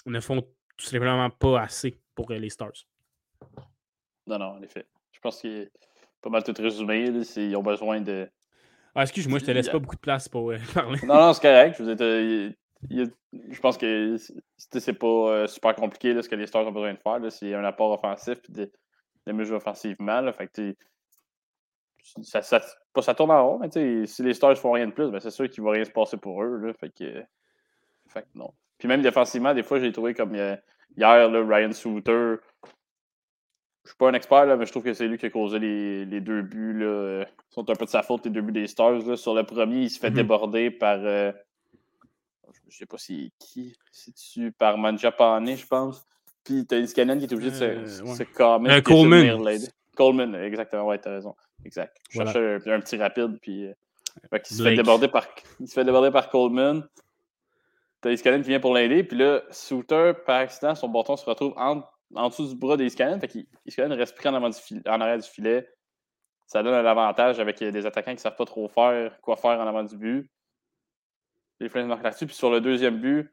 ne 0.06 0.20
font 0.20 0.42
tout 0.76 0.87
simplement 0.87 1.28
pas 1.30 1.62
assez 1.62 1.98
pour 2.14 2.30
les 2.30 2.50
Stars. 2.50 2.87
Non, 4.30 4.38
non, 4.38 4.52
en 4.52 4.62
effet. 4.62 4.86
Je 5.12 5.18
pense 5.20 5.40
qu'il 5.40 5.50
est 5.50 5.70
pas 6.22 6.30
mal 6.30 6.44
tout 6.44 6.54
résumé. 6.56 7.04
ils 7.36 7.56
ont 7.56 7.62
besoin 7.62 8.00
de. 8.00 8.28
Ah, 8.94 9.02
excuse-moi, 9.02 9.38
je 9.40 9.44
te 9.44 9.50
laisse 9.50 9.68
pas 9.68 9.78
beaucoup 9.78 9.96
de 9.96 10.00
place 10.00 10.28
pour 10.28 10.50
euh, 10.50 10.58
parler. 10.74 10.98
Non, 11.04 11.14
non, 11.14 11.32
c'est 11.32 11.42
correct. 11.42 11.76
Je 11.78 11.84
vous 11.84 12.54
je 12.88 13.60
pense 13.60 13.76
que 13.76 14.16
c'est 14.56 14.94
pas 14.94 15.06
euh, 15.06 15.46
super 15.46 15.74
compliqué 15.74 16.20
ce 16.22 16.28
que 16.28 16.34
les 16.34 16.46
Stars 16.46 16.66
ont 16.66 16.72
besoin 16.72 16.94
de 16.94 16.98
faire. 16.98 17.20
C'est 17.30 17.54
un 17.54 17.64
apport 17.64 17.90
offensif 17.90 18.38
et 18.48 18.52
des, 18.52 18.72
des 19.26 19.32
mesures 19.32 19.56
offensivement. 19.56 20.20
Là, 20.20 20.32
fait 20.32 20.50
ça, 22.22 22.40
ça, 22.40 22.60
ça, 23.02 23.14
tourne 23.14 23.30
en 23.30 23.46
rond, 23.46 23.58
mais 23.58 24.06
si 24.06 24.22
les 24.22 24.32
Stars 24.32 24.56
font 24.56 24.72
rien 24.72 24.86
de 24.86 24.92
plus, 24.92 25.10
ben 25.10 25.20
c'est 25.20 25.30
sûr 25.30 25.48
qu'il 25.50 25.62
va 25.62 25.72
rien 25.72 25.84
se 25.84 25.90
passer 25.90 26.16
pour 26.16 26.42
eux. 26.42 26.56
Là, 26.56 26.72
fait, 26.72 26.88
que, 26.88 27.22
fait 28.08 28.26
non. 28.34 28.54
Puis 28.78 28.88
même 28.88 29.02
défensivement, 29.02 29.52
des 29.52 29.62
fois, 29.62 29.78
j'ai 29.78 29.92
trouvé 29.92 30.14
comme 30.14 30.34
hier, 30.34 31.28
là, 31.28 31.44
Ryan 31.46 31.72
Souter. 31.72 32.36
Je 33.84 33.90
suis 33.90 33.96
pas 33.96 34.10
un 34.10 34.14
expert, 34.14 34.44
là, 34.46 34.56
mais 34.56 34.66
je 34.66 34.70
trouve 34.70 34.82
que 34.82 34.92
c'est 34.92 35.06
lui 35.08 35.16
qui 35.16 35.26
a 35.26 35.30
causé 35.30 35.58
les, 35.58 36.04
les 36.04 36.20
deux 36.20 36.42
buts. 36.42 36.74
Là. 36.74 37.22
Ils 37.22 37.54
sont 37.54 37.68
un 37.68 37.74
peu 37.74 37.86
de 37.86 37.90
sa 37.90 38.02
faute, 38.02 38.24
les 38.26 38.30
deux 38.30 38.42
buts 38.42 38.52
des 38.52 38.66
Stars. 38.66 39.06
Là. 39.06 39.16
Sur 39.16 39.34
le 39.34 39.42
premier, 39.44 39.82
il 39.82 39.90
se 39.90 39.98
fait 39.98 40.10
mm-hmm. 40.10 40.14
déborder 40.14 40.70
par. 40.70 40.98
Euh, 41.00 41.32
je 42.68 42.76
sais 42.76 42.86
pas 42.86 42.98
si 42.98 43.32
qui, 43.38 43.76
c'est 43.90 44.14
tu 44.14 44.52
par 44.52 44.78
Manjapane, 44.78 45.56
je 45.56 45.66
pense. 45.66 46.06
Puis 46.44 46.66
t'as 46.66 46.78
Iskanen 46.78 47.18
qui 47.18 47.24
est 47.24 47.32
obligé 47.32 47.50
de 47.50 47.56
se, 47.56 47.64
euh, 47.64 48.14
se 48.14 48.22
calmer. 48.22 48.70
Euh, 48.70 48.80
Coleman. 48.80 49.58
Coleman, 49.96 50.34
exactement, 50.34 50.86
ouais, 50.86 50.98
t'as 50.98 51.10
raison. 51.10 51.34
Exact. 51.64 51.96
Je 52.10 52.18
cherchais 52.18 52.70
un, 52.70 52.80
petit 52.80 52.96
rapide, 52.96 53.38
puis 53.40 53.66
euh, 53.66 53.74
il, 54.32 54.56
se 54.56 54.62
fait 54.62 54.76
déborder 54.76 55.08
par, 55.08 55.26
il 55.58 55.68
se 55.68 55.74
fait 55.74 55.84
déborder 55.84 56.10
par 56.10 56.30
Coleman. 56.30 56.86
T'as 58.00 58.10
Iskanen 58.10 58.42
qui 58.42 58.48
vient 58.48 58.60
pour 58.60 58.74
l'aider, 58.74 59.04
puis 59.04 59.18
là, 59.18 59.42
Souter, 59.50 60.12
par 60.24 60.36
accident, 60.36 60.74
son 60.74 60.88
bâton 60.88 61.16
se 61.16 61.26
retrouve 61.26 61.52
en, 61.56 61.82
en 62.14 62.29
dessous 62.29 62.49
du 62.49 62.55
bras 62.55 62.77
d'Iskanen, 62.77 63.20
fait 63.20 63.29
qu'Iskanen 63.29 63.92
reste 63.92 64.16
pris 64.16 64.29
en, 64.29 64.35
avant 64.35 64.49
du 64.49 64.59
filet, 64.59 64.88
en 64.88 65.01
arrière 65.01 65.18
du 65.18 65.29
filet. 65.29 65.68
Ça 66.46 66.62
donne 66.62 66.75
un 66.75 66.85
avantage 66.85 67.38
avec 67.38 67.59
des 67.62 67.87
attaquants 67.87 68.11
qui 68.11 68.16
ne 68.16 68.20
savent 68.20 68.37
pas 68.37 68.44
trop 68.44 68.68
faire 68.68 69.20
quoi 69.20 69.37
faire 69.37 69.61
en 69.61 69.66
avant 69.66 69.85
du 69.85 69.96
but 69.96 70.31
les 71.61 71.68
Flames 71.68 71.87
marquent 71.87 72.03
là-dessus. 72.03 72.27
Puis 72.27 72.35
sur 72.35 72.51
le 72.51 72.61
deuxième 72.61 72.99
but, 72.99 73.31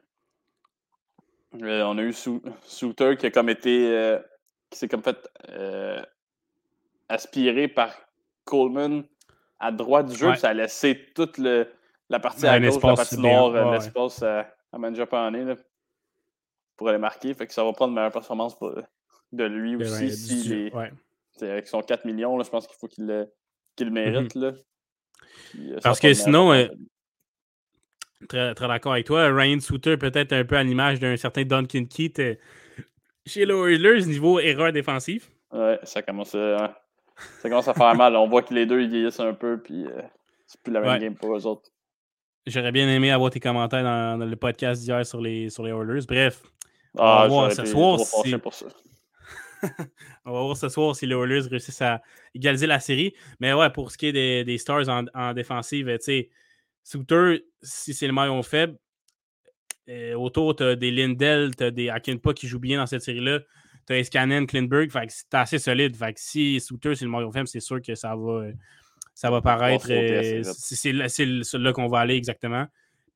euh, 1.62 1.84
on 1.84 1.98
a 1.98 2.04
eu 2.04 2.14
Souter 2.14 3.16
qui 3.18 3.26
a 3.26 3.32
comme 3.32 3.50
été. 3.50 3.92
Euh, 3.92 4.20
qui 4.70 4.78
s'est 4.78 4.90
comme 4.90 5.02
fait 5.02 5.30
euh, 5.50 6.02
aspiré 7.08 7.70
par 7.70 7.96
Coleman 8.44 9.04
à 9.60 9.72
droite 9.72 10.08
du 10.08 10.16
jeu. 10.16 10.36
Ça 10.36 10.50
a 10.50 10.54
laissé 10.54 11.14
toute 11.16 11.38
le, 11.38 11.72
la 12.10 12.20
partie 12.20 12.46
à 12.46 12.60
gauche, 12.60 12.76
la 12.84 12.96
partie 12.96 13.18
nord, 13.18 13.54
l'espace 13.72 14.22
à, 14.24 14.54
à 14.74 14.78
Manjapane 14.78 15.56
pour 16.78 16.90
aller 16.90 16.98
marquer. 16.98 17.34
Fait 17.34 17.48
que 17.48 17.54
ça 17.54 17.64
va 17.64 17.74
prendre 17.74 17.90
une 17.90 17.96
meilleure 17.96 18.12
performance 18.12 18.58
de 19.32 19.44
lui 19.44 19.76
aussi. 19.76 20.12
Si 20.12 20.72
Avec 21.42 21.68
son 21.68 21.82
4 21.82 22.06
millions, 22.06 22.38
là, 22.38 22.44
je 22.44 22.50
pense 22.50 22.68
qu'il 22.68 22.78
faut 22.78 22.88
qu'il 22.88 23.06
le, 23.06 23.28
le, 23.80 23.90
mérite. 23.90 24.36
Mm-hmm. 24.36 24.56
là. 25.74 25.80
Parce 25.82 26.00
que 26.00 26.14
sinon, 26.14 26.54
Très, 28.28 28.56
très 28.56 28.68
d'accord 28.68 28.94
avec 28.94 29.06
toi. 29.06 29.28
Ryan 29.32 29.60
Souter, 29.60 29.96
peut-être 29.96 30.34
un 30.34 30.44
peu 30.44 30.58
à 30.58 30.64
l'image 30.64 31.00
d'un 31.00 31.16
certain 31.18 31.44
Duncan 31.44 31.86
Keith 31.86 32.20
euh, 32.20 32.36
chez 33.26 33.46
les 33.46 33.54
Oilers, 33.54 34.06
niveau 34.06 34.40
erreur 34.40 34.72
défensive. 34.72 35.28
Ouais, 35.52 35.80
ça 35.84 36.02
commence 36.02 36.34
à, 36.34 36.82
ça 37.40 37.50
commence 37.50 37.68
à 37.68 37.76
faire 37.76 37.96
mal. 37.96 38.16
On 38.16 38.28
voit 38.28 38.42
que 38.42 38.54
les 38.54 38.66
deux 38.66 38.82
ils 38.82 38.90
vieillissent 38.90 39.20
un 39.20 39.34
peu, 39.34 39.62
puis 39.62 39.86
euh, 39.86 40.02
c'est 40.48 40.60
plus 40.62 40.74
la 40.74 40.82
même 40.82 41.00
game 41.00 41.16
pour 41.16 41.36
eux 41.38 41.46
autres. 41.46 41.70
J'aurais 42.48 42.72
bien 42.72 42.88
aimé 42.88 43.12
avoir 43.12 43.30
tes 43.30 43.42
commentaires 43.42 43.84
dans, 43.84 44.26
le 44.26 44.36
podcast 44.38 44.82
d'hier 44.82 45.06
sur 45.06 45.20
les, 45.20 45.50
sur 45.50 45.64
les 45.64 45.72
Oilers. 45.72 46.06
Bref, 46.08 46.42
on 46.94 47.04
va 47.04 47.20
ah, 47.24 47.28
voir 47.28 47.52
ce 47.52 47.66
soir 47.66 48.00
si... 48.00 48.34
on 50.26 50.32
va 50.32 50.42
voir 50.42 50.56
ce 50.56 50.70
soir 50.70 50.96
si 50.96 51.06
les 51.06 51.14
Oilers 51.14 51.42
réussissent 51.50 51.82
à 51.82 52.02
égaliser 52.34 52.66
la 52.66 52.80
série. 52.80 53.14
Mais 53.42 53.52
ouais, 53.52 53.70
pour 53.70 53.92
ce 53.92 53.98
qui 53.98 54.08
est 54.08 54.14
des, 54.14 54.46
des 54.46 54.58
Stars 54.58 54.88
en, 54.88 55.06
en 55.14 55.34
défensive, 55.34 55.88
tu 55.98 55.98
sais, 56.02 56.30
Souter, 56.86 57.44
si 57.62 57.94
c'est 57.94 58.08
le 58.08 58.14
maillon 58.14 58.42
faible, 58.44 58.78
euh, 59.90 60.14
autour, 60.14 60.56
tu 60.56 60.64
as 60.64 60.78
des 60.78 60.92
Lindell, 60.92 61.54
tu 61.54 61.66
as 61.66 61.72
des 61.72 61.90
Akinpa 61.90 62.34
qui 62.34 62.48
jouent 62.48 62.60
bien 62.60 62.78
dans 62.78 62.86
cette 62.86 63.02
série-là. 63.02 63.40
Tu 63.88 63.94
as 63.94 64.00
Escanen, 64.00 64.48
Klinberg. 64.48 64.90
c'est 65.10 65.34
assez 65.34 65.60
solide. 65.60 65.98
Fait 65.98 66.14
que 66.14 66.20
si 66.22 66.62
Souter, 66.62 66.96
c'est 66.96 67.04
le 67.04 67.12
maillon 67.12 67.32
faible, 67.32 67.50
c'est 67.50 67.60
sûr 67.60 67.82
que 67.82 67.94
ça 67.94 68.16
va, 68.16 68.46
ça 69.18 69.32
va 69.32 69.42
paraître. 69.42 69.88
Euh, 69.90 70.44
c'est 70.44 70.92
là 71.58 71.74
qu'on 71.74 71.88
va 71.88 72.00
aller 72.02 72.16
exactement. 72.16 72.68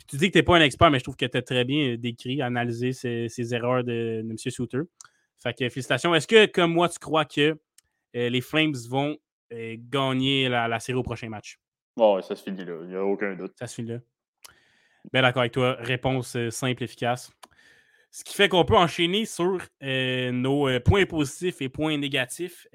tu 0.08 0.18
dis 0.18 0.28
que 0.28 0.34
tu 0.34 0.40
n'es 0.40 0.44
pas 0.44 0.58
un 0.58 0.62
expert, 0.62 0.90
mais 0.90 0.98
je 0.98 1.04
trouve 1.04 1.16
que 1.16 1.26
tu 1.26 1.38
as 1.38 1.44
très 1.44 1.64
bien 1.64 1.96
décrit, 1.96 2.42
analysé 2.42 2.92
ces, 2.92 3.54
erreurs 3.54 3.84
de, 3.84 4.22
M. 4.22 4.36
Souter. 4.38 4.82
Fait 5.38 5.54
que 5.54 5.70
félicitations. 5.70 6.16
Est-ce 6.16 6.28
que, 6.28 6.48
comme 6.48 6.74
moi, 6.74 6.90
tu 6.90 6.98
crois 6.98 7.26
que 7.26 7.56
euh, 8.16 8.30
les 8.30 8.42
Flames 8.42 8.74
vont 8.90 9.16
gagner 9.52 10.50
la, 10.50 10.68
la 10.68 10.80
série 10.80 10.98
au 10.98 11.04
prochain 11.04 11.30
match? 11.30 11.60
Bon, 11.96 12.20
ça 12.22 12.36
se 12.36 12.42
finit 12.42 12.66
là, 12.66 12.78
il 12.82 12.88
n'y 12.88 12.96
a 12.96 13.04
aucun 13.04 13.36
doute. 13.36 13.54
Ça 13.60 13.68
se 13.68 13.76
finit 13.76 13.90
là. 13.90 14.00
Bien 15.14 15.22
d'accord 15.22 15.42
avec 15.42 15.52
toi. 15.52 15.78
Réponse 15.80 16.36
euh, 16.36 16.50
simple, 16.50 16.84
efficace. 16.84 17.32
Ce 18.10 18.24
qui 18.24 18.34
fait 18.34 18.50
qu'on 18.50 18.66
peut 18.66 18.76
enchaîner 18.76 19.26
sur 19.26 19.60
euh, 19.84 20.32
nos 20.32 20.68
euh, 20.68 20.80
points 20.80 21.06
positifs 21.06 21.62
et 21.62 21.70
points 21.70 21.98
négatifs 21.98 22.68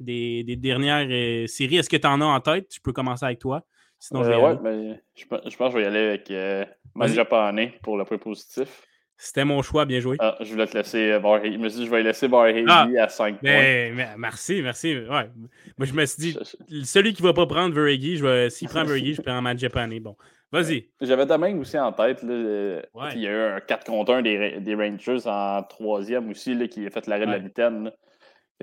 des, 0.00 0.56
dernières 0.56 1.08
séries. 1.48 1.76
Est-ce 1.76 1.90
que 1.90 1.96
tu 1.96 2.06
en 2.06 2.20
as 2.20 2.24
en 2.24 2.40
tête? 2.40 2.68
Je 2.74 2.80
peux 2.80 2.92
commencer 2.92 3.24
avec 3.24 3.38
toi. 3.38 3.64
Sinon, 3.98 4.24
je, 4.24 4.30
ouais, 4.30 4.56
ben, 4.56 4.98
je, 5.14 5.24
pense 5.26 5.40
que 5.44 5.50
je 5.50 5.76
vais 5.76 5.82
y 5.84 5.86
aller 5.86 6.08
avec 6.08 6.30
euh, 6.32 6.64
Japonais 7.06 7.78
pour 7.82 7.96
le 7.96 8.04
point 8.04 8.18
positif. 8.18 8.84
C'était 9.16 9.44
mon 9.44 9.62
choix, 9.62 9.84
bien 9.84 10.00
joué. 10.00 10.16
Ah, 10.18 10.36
je 10.40 10.50
voulais 10.50 10.66
te 10.66 10.76
laisser 10.76 11.16
voir. 11.18 11.40
Je 11.44 11.50
me 11.50 11.68
suis 11.68 11.80
dit, 11.82 11.86
je 11.86 11.90
vais 11.92 12.02
laisser 12.02 12.26
Barry 12.26 12.64
ah, 12.66 12.88
à 12.98 13.08
5 13.08 13.40
ben, 13.40 13.94
points. 13.94 14.16
merci, 14.18 14.60
merci. 14.60 14.96
Ouais. 14.96 15.30
Moi, 15.78 15.86
je 15.86 15.92
me 15.92 16.04
suis 16.04 16.32
dit, 16.32 16.84
celui 16.84 17.12
qui 17.12 17.22
ne 17.22 17.28
va 17.28 17.32
pas 17.32 17.46
prendre 17.46 17.72
Veregi, 17.72 18.20
s'il 18.50 18.68
prend 18.68 18.82
Veregi, 18.82 19.14
je 19.14 19.22
prends 19.22 19.56
Japonais. 19.56 20.00
Bon. 20.00 20.16
Vas-y. 20.50 20.88
J'avais 21.00 21.24
Domingue 21.24 21.60
aussi 21.60 21.78
en 21.78 21.92
tête. 21.92 22.24
Il 22.24 22.82
y 23.14 23.26
a 23.28 23.30
eu 23.30 23.54
un 23.54 23.60
4 23.60 23.86
contre 23.86 24.14
1 24.14 24.22
des, 24.22 24.58
des 24.58 24.74
Rangers 24.74 25.26
en 25.26 25.62
troisième 25.62 26.28
aussi, 26.28 26.56
là, 26.56 26.66
qui 26.66 26.84
a 26.84 26.90
fait 26.90 27.06
l'arrêt 27.06 27.26
de 27.26 27.30
la 27.30 27.38
mitaine. 27.38 27.92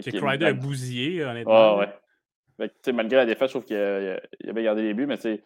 J'ai 0.02 0.12
Crider 0.12 0.46
a 0.46 0.54
bousillé, 0.54 1.24
honnêtement. 1.24 1.78
ouais. 1.78 2.72
malgré 2.94 3.18
la 3.18 3.26
défaite, 3.26 3.48
je 3.48 3.54
trouve 3.54 3.66
qu'il 3.66 3.78
avait 3.78 4.64
gardé 4.64 4.82
les 4.84 4.94
buts, 4.94 5.06
mais 5.06 5.18
tu 5.18 5.24
sais, 5.24 5.44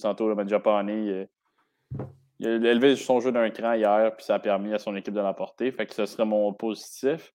tantôt, 0.00 0.32
le 0.32 0.48
Japonais, 0.48 1.28
il 2.42 2.66
a 2.66 2.70
élevé 2.70 2.96
son 2.96 3.20
jeu 3.20 3.30
d'un 3.30 3.50
cran 3.50 3.74
hier, 3.74 4.14
puis 4.16 4.24
ça 4.24 4.34
a 4.34 4.38
permis 4.40 4.74
à 4.74 4.78
son 4.78 4.96
équipe 4.96 5.14
de 5.14 5.20
l'emporter. 5.20 5.70
Fait 5.70 5.86
que 5.86 5.94
ce 5.94 6.06
serait 6.06 6.24
mon 6.24 6.52
positif. 6.52 7.32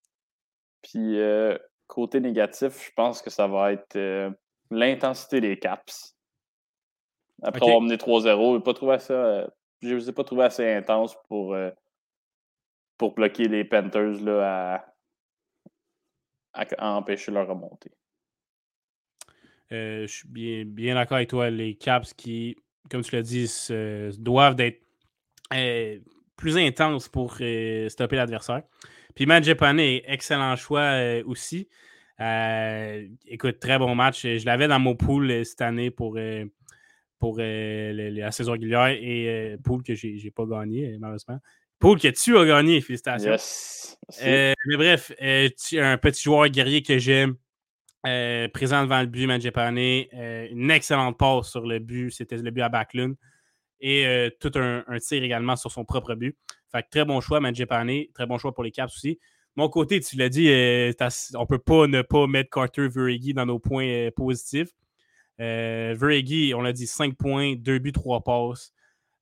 Puis 0.81 1.19
euh, 1.19 1.57
côté 1.87 2.19
négatif, 2.19 2.85
je 2.85 2.91
pense 2.93 3.21
que 3.21 3.29
ça 3.29 3.47
va 3.47 3.71
être 3.71 3.95
euh, 3.95 4.29
l'intensité 4.69 5.39
des 5.39 5.57
Caps. 5.57 6.17
Après 7.41 7.65
avoir 7.65 7.81
mené 7.81 7.95
3-0, 7.95 8.61
pas 8.63 8.73
trouvé 8.73 8.99
ça. 8.99 9.13
Euh, 9.13 9.47
je 9.81 9.89
ne 9.89 9.95
les 9.95 10.09
ai 10.09 10.11
pas 10.11 10.23
trouvé 10.23 10.43
assez 10.43 10.69
intense 10.73 11.15
pour, 11.29 11.55
pour 12.97 13.13
bloquer 13.13 13.47
les 13.47 13.63
Panthers 13.63 14.23
là, 14.23 14.75
à, 14.75 14.85
empêcher 16.79 17.31
leur 17.31 17.47
remontée. 17.47 17.91
je 19.69 20.05
suis 20.07 20.65
bien, 20.65 20.95
d'accord 20.95 21.17
avec 21.17 21.29
toi. 21.29 21.49
Les 21.49 21.75
Caps 21.75 22.13
qui, 22.13 22.55
comme 22.89 23.01
tu 23.01 23.15
l'as 23.15 23.21
dit, 23.21 23.49
doivent 24.19 24.59
être 24.59 24.81
plus 26.35 26.57
intenses 26.57 27.07
pour 27.07 27.33
stopper 27.33 28.15
l'adversaire. 28.15 28.63
Puis 29.17 29.25
Matt 29.25 29.43
Japonais, 29.43 30.03
excellent 30.05 30.55
choix 30.55 30.81
euh, 30.81 31.23
aussi. 31.25 31.67
Euh, 32.19 33.07
écoute, 33.25 33.57
très 33.59 33.79
bon 33.79 33.95
match. 33.95 34.21
Je 34.21 34.45
l'avais 34.45 34.67
dans 34.67 34.77
mon 34.77 34.95
pool 34.95 35.31
euh, 35.31 35.43
cette 35.43 35.61
année 35.61 35.89
pour, 35.89 36.19
pour 37.17 37.37
la 37.39 38.31
saison 38.31 38.51
régulière 38.51 38.89
et 38.89 39.57
pool 39.63 39.81
que 39.81 39.95
je 39.95 40.23
n'ai 40.23 40.29
pas 40.29 40.45
gagné, 40.45 40.95
malheureusement. 40.99 41.39
Pool 41.79 41.99
que 41.99 42.07
tu 42.07 42.37
as 42.37 42.45
gagné, 42.45 42.81
félicitations. 42.81 43.37
mais 44.21 44.55
bref, 44.77 45.11
un 45.19 45.97
petit 45.97 46.23
joueur 46.23 46.49
guerrier 46.49 46.81
que 46.81 46.97
j'aime. 46.97 47.35
présent 48.53 48.83
devant 48.83 49.01
le 49.01 49.07
but, 49.07 49.41
Japonais. 49.41 50.09
une 50.51 50.71
excellente 50.71 51.17
passe 51.17 51.51
sur 51.51 51.65
le 51.65 51.79
but. 51.79 52.11
C'était 52.11 52.37
le 52.37 52.51
but 52.51 52.61
à 52.61 52.69
Backlund. 52.69 53.15
Et 53.79 54.29
tout 54.39 54.51
un, 54.55 54.83
un, 54.87 54.97
tir 54.97 55.23
également 55.23 55.55
sur 55.55 55.71
son 55.71 55.85
propre 55.85 56.15
but. 56.15 56.35
Fait 56.71 56.83
très 56.83 57.05
bon 57.05 57.21
choix, 57.21 57.39
Manjepane. 57.39 58.05
Très 58.13 58.25
bon 58.25 58.37
choix 58.37 58.53
pour 58.53 58.63
les 58.63 58.71
Caps 58.71 58.95
aussi. 58.95 59.19
Mon 59.57 59.69
côté, 59.69 59.99
tu 59.99 60.17
l'as 60.17 60.29
dit, 60.29 60.49
euh, 60.49 60.93
on 61.33 61.41
ne 61.41 61.45
peut 61.45 61.57
pas 61.57 61.87
ne 61.87 62.03
pas 62.03 62.27
mettre 62.27 62.51
Carter 62.51 62.87
Veregi 62.87 63.33
dans 63.33 63.47
nos 63.47 63.57
points 63.57 63.87
euh, 63.87 64.11
positifs. 64.11 64.69
Euh, 65.41 65.95
on 66.55 66.61
l'a 66.61 66.73
dit, 66.73 66.85
5 66.85 67.15
points, 67.15 67.55
2 67.55 67.79
buts, 67.79 67.91
3 67.91 68.23
passes. 68.23 68.71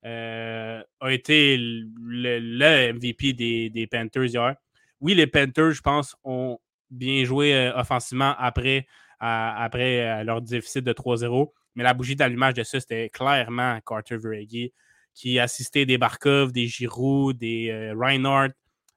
Euh, 0.06 0.84
a 1.00 1.12
été 1.12 1.58
le, 1.58 2.94
MVP 2.94 3.34
des, 3.34 3.88
Panthers 3.88 4.26
hier. 4.26 4.56
Oui, 5.02 5.15
les 5.15 5.28
Panthers, 5.28 5.72
je 5.72 5.82
pense, 5.82 6.15
ont 6.24 6.60
bien 6.91 7.26
joué 7.26 7.72
offensivement 7.76 8.36
après, 8.38 8.88
après 9.20 10.24
leur 10.24 10.41
déficit 10.41 10.84
de 10.84 10.94
3-0. 10.94 11.52
Mais 11.76 11.84
la 11.84 11.94
bougie 11.94 12.15
d'allumage 12.15 12.54
de 12.54 12.63
ça, 12.63 12.80
c'était 12.80 13.10
clairement 13.10 13.80
Carter 13.86 14.18
Veregi 14.18 14.72
qui 15.15 15.39
assistait 15.39 15.86
des 15.86 15.98
Barkov, 15.98 16.52
des 16.52 16.68
Giroud, 16.68 17.38
des 17.38 17.70
euh, 17.70 17.96
Reinhardt, 17.98 18.54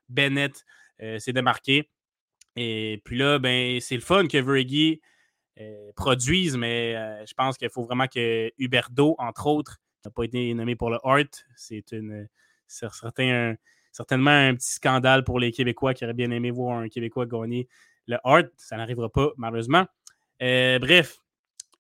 Bennett 0.09 0.65
euh, 1.01 1.19
s'est 1.19 1.33
démarqué. 1.33 1.89
Et 2.57 3.01
puis 3.05 3.17
là, 3.17 3.39
ben, 3.39 3.81
c'est 3.81 3.95
le 3.95 4.01
fun 4.01 4.27
que 4.27 4.37
Veregi 4.37 5.01
euh, 5.61 5.93
produise, 5.95 6.57
mais 6.57 6.95
je 7.25 7.33
pense 7.35 7.57
qu'il 7.57 7.71
faut 7.71 7.85
vraiment 7.85 8.09
que 8.09 8.51
Huberdo, 8.59 9.15
entre 9.19 9.47
autres, 9.47 9.79
n'a 10.09 10.11
pas 10.11 10.25
été 10.25 10.53
nommé 10.55 10.77
pour 10.77 10.91
le 10.91 10.99
Hart. 11.05 11.45
C'est 11.57 11.85
certainement 12.67 14.31
un 14.31 14.55
petit 14.55 14.73
scandale 14.73 15.25
pour 15.25 15.39
les 15.39 15.53
Québécois 15.53 15.95
qui 15.95 16.05
auraient 16.05 16.15
bien 16.15 16.31
aimé 16.31 16.51
voir 16.51 16.79
un 16.79 16.89
Québécois 16.89 17.27
gagner 17.27 17.69
le 18.07 18.19
Hart. 18.25 18.49
Ça 18.57 18.77
n'arrivera 18.77 19.09
pas, 19.09 19.31
malheureusement. 19.37 19.87
bref, 20.41 21.19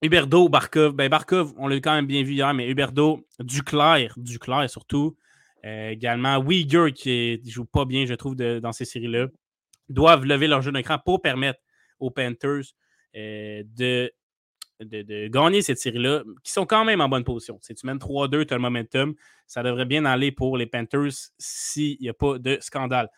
Huberdo, 0.01 0.49
Barkov. 0.49 0.93
Ben 0.95 1.09
Barkov, 1.09 1.53
on 1.57 1.67
l'a 1.67 1.77
quand 1.77 1.95
même 1.95 2.07
bien 2.07 2.23
vu 2.23 2.35
hier, 2.35 2.55
mais 2.55 2.69
Huberdo, 2.69 3.27
Duclair, 3.41 4.15
Duclair 4.17 4.71
surtout. 4.71 5.17
Euh, 5.65 5.91
également, 5.91 6.41
Uyghur 6.43 6.93
qui 6.93 7.41
ne 7.45 7.51
joue 7.51 7.65
pas 7.65 7.85
bien, 7.85 8.07
je 8.07 8.15
trouve, 8.15 8.37
dans 8.37 8.73
ces 8.73 8.85
séries-là, 8.85 9.27
doivent 9.89 10.25
lever 10.25 10.47
leur 10.47 10.63
jeu 10.63 10.71
d'écran 10.71 10.99
pour 11.05 11.21
permettre 11.21 11.59
aux 11.99 12.11
Panthers 12.11 12.63
euh, 13.17 13.65
de, 13.77 14.13
de, 14.81 15.29
gagner 15.29 15.63
cette 15.63 15.79
série-là, 15.79 16.23
qui 16.43 16.53
sont 16.53 16.67
quand 16.67 16.85
même 16.85 17.01
en 17.01 17.09
bonne 17.09 17.25
position. 17.25 17.59
Si 17.63 17.75
tu 17.75 17.87
mènes 17.87 17.99
3-2, 17.99 18.47
tu 18.47 18.55
as 18.55 18.57
le 18.57 18.63
momentum. 18.63 19.15
Ça 19.47 19.63
devrait 19.63 19.87
bien 19.87 20.05
aller 20.05 20.33
pour 20.33 20.57
les 20.57 20.67
Panthers 20.67 21.13
s'il 21.39 21.99
n'y 22.01 22.09
a 22.09 22.15
pas 22.15 22.39
de 22.39 22.59
scandale. 22.61 23.09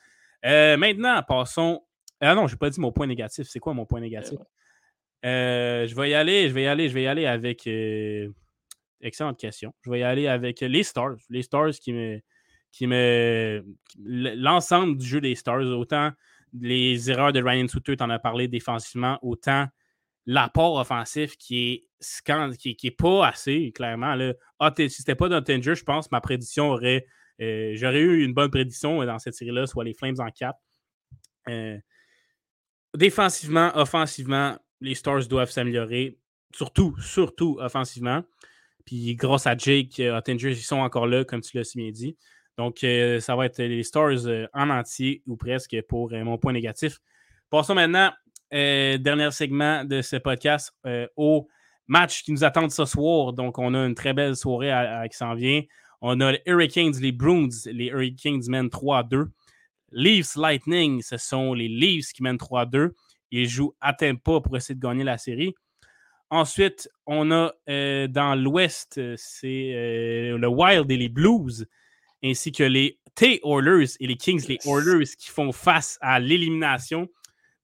Euh, 0.45 0.77
maintenant, 0.77 1.23
passons. 1.23 1.85
Ah 2.21 2.35
non, 2.35 2.47
je 2.47 2.55
n'ai 2.55 2.59
pas 2.59 2.71
dit 2.71 2.81
mon 2.81 2.93
point 2.93 3.07
négatif. 3.07 3.49
C'est 3.49 3.61
quoi 3.61 3.75
mon 3.75 3.87
point 3.87 4.01
négatif? 4.01 4.39
Euh, 5.25 5.87
je 5.87 5.95
vais 5.95 6.11
y 6.11 6.15
aller, 6.15 6.49
je 6.49 6.55
vais 6.55 6.63
y 6.63 6.67
aller, 6.67 6.89
je 6.89 6.95
vais 6.95 7.03
y 7.03 7.07
aller 7.07 7.27
avec. 7.27 7.67
Euh, 7.67 8.29
excellente 9.01 9.39
question. 9.39 9.75
Je 9.83 9.91
vais 9.91 10.01
y 10.01 10.03
aller 10.03 10.29
avec 10.29 10.61
les 10.61 10.83
Stars. 10.83 11.17
Les 11.29 11.43
Stars 11.43 11.73
qui 11.73 11.93
me. 11.93 12.21
Qui 12.73 12.87
me 12.87 13.65
L'ensemble 13.99 14.97
du 14.97 15.05
jeu 15.05 15.21
des 15.21 15.35
Stars, 15.35 15.63
autant 15.63 16.13
les 16.59 17.11
erreurs 17.11 17.33
de 17.33 17.43
Ryan 17.43 17.69
Sutter, 17.69 17.97
tu 17.97 18.03
en 18.03 18.11
as 18.11 18.19
parlé 18.19 18.49
défensivement, 18.49 19.19
autant 19.23 19.67
l'apport 20.33 20.77
offensif 20.77 21.37
qui 21.37 21.73
est, 21.73 22.57
qui, 22.59 22.77
qui 22.77 22.87
est 22.87 22.97
pas 22.97 23.27
assez, 23.27 23.73
clairement. 23.73 24.15
Là. 24.15 24.35
Ah, 24.61 24.73
si 24.77 24.89
c'était 24.89 25.17
pas 25.17 25.29
Tinger, 25.43 25.75
je 25.75 25.83
pense 25.83 26.11
ma 26.11 26.21
prédiction 26.21 26.71
aurait. 26.71 27.07
Euh, 27.41 27.73
j'aurais 27.75 28.01
eu 28.01 28.23
une 28.23 28.33
bonne 28.33 28.51
prédiction 28.51 29.05
dans 29.05 29.19
cette 29.19 29.35
série-là, 29.35 29.67
soit 29.67 29.83
les 29.83 29.95
Flames 29.95 30.17
en 30.19 30.31
4. 30.31 30.57
défensivement, 32.95 33.73
offensivement, 33.75 34.57
les 34.81 34.95
Stars 34.95 35.27
doivent 35.27 35.51
s'améliorer, 35.51 36.19
surtout, 36.55 36.95
surtout 37.01 37.59
offensivement. 37.61 38.23
Puis 38.85 39.17
grâce 39.17 39.47
à 39.47 39.57
Jake 39.57 39.99
euh, 39.99 40.17
Ottinger, 40.17 40.51
ils 40.51 40.57
sont 40.57 40.79
encore 40.79 41.07
là, 41.07 41.25
comme 41.25 41.41
tu 41.41 41.57
l'as 41.57 41.65
si 41.65 41.79
bien 41.79 41.91
dit. 41.91 42.17
Donc, 42.57 42.85
euh, 42.85 43.21
ça 43.21 43.35
va 43.35 43.47
être 43.47 43.59
les 43.59 43.83
Stars 43.83 44.27
euh, 44.27 44.47
en 44.53 44.71
entier 44.71 45.23
ou 45.27 45.37
presque 45.37 45.77
pour 45.89 46.11
mon 46.13 46.39
point 46.39 46.53
négatif. 46.53 46.99
Passons 47.51 47.75
maintenant, 47.75 48.13
dernier 48.51 49.31
segment 49.31 49.85
de 49.85 50.03
ce 50.03 50.17
podcast, 50.17 50.73
au 51.17 51.49
match 51.87 52.23
qui 52.23 52.33
nous 52.33 52.45
attend 52.45 52.69
ce 52.69 52.85
soir. 52.85 53.33
Donc, 53.33 53.59
on 53.59 53.75
a 53.75 53.87
une 53.87 53.95
très 53.95 54.13
belle 54.13 54.37
soirée 54.37 54.73
qui 55.11 55.17
s'en 55.17 55.35
vient. 55.35 55.63
On 56.01 56.21
a 56.21 56.33
les 56.33 56.43
Hurricanes, 56.47 56.99
les 57.01 57.13
Bruins. 57.13 57.49
Les 57.67 57.87
Hurricanes 57.87 58.43
mènent 58.49 58.71
3 58.71 59.05
2. 59.05 59.31
Leafs 59.93 60.37
Lightning, 60.37 61.03
ce 61.03 61.17
sont 61.17 61.53
les 61.53 61.69
Leafs 61.69 62.13
qui 62.13 62.23
mènent 62.23 62.39
3 62.39 62.67
2. 62.67 62.95
Il 63.33 63.49
joue 63.49 63.75
à 63.81 63.93
pas 63.93 64.41
pour 64.41 64.57
essayer 64.57 64.75
de 64.75 64.81
gagner 64.81 65.05
la 65.05 65.19
série. 65.19 65.55
Ensuite, 66.31 66.89
on 67.07 67.33
a 67.33 67.53
euh, 67.69 68.07
dans 68.07 68.37
l'Ouest, 68.37 68.99
euh, 68.99 69.15
c'est 69.19 69.73
euh, 69.75 70.39
le 70.39 70.47
Wild 70.47 70.91
et 70.91 70.97
les 70.97 71.09
Blues, 71.09 71.67
ainsi 72.23 72.53
que 72.53 72.63
les 72.63 73.01
T-Oilers 73.17 73.97
et 73.99 74.07
les 74.07 74.17
Kings, 74.17 74.47
les 74.47 74.59
Oilers 74.65 75.07
qui 75.19 75.29
font 75.29 75.51
face 75.51 75.99
à 76.01 76.21
l'élimination. 76.21 77.09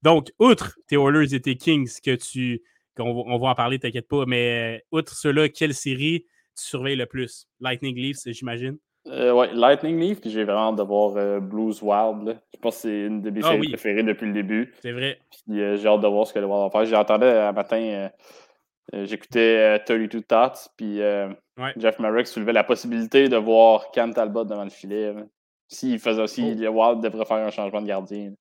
Donc, 0.06 0.30
outre 0.38 0.78
T-Oilers 0.86 1.34
et 1.34 1.40
tes 1.40 1.56
Kings, 1.56 1.98
que 2.00 2.14
tu, 2.14 2.62
on 2.96 3.38
va 3.38 3.48
en 3.48 3.54
parler, 3.56 3.80
t'inquiète 3.80 4.06
pas, 4.06 4.22
mais 4.24 4.84
outre 4.92 5.12
cela, 5.12 5.48
quelle 5.48 5.74
série 5.74 6.24
tu 6.56 6.62
surveilles 6.62 6.94
le 6.94 7.06
plus? 7.06 7.48
Lightning 7.58 7.96
Leafs, 7.96 8.20
j'imagine? 8.26 8.78
Euh, 9.08 9.32
ouais, 9.32 9.52
Lightning 9.52 9.98
Leaf, 9.98 10.20
puis 10.20 10.30
j'ai 10.30 10.44
vraiment 10.44 10.68
hâte 10.68 10.76
de 10.76 10.84
voir 10.84 11.16
euh, 11.16 11.40
Blues 11.40 11.82
Wild. 11.82 12.40
Je 12.54 12.60
pense 12.60 12.76
que 12.76 12.82
c'est 12.82 13.06
une 13.06 13.20
de 13.20 13.30
mes 13.30 13.40
ah 13.42 13.50
séries 13.50 13.66
préférées 13.66 14.04
depuis 14.04 14.26
le 14.26 14.32
début. 14.32 14.72
C'est 14.80 14.92
vrai. 14.92 15.18
Puis 15.44 15.60
euh, 15.60 15.76
j'ai 15.76 15.88
hâte 15.88 16.02
de 16.02 16.06
voir 16.06 16.24
ce 16.24 16.32
qu'elle 16.32 16.46
va 16.46 16.70
faire. 16.70 16.84
J'entendais 16.84 17.40
un 17.40 17.50
matin, 17.50 18.08
j'écoutais 18.92 19.80
32 19.80 20.22
Tots, 20.22 20.70
puis 20.76 21.00
Jeff 21.78 21.98
Merrick 21.98 22.28
soulevait 22.28 22.52
la 22.52 22.62
possibilité 22.62 23.28
de 23.28 23.36
voir 23.36 23.90
Cam 23.90 24.14
Talbot 24.14 24.44
devant 24.44 24.62
le 24.62 24.70
filet. 24.70 25.16
S'il 25.66 25.98
faisait 25.98 26.22
aussi, 26.22 26.56
oh. 26.64 26.70
Wild 26.70 27.02
devrait 27.02 27.24
faire 27.24 27.38
un 27.38 27.50
changement 27.50 27.82
de 27.82 27.88
gardien. 27.88 28.34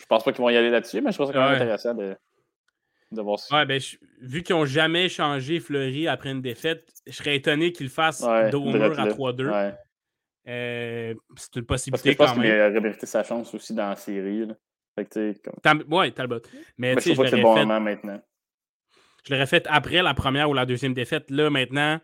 Je 0.00 0.06
pense 0.06 0.24
pas 0.24 0.32
qu'ils 0.32 0.40
vont 0.40 0.50
y 0.50 0.56
aller 0.56 0.70
là-dessus, 0.70 1.00
mais 1.02 1.12
je 1.12 1.18
pense 1.18 1.28
que 1.28 1.34
c'est 1.34 1.38
quand 1.38 1.50
même 1.50 1.60
intéressant 1.60 1.94
de, 1.94 2.16
de 3.12 3.22
voir 3.22 3.38
ça. 3.38 3.54
Ouais, 3.54 3.66
ben, 3.66 3.80
vu 4.20 4.42
qu'ils 4.42 4.56
n'ont 4.56 4.64
jamais 4.64 5.08
changé 5.08 5.60
Fleury 5.60 6.08
après 6.08 6.30
une 6.30 6.40
défaite, 6.40 6.88
je 7.06 7.12
serais 7.12 7.36
étonné 7.36 7.72
qu'ils 7.72 7.90
fassent 7.90 8.22
ouais, 8.22 8.50
dos 8.50 8.64
mur 8.64 8.98
à 8.98 9.06
3-2. 9.06 9.74
Euh, 10.48 11.14
c'est 11.36 11.56
une 11.56 11.66
possibilité 11.66 12.14
Parce 12.14 12.32
que 12.32 12.36
je 12.36 12.40
pense 12.40 12.44
qu'il 12.44 12.60
a 12.60 12.68
révérité 12.68 13.06
sa 13.06 13.22
chance 13.22 13.54
aussi 13.54 13.74
dans 13.74 13.90
la 13.90 13.96
série. 13.96 14.46
Là. 14.46 14.54
Fait 14.94 15.04
que, 15.04 15.34
comme... 15.62 15.84
Ouais, 15.92 16.10
Talbot. 16.12 16.40
Mais, 16.78 16.94
Mais 16.94 17.00
je 17.00 17.12
trouve 17.12 17.24
que 17.24 17.30
c'est 17.30 17.36
le 17.36 17.42
bon 17.42 17.54
fait... 17.54 17.64
moment 17.64 17.80
maintenant. 17.80 18.20
Je 19.26 19.34
l'aurais 19.34 19.46
fait 19.46 19.66
après 19.68 20.02
la 20.02 20.14
première 20.14 20.48
ou 20.48 20.54
la 20.54 20.64
deuxième 20.64 20.94
défaite. 20.94 21.30
Là, 21.30 21.50
maintenant, 21.50 22.00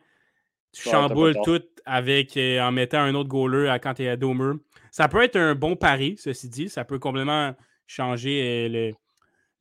tu 0.72 0.82
chamboules 0.82 1.36
tout 1.44 1.62
avec, 1.86 2.36
euh, 2.36 2.60
en 2.60 2.72
mettant 2.72 3.00
un 3.00 3.14
autre 3.14 3.30
goaler 3.30 3.74
quand 3.82 3.94
tu 3.94 4.04
es 4.04 4.08
à 4.10 4.16
dos 4.16 4.34
mur. 4.34 4.58
Ça 4.90 5.08
peut 5.08 5.22
être 5.22 5.36
un 5.36 5.54
bon 5.54 5.76
pari, 5.76 6.16
ceci 6.18 6.48
dit. 6.48 6.68
Ça 6.68 6.84
peut 6.84 6.98
complètement 6.98 7.54
changer 7.86 8.68
euh, 8.70 8.92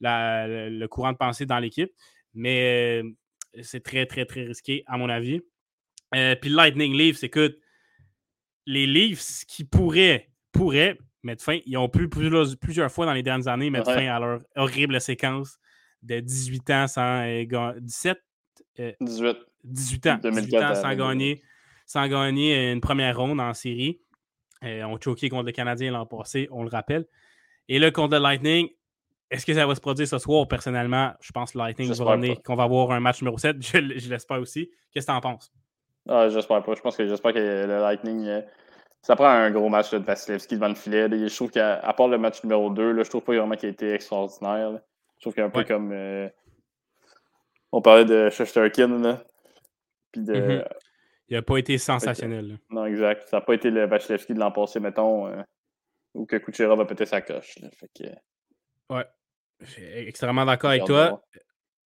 le, 0.02 0.70
le 0.80 0.88
courant 0.88 1.12
de 1.12 1.18
pensée 1.18 1.46
dans 1.46 1.60
l'équipe. 1.60 1.92
Mais 2.34 3.02
euh, 3.04 3.12
c'est 3.62 3.84
très, 3.84 4.06
très, 4.06 4.26
très 4.26 4.44
risqué, 4.44 4.84
à 4.88 4.98
mon 4.98 5.10
avis. 5.10 5.42
Euh, 6.14 6.36
puis 6.36 6.50
Lightning 6.50 6.96
Leafs, 6.96 7.24
écoute, 7.24 7.58
les 8.66 8.88
Leafs 8.88 9.46
qui 9.48 9.64
pourraient, 9.64 10.30
pourraient 10.52 10.98
mettre 11.24 11.44
fin, 11.44 11.60
ils 11.66 11.78
ont 11.78 11.90
pu 11.90 12.08
plusieurs, 12.08 12.92
fois 12.92 13.06
dans 13.06 13.14
les 13.14 13.24
dernières 13.24 13.48
années 13.48 13.70
mettre 13.70 13.92
fin 13.92 14.08
à 14.08 14.20
leur 14.20 14.42
horrible 14.56 15.02
séquence 15.02 15.58
de 16.04 16.20
18 16.20 16.70
ans 16.70 16.88
sans 16.88 17.44
17 17.80 18.20
18. 19.02 19.38
18 19.66 20.08
ans, 20.08 20.20
18 20.24 20.56
ans 20.58 20.76
sans 20.76 20.96
gagner, 20.96 21.42
sans 21.86 22.08
gagner 22.08 22.72
une 22.72 22.82
première 22.82 23.18
ronde 23.18 23.40
en 23.40 23.54
série. 23.54 24.00
Euh, 24.64 24.84
on 24.84 25.00
choqué 25.00 25.30
contre 25.30 25.46
le 25.46 25.52
Canadien 25.52 25.92
l'an 25.92 26.06
passé, 26.06 26.48
on 26.52 26.64
le 26.64 26.70
rappelle. 26.70 27.06
Et 27.68 27.80
là, 27.80 27.92
contre 27.92 28.16
le 28.16 28.22
Lightning, 28.22 28.70
est-ce 29.32 29.46
que 29.46 29.54
ça 29.54 29.66
va 29.66 29.76
se 29.76 29.82
produire 29.82 30.08
ce 30.08 30.18
soir? 30.18 30.48
Personnellement, 30.48 31.14
je 31.20 31.32
pense 31.32 31.54
que 31.54 31.58
Lightning 31.58 31.92
va 31.94 32.18
qu'on 32.44 32.56
va 32.56 32.64
avoir 32.64 32.92
un 32.92 33.00
match 33.00 33.22
numéro 33.22 33.38
7. 33.38 33.58
Je, 33.62 34.10
l'espère 34.10 34.40
aussi. 34.40 34.70
Qu'est-ce 34.92 35.08
que 35.08 35.12
tu 35.12 35.18
en 35.18 35.22
penses? 35.22 35.52
Ah, 36.08 36.30
j'espère 36.30 36.62
pas. 36.64 36.76
Je 36.76 36.82
pense 36.82 36.96
que 36.96 37.08
j'espère 37.08 37.34
que 37.34 37.40
le 37.40 37.80
Lightning. 37.80 38.28
Euh, 38.28 38.42
ça 39.02 39.16
prend 39.16 39.28
un 39.28 39.52
gros 39.52 39.70
match 39.70 39.92
de 39.92 39.98
Vasilevski 39.98 40.56
devant 40.56 40.70
le 40.70 40.76
filet. 40.76 41.08
Je 41.10 41.36
trouve 41.36 41.52
qu'à 41.52 41.94
part 41.96 42.08
le 42.08 42.18
match 42.18 42.44
numéro 42.44 42.72
2, 42.72 42.92
là, 42.92 43.04
je 43.04 43.10
trouve 43.10 43.22
pas 43.22 43.36
vraiment 43.36 43.56
qu'il 43.56 43.70
a 43.70 43.72
été 43.72 43.94
extraordinaire. 43.94 44.80
Je 45.18 45.22
trouve 45.22 45.34
qu'il 45.34 45.44
est 45.44 45.46
un 45.46 45.52
peu 45.52 45.64
comme. 45.64 45.92
Euh, 45.92 46.28
on 47.72 47.82
parlait 47.82 48.06
de 48.06 48.30
Shesterkin. 48.30 49.20
Puis 50.12 50.22
de. 50.22 50.34
Mm-hmm. 50.34 50.68
Il 51.30 51.36
n'a 51.36 51.42
pas 51.42 51.58
été 51.58 51.78
sensationnel. 51.78 52.60
Non, 52.70 52.86
exact. 52.86 53.28
Ça 53.28 53.38
n'a 53.38 53.42
pas 53.42 53.54
été 53.56 53.72
le 53.72 53.86
Vasilevski 53.88 54.34
de 54.34 54.40
l'an 54.40 54.52
passé, 54.52 54.80
mettons, 54.80 55.28
euh, 55.28 55.42
ou 56.16 56.26
que 56.26 56.38
Kucherov 56.38 56.80
a 56.80 56.86
pété 56.86 57.06
sa 57.06 57.22
coche. 57.22 57.56
Fait 57.74 57.90
que... 57.94 58.10
Ouais. 58.94 59.06
Je 59.60 59.66
suis 59.66 59.84
extrêmement 59.84 60.46
d'accord 60.46 60.72
avec 60.72 60.86
toi. 60.86 61.22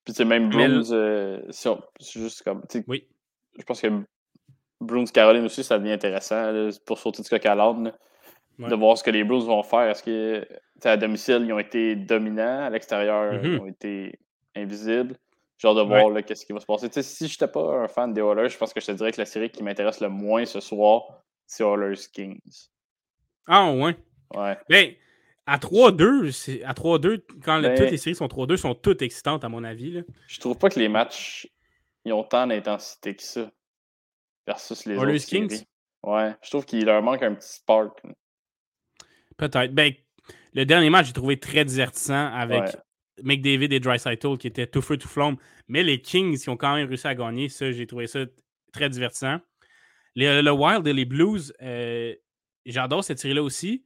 Puis 0.05 0.13
c'est 0.13 0.25
même 0.25 0.49
Bruins, 0.49 0.91
euh, 0.91 1.41
c'est 1.49 2.19
juste 2.19 2.43
comme. 2.43 2.63
Oui. 2.87 3.07
Je 3.57 3.63
pense 3.63 3.81
que 3.81 3.87
Bruins 4.79 5.05
Caroline 5.05 5.45
aussi, 5.45 5.63
ça 5.63 5.77
devient 5.77 5.91
intéressant 5.91 6.69
pour 6.85 6.97
sauter 6.97 7.21
du 7.21 7.29
coq 7.29 7.45
à. 7.45 7.55
De 7.55 8.75
voir 8.75 8.97
ce 8.97 9.03
que 9.03 9.11
les 9.11 9.23
Bruins 9.23 9.45
vont 9.45 9.63
faire. 9.63 9.89
Est-ce 9.89 10.03
que 10.03 10.47
à 10.83 10.97
domicile, 10.97 11.43
ils 11.45 11.53
ont 11.53 11.59
été 11.59 11.95
dominants, 11.95 12.65
à 12.65 12.69
l'extérieur, 12.69 13.33
ils 13.33 13.39
mm-hmm. 13.39 13.59
ont 13.59 13.67
été 13.67 14.19
invisibles? 14.55 15.15
Genre 15.57 15.75
de 15.75 15.81
voir 15.81 16.23
qu'est-ce 16.25 16.45
qui 16.45 16.53
va 16.53 16.59
se 16.59 16.65
passer. 16.65 16.89
si 17.01 17.27
je 17.27 17.33
n'étais 17.33 17.47
pas 17.51 17.83
un 17.83 17.87
fan 17.87 18.13
des 18.13 18.21
Oilers, 18.21 18.49
je 18.49 18.57
pense 18.57 18.73
que 18.73 18.79
je 18.79 18.87
te 18.87 18.91
dirais 18.93 19.11
que 19.11 19.19
la 19.19 19.25
série 19.25 19.49
qui 19.49 19.61
m'intéresse 19.61 19.99
le 19.99 20.09
moins 20.09 20.45
ce 20.45 20.61
soir, 20.61 21.03
c'est 21.45 21.63
Oilers 21.63 21.99
Kings. 22.13 22.69
Ah 23.45 23.71
ouais. 23.71 23.97
Ouais. 24.35 24.57
Ben, 24.69 24.93
à 25.45 25.57
3-2, 25.57 26.63
à 26.63 26.73
3-2, 26.73 27.21
quand 27.43 27.61
ben 27.61 27.75
toutes 27.75 27.91
les 27.91 27.97
séries 27.97 28.15
sont 28.15 28.27
3-2, 28.27 28.57
sont 28.57 28.75
toutes 28.75 29.01
excitantes 29.01 29.43
à 29.43 29.49
mon 29.49 29.63
avis. 29.63 29.91
Là. 29.91 30.01
Je 30.27 30.39
trouve 30.39 30.57
pas 30.57 30.69
que 30.69 30.79
les 30.79 30.89
matchs 30.89 31.47
ils 32.05 32.13
ont 32.13 32.23
tant 32.23 32.47
d'intensité 32.47 33.15
que 33.15 33.23
ça. 33.23 33.51
Versus 34.47 34.85
les 34.85 34.95
Oilers 34.95 35.19
Kings? 35.19 35.63
Ouais. 36.03 36.33
Je 36.41 36.49
trouve 36.49 36.65
qu'il 36.65 36.85
leur 36.85 37.03
manque 37.03 37.21
un 37.21 37.35
petit 37.35 37.49
spark. 37.49 38.01
Peut-être. 39.37 39.73
Ben, 39.73 39.93
le 40.53 40.65
dernier 40.65 40.89
match, 40.89 41.07
j'ai 41.07 41.13
trouvé 41.13 41.39
très 41.39 41.65
divertissant 41.65 42.33
avec 42.33 42.75
McDavid 43.23 43.73
et 43.73 43.79
Dreisaitl 43.79 44.37
qui 44.37 44.47
étaient 44.47 44.65
tout 44.65 44.81
feu, 44.81 44.97
tout 44.97 45.07
flamme. 45.07 45.35
Mais 45.67 45.83
les 45.83 46.01
Kings 46.01 46.37
qui 46.37 46.49
ont 46.49 46.57
quand 46.57 46.75
même 46.75 46.87
réussi 46.87 47.07
à 47.07 47.15
gagner, 47.15 47.49
ça, 47.49 47.71
j'ai 47.71 47.85
trouvé 47.85 48.07
ça 48.07 48.21
très 48.73 48.89
divertissant. 48.89 49.39
le 50.15 50.49
Wild 50.49 50.87
et 50.87 50.93
les 50.93 51.05
Blues, 51.05 51.53
euh, 51.61 52.15
j'adore 52.65 53.03
cette 53.03 53.19
série-là 53.19 53.43
aussi. 53.43 53.83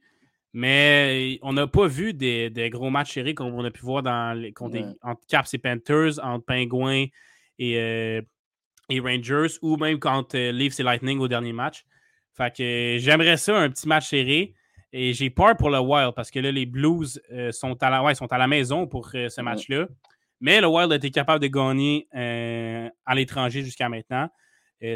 Mais 0.56 1.40
on 1.42 1.52
n'a 1.52 1.66
pas 1.66 1.88
vu 1.88 2.14
des, 2.14 2.70
gros 2.70 2.88
matchs 2.88 3.14
serrés 3.14 3.34
comme 3.34 3.52
on 3.52 3.64
a 3.64 3.72
pu 3.72 3.82
voir 3.82 4.04
dans 4.04 4.38
les, 4.38 4.54
entre 5.02 5.20
Caps 5.26 5.52
et 5.52 5.58
Panthers, 5.58 6.20
entre 6.22 6.44
Penguins 6.46 7.06
et, 7.58 7.76
euh, 7.80 8.22
et 8.88 9.00
Rangers, 9.00 9.58
ou 9.62 9.76
même 9.76 9.98
contre 9.98 10.38
euh, 10.38 10.52
Leafs 10.52 10.78
et 10.78 10.84
Lightning 10.84 11.18
au 11.18 11.26
dernier 11.26 11.52
match. 11.52 11.84
Fait 12.34 12.54
que 12.54 12.96
j'aimerais 13.00 13.36
ça, 13.36 13.58
un 13.58 13.68
petit 13.68 13.88
match 13.88 14.08
serré. 14.08 14.54
Et 14.92 15.12
j'ai 15.12 15.28
peur 15.28 15.56
pour 15.56 15.70
le 15.70 15.80
Wild 15.80 16.14
parce 16.14 16.30
que 16.30 16.38
là, 16.38 16.52
les 16.52 16.66
Blues 16.66 17.20
euh, 17.32 17.50
sont, 17.50 17.76
à 17.82 17.90
la, 17.90 18.14
sont 18.14 18.32
à 18.32 18.38
la 18.38 18.46
maison 18.46 18.86
pour 18.86 19.08
ce 19.08 19.40
match-là. 19.40 19.88
Mais 20.40 20.60
le 20.60 20.68
Wild 20.68 20.92
a 20.92 20.96
été 20.96 21.10
capable 21.10 21.42
de 21.42 21.48
gagner 21.48 22.06
à 22.12 23.14
l'étranger 23.16 23.64
jusqu'à 23.64 23.88
maintenant. 23.88 24.28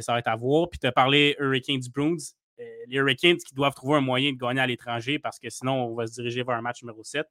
ça 0.01 0.13
va 0.13 0.21
être 0.21 0.29
à 0.29 0.37
voir. 0.37 0.69
Puis 0.69 0.79
tu 0.79 0.87
as 0.87 0.93
parlé 0.93 1.35
Hurricanes 1.41 1.83
Bruins. 1.93 2.17
Les 2.59 2.97
Hurricanes 2.97 3.37
qui 3.37 3.55
doivent 3.55 3.75
trouver 3.75 3.99
un 3.99 4.01
moyen 4.01 4.33
de 4.33 4.37
gagner 4.37 4.61
à 4.61 4.67
l'étranger 4.67 5.19
parce 5.19 5.39
que 5.39 5.49
sinon, 5.51 5.87
on 5.87 5.95
va 5.95 6.07
se 6.07 6.15
diriger 6.15 6.43
vers 6.43 6.57
un 6.57 6.63
match 6.63 6.83
numéro 6.83 7.03
7. 7.03 7.27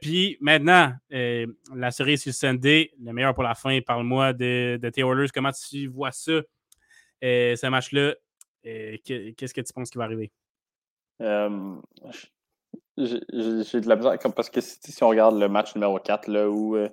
puis 0.00 0.38
maintenant, 0.40 0.92
la 1.10 1.90
série 1.90 2.18
sur 2.18 2.32
Sunday, 2.32 2.90
le 3.02 3.12
meilleur 3.12 3.34
pour 3.34 3.42
la 3.42 3.54
fin, 3.54 3.78
parle-moi 3.80 4.32
de, 4.32 4.78
de 4.80 4.92
Oilers. 5.00 5.28
Comment 5.32 5.52
tu 5.52 5.86
vois 5.88 6.12
ça, 6.12 6.40
ce 7.20 7.66
match-là? 7.66 8.14
Qu'est-ce 8.62 9.54
que 9.54 9.60
tu 9.60 9.72
penses 9.72 9.90
qui 9.90 9.98
va 9.98 10.04
arriver? 10.04 10.30
Euh, 11.20 11.76
j'ai 12.96 13.80
de 13.80 13.88
la 13.88 13.96
misère, 13.96 14.18
parce 14.34 14.50
que 14.50 14.60
si, 14.60 15.02
on 15.02 15.08
regarde 15.08 15.38
le 15.38 15.48
match 15.48 15.74
numéro 15.74 15.98
4, 15.98 16.28
là, 16.28 16.48
où 16.48 16.76
euh, 16.76 16.88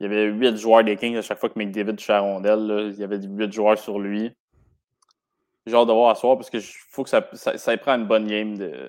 il 0.00 0.04
y 0.04 0.06
avait 0.06 0.24
8 0.26 0.56
joueurs 0.56 0.84
des 0.84 0.96
Kings 0.96 1.16
à 1.16 1.22
chaque 1.22 1.38
fois 1.38 1.48
que 1.48 1.58
McDavid 1.58 1.96
touchait 1.96 2.12
la 2.12 2.20
rondelle, 2.20 2.92
il 2.92 2.98
y 2.98 3.04
avait 3.04 3.20
8 3.20 3.52
joueurs 3.52 3.78
sur 3.78 3.98
lui. 3.98 4.32
J'ai 5.66 5.74
hâte 5.74 5.88
de 5.88 5.92
voir 5.92 6.10
à 6.10 6.14
soir 6.14 6.36
parce 6.36 6.48
que 6.48 6.58
faut 6.60 7.02
que 7.02 7.10
ça, 7.10 7.28
ça, 7.34 7.76
prend 7.76 7.94
une 7.94 8.06
bonne 8.06 8.26
game 8.26 8.56
de, 8.56 8.88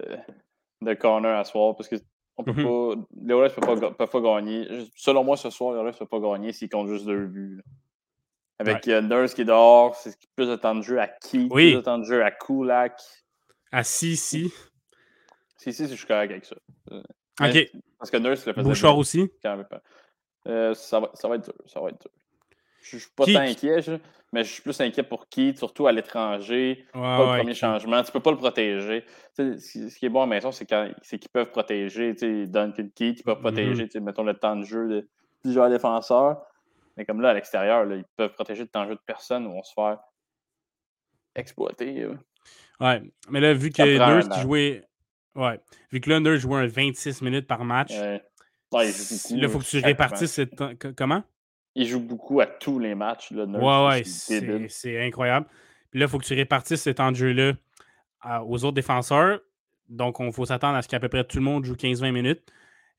de 0.82 0.94
corner 0.94 1.38
à 1.38 1.44
soir 1.44 1.76
parce 1.76 1.90
que 1.90 1.96
on 2.38 2.44
peut 2.44 2.52
mm-hmm. 2.52 2.96
pas, 2.96 3.02
les 3.26 3.34
Oilers 3.34 3.54
ne 3.58 3.96
peuvent, 3.96 4.10
pas 4.10 4.22
gagner. 4.22 4.68
Selon 4.96 5.24
moi, 5.24 5.38
ce 5.38 5.50
soir, 5.50 5.74
les 5.74 5.80
Oilers 5.80 5.94
ne 5.94 6.06
peuvent 6.06 6.08
pas 6.08 6.20
gagner 6.20 6.54
s'ils 6.54 6.70
comptent 6.70 6.90
juste 6.90 7.06
deux 7.06 7.26
buts. 7.26 7.64
Avec 8.60 8.86
ouais. 8.86 9.02
Nurse 9.02 9.34
qui 9.34 9.42
est 9.42 9.46
dehors, 9.46 9.96
c'est 9.96 10.16
plus 10.36 10.48
de 10.48 10.56
temps 10.56 10.76
de 10.76 10.82
jeu 10.82 11.00
à 11.00 11.08
qui, 11.08 11.48
plus 11.48 11.74
de 11.74 11.82
temps 11.82 11.98
de 11.98 12.04
jeu 12.04 12.24
à 12.24 12.32
Kulak. 12.32 13.00
À 13.72 13.84
Sissi. 13.84 14.52
Si, 15.58 15.74
si, 15.74 15.88
je 15.88 15.96
suis 15.96 16.06
correct 16.06 16.32
avec 16.32 16.46
ça. 16.46 16.56
Euh, 16.92 17.02
OK. 17.42 17.72
Parce 17.98 18.12
que 18.12 18.18
Nurse 18.18 18.46
le 18.46 18.54
faisait. 18.54 18.64
Bouchard 18.68 18.98
aussi? 18.98 19.32
Euh, 20.48 20.74
ça, 20.76 21.00
va, 21.00 21.12
ça 21.14 21.28
va 21.28 21.36
être 21.36 21.46
dur. 21.46 21.56
Ça 21.66 21.82
va 21.82 21.90
être 21.90 22.02
dur. 22.02 22.12
Je 22.82 22.96
ne 22.96 23.02
suis 23.02 23.12
pas 23.16 23.26
tant 23.26 23.40
inquiet, 23.40 23.82
mais 24.34 24.44
je 24.44 24.52
suis 24.52 24.62
plus 24.62 24.80
inquiet 24.82 25.04
pour 25.04 25.30
Keith, 25.30 25.58
surtout 25.58 25.88
à 25.88 25.92
l'étranger. 25.92 26.86
pas 26.94 27.34
le 27.34 27.38
premier 27.40 27.54
changement. 27.54 28.02
Tu 28.04 28.10
ne 28.10 28.14
peux 28.14 28.20
pas 28.20 28.32
le 28.32 28.38
protéger. 28.38 29.06
ce 29.38 29.98
qui 29.98 30.06
est 30.06 30.10
bon 30.10 30.22
à 30.22 30.26
maison, 30.26 30.52
c'est 30.52 30.66
qu'ils 30.66 31.30
peuvent 31.32 31.52
protéger 31.52 32.14
Duncan 32.48 32.90
Keith, 32.94 33.20
ils 33.20 33.24
peuvent 33.24 33.40
protéger, 33.40 33.86
mm-hmm. 33.86 34.00
mettons, 34.02 34.24
le 34.24 34.34
temps 34.34 34.56
de 34.56 34.64
jeu 34.64 34.88
de 34.88 35.10
plusieurs 35.42 35.70
défenseurs. 35.70 36.42
Mais 36.98 37.06
comme 37.06 37.22
là, 37.22 37.30
à 37.30 37.34
l'extérieur, 37.34 37.86
ils 37.94 38.04
peuvent 38.16 38.34
protéger 38.34 38.64
le 38.64 38.68
temps 38.68 38.84
de 38.84 38.90
jeu 38.90 38.96
de 38.96 39.02
personne 39.06 39.46
ou 39.48 39.52
on 39.52 39.64
se 39.64 39.74
faire 39.74 40.00
exploiter. 41.36 42.08
Ouais, 42.80 43.02
mais 43.30 43.40
là, 43.40 43.54
vu 43.54 43.70
que 43.70 44.34
qui 44.34 44.42
jouait. 44.42 44.84
Ouais, 45.36 45.60
vu 45.92 46.02
que 46.02 46.38
jouait 46.38 46.58
un 46.58 46.68
26 46.68 47.22
minutes 47.22 47.48
par 47.48 47.64
match. 47.64 47.92
Ouais. 47.92 48.22
là, 48.74 48.84
il 48.84 49.50
faut 49.50 49.60
que 49.60 49.64
tu 49.64 49.80
répartisses. 49.80 50.42
Comment? 50.98 51.24
Il 51.80 51.88
joue 51.88 52.00
beaucoup 52.00 52.42
à 52.42 52.48
tous 52.48 52.80
les 52.80 52.96
matchs. 52.96 53.30
Là, 53.30 53.46
ouais, 53.46 53.88
ouais, 53.88 54.04
c'est 54.04 55.06
incroyable. 55.06 55.46
Puis 55.92 56.00
là, 56.00 56.08
il 56.08 56.10
faut 56.10 56.18
que 56.18 56.26
tu 56.26 56.34
répartisses 56.34 56.82
ce 56.82 56.90
temps 56.90 57.12
de 57.12 57.18
jeu-là 57.18 57.54
aux 58.46 58.66
autres 58.66 58.74
défenseurs. 58.74 59.40
Donc, 59.88 60.20
on 60.20 60.32
faut 60.32 60.46
s'attendre 60.46 60.76
à 60.76 60.82
ce 60.82 60.88
qu'à 60.88 61.00
peu 61.00 61.08
près 61.08 61.24
tout 61.24 61.38
le 61.38 61.44
monde 61.44 61.66
joue 61.66 61.76
15-20 61.76 62.12
minutes. 62.12 62.52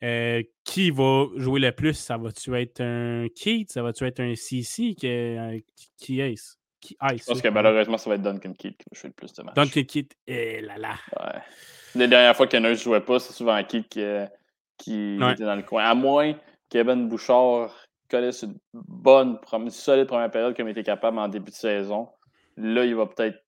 Euh, 0.04 0.44
qui 0.62 0.92
va 0.92 1.26
jouer 1.34 1.58
le 1.58 1.72
plus? 1.72 1.94
Ça 1.94 2.16
va-tu 2.16 2.54
être 2.54 2.80
un 2.80 3.26
Keith? 3.34 3.72
Ça 3.72 3.82
va-tu 3.82 4.06
être 4.06 4.20
un 4.20 4.36
CC? 4.36 4.94
Qui, 4.94 5.08
est, 5.08 5.64
qui 5.96 6.20
est-ce? 6.20 6.54
Qui 6.80 6.96
Je 7.02 7.24
pense 7.24 7.42
que 7.42 7.48
malheureusement, 7.48 7.98
ça 7.98 8.08
va 8.08 8.14
être 8.14 8.22
Duncan 8.22 8.52
Keith 8.52 8.78
qui 8.78 8.84
va 8.92 9.00
jouer 9.00 9.08
le 9.08 9.14
plus 9.14 9.32
de 9.32 9.42
matchs. 9.42 9.56
Duncan 9.56 9.82
Keith, 9.82 10.14
eh 10.28 10.60
là 10.60 10.78
là. 10.78 10.94
Ouais. 11.18 11.40
Les 11.96 12.06
dernières 12.06 12.36
fois 12.36 12.46
qu'un 12.46 12.60
ne 12.60 12.74
jouait 12.74 13.00
pas, 13.00 13.18
c'est 13.18 13.32
souvent 13.32 13.60
Keith 13.64 13.88
qui, 13.88 14.04
qui 14.78 15.18
était 15.32 15.44
dans 15.44 15.56
le 15.56 15.64
coin. 15.64 15.82
À 15.82 15.96
moins 15.96 16.34
Kevin 16.68 17.08
Bouchard 17.08 17.87
connaisse 18.08 18.42
une 18.42 18.58
bonne, 18.72 19.38
une 19.52 19.70
solide 19.70 20.06
première 20.06 20.30
période 20.30 20.56
comme 20.56 20.68
il 20.68 20.72
était 20.72 20.82
capable 20.82 21.18
en 21.18 21.28
début 21.28 21.50
de 21.50 21.56
saison. 21.56 22.08
Là, 22.56 22.84
il 22.84 22.94
va 22.94 23.06
peut-être 23.06 23.38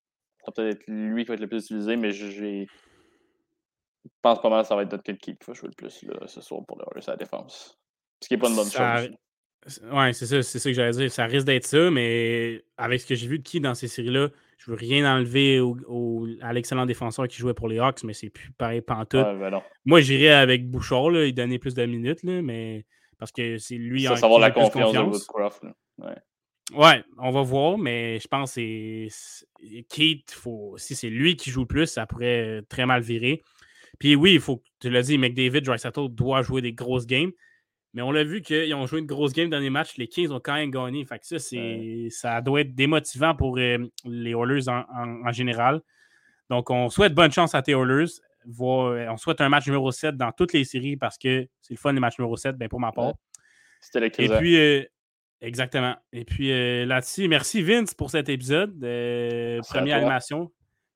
peut 0.55 0.69
être 0.69 0.83
lui 0.89 1.25
qui 1.25 1.29
va 1.29 1.35
être 1.35 1.41
le 1.41 1.49
plus 1.49 1.65
utilisé, 1.65 1.97
mais 1.97 2.13
j'ai. 2.13 2.67
Je 4.05 4.09
pense 4.23 4.41
pas 4.41 4.49
mal 4.49 4.63
que 4.63 4.69
ça 4.69 4.77
va 4.77 4.83
être 4.83 4.91
Duncan 4.91 5.15
Keith 5.21 5.39
qui 5.39 5.47
va 5.47 5.53
jouer 5.53 5.69
le 5.69 5.75
plus 5.75 6.03
là, 6.05 6.27
ce 6.27 6.41
soir 6.41 6.63
pour 6.67 6.79
le, 6.95 7.01
sa 7.01 7.17
défense. 7.17 7.79
Ce 8.21 8.29
qui 8.29 8.35
n'est 8.35 8.41
pas 8.41 8.49
une 8.49 8.57
bonne 8.57 8.71
chose. 8.71 9.11
Ouais, 9.93 10.13
c'est 10.15 10.25
ça, 10.25 10.43
c'est 10.43 10.59
ça 10.59 10.71
que 10.71 10.75
j'allais 10.75 10.93
dire. 10.93 11.13
Ça 11.13 11.27
risque 11.27 11.47
d'être 11.47 11.67
ça, 11.67 11.91
mais 11.91 12.65
avec 12.79 13.01
ce 13.03 13.07
que 13.07 13.15
j'ai 13.15 13.27
vu 13.27 13.39
de 13.39 13.43
qui 13.43 13.61
dans 13.61 13.75
ces 13.75 13.89
séries-là, 13.89 14.29
je 14.57 14.71
veux 14.71 14.77
rien 14.77 15.15
enlever 15.15 15.61
au, 15.61 16.27
à 16.41 16.55
l'excellent 16.55 16.87
défenseur 16.87 17.29
qui 17.29 17.37
jouait 17.37 17.53
pour 17.53 17.69
les 17.69 17.79
Hawks, 17.79 18.03
mais 18.05 18.15
c'est 18.15 18.31
plus 18.31 18.53
pareil 18.53 18.81
pantoute. 18.81 19.27
Ouais, 19.27 19.51
ben 19.51 19.61
Moi, 19.85 20.01
j'irais 20.01 20.31
avec 20.31 20.71
Bouchard, 20.71 21.11
là, 21.11 21.27
il 21.27 21.35
donnait 21.35 21.59
plus 21.59 21.75
de 21.75 21.85
minutes, 21.85 22.23
là, 22.23 22.41
mais 22.41 22.87
parce 23.21 23.31
que 23.31 23.59
c'est 23.59 23.77
lui 23.77 24.03
Ça, 24.03 24.17
ça 24.17 24.29
va 24.29 24.39
la 24.39 24.51
confiance, 24.51 24.93
de 24.93 24.99
Woodcroft. 24.99 25.63
Ouais. 25.99 26.15
ouais. 26.73 27.05
on 27.19 27.31
va 27.31 27.43
voir, 27.43 27.79
mais 27.79 28.19
je 28.19 28.27
pense 28.27 28.55
que 28.55 29.07
c'est 29.11 29.83
Keith, 29.89 30.33
faut... 30.33 30.75
si 30.79 30.97
c'est 30.97 31.11
lui 31.11 31.37
qui 31.37 31.51
joue 31.51 31.61
le 31.61 31.67
plus, 31.67 31.87
ça 31.87 32.07
pourrait 32.07 32.63
très 32.69 32.87
mal 32.87 33.03
virer. 33.03 33.43
Puis 33.99 34.17
oui, 34.17 34.33
il 34.35 34.41
faut, 34.41 34.63
tu 34.81 34.89
l'as 34.89 35.03
dit, 35.03 35.19
McDavid, 35.19 35.61
Dreisaitl 35.61 36.09
doit 36.09 36.43
jouer 36.43 36.63
des 36.63 36.73
grosses 36.73 37.07
games. 37.07 37.33
Mais 37.93 38.03
on 38.03 38.13
l'a 38.13 38.25
vu 38.25 38.41
qu'ils 38.41 38.73
ont 38.75 38.87
joué 38.87 39.01
une 39.01 39.07
grosse 39.07 39.33
game 39.33 39.51
dans 39.51 39.59
les 39.59 39.69
matchs. 39.69 39.97
Les 39.97 40.07
Kings 40.07 40.31
ont 40.31 40.41
quand 40.41 40.55
même 40.55 40.71
gagné. 40.71 41.05
Fait 41.05 41.19
que 41.19 41.27
ça, 41.27 41.39
ça 42.11 42.41
doit 42.41 42.61
être 42.61 42.75
démotivant 42.75 43.35
pour 43.35 43.59
euh, 43.59 43.79
les 44.05 44.31
Oilers 44.31 44.69
en, 44.69 45.33
général. 45.33 45.83
Donc, 46.49 46.71
on 46.71 46.89
souhaite 46.89 47.15
bonne 47.15 47.33
chance 47.33 47.55
à 47.55 47.63
tes 47.63 47.73
Oilers. 47.73 48.07
Euh, 48.47 49.07
on 49.09 49.17
souhaite 49.17 49.41
un 49.41 49.49
match 49.49 49.67
numéro 49.67 49.91
7 49.91 50.17
dans 50.17 50.33
toutes 50.33 50.53
les 50.53 50.65
séries 50.65 50.97
parce 50.97 51.19
que 51.19 51.47
c'est 51.61 51.75
le 51.75 51.79
fun, 51.79 51.93
les 51.93 52.01
matchs 52.01 52.19
numéro 52.19 52.37
7, 52.37 52.57
ben, 52.57 52.69
pour 52.69 52.81
ma 52.81 52.93
part. 52.93 53.15
C'était 53.81 54.07
Et 54.23 54.29
puis, 54.29 54.59
euh, 54.59 54.85
exactement. 55.41 55.97
Et 56.13 56.25
puis 56.25 56.49
là-dessus, 56.87 57.29
merci 57.29 57.63
Vince 57.63 57.95
pour 57.95 58.11
cet 58.11 58.29
épisode. 58.29 58.79
première 59.69 59.99
animation. 59.99 60.51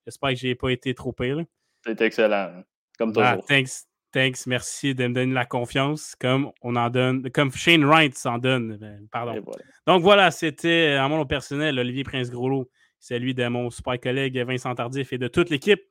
J'espère 0.07 0.31
que 0.31 0.37
je 0.37 0.47
n'ai 0.49 0.55
pas 0.55 0.71
été 0.71 0.95
trop 0.95 1.13
pire. 1.13 1.43
C'était 1.87 2.07
excellent. 2.07 2.63
Comme 2.99 3.13
ah, 3.17 3.33
toujours. 3.33 3.47
thanks. 3.47 3.87
Thanks, 4.15 4.47
merci 4.47 4.95
de 4.95 5.09
me 5.09 5.13
donner 5.13 5.35
la 5.35 5.45
confiance, 5.45 6.15
comme 6.15 6.53
on 6.63 6.77
en 6.77 6.89
donne, 6.89 7.29
comme 7.33 7.51
Shane 7.51 7.85
Wright 7.85 8.17
s'en 8.17 8.39
donne. 8.39 8.77
Ben, 8.77 9.09
pardon. 9.11 9.45
Donc 9.89 10.03
voilà, 10.03 10.31
c'était 10.31 10.93
à 10.93 11.09
mon 11.09 11.27
personnel, 11.27 11.81
Olivier 11.81 12.05
Prince-Groslo, 12.05 12.71
celui 13.01 13.35
de 13.35 13.49
mon 13.49 13.71
super 13.71 13.99
collègue 13.99 14.39
Vincent 14.39 14.73
Tardif 14.77 15.13
et 15.13 15.19
de 15.19 15.27
toute 15.27 15.51
l'équipe. 15.51 15.83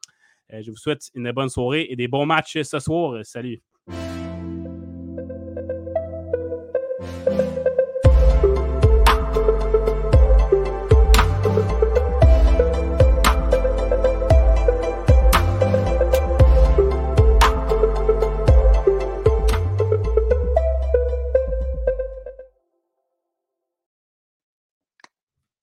Euh, 0.51 0.61
je 0.61 0.71
vous 0.71 0.77
souhaite 0.77 1.09
une 1.13 1.31
bonne 1.31 1.49
soirée 1.49 1.87
et 1.89 1.95
des 1.95 2.07
bons 2.07 2.25
matchs 2.25 2.61
ce 2.61 2.79
soir. 2.79 3.23
Salut. 3.23 3.61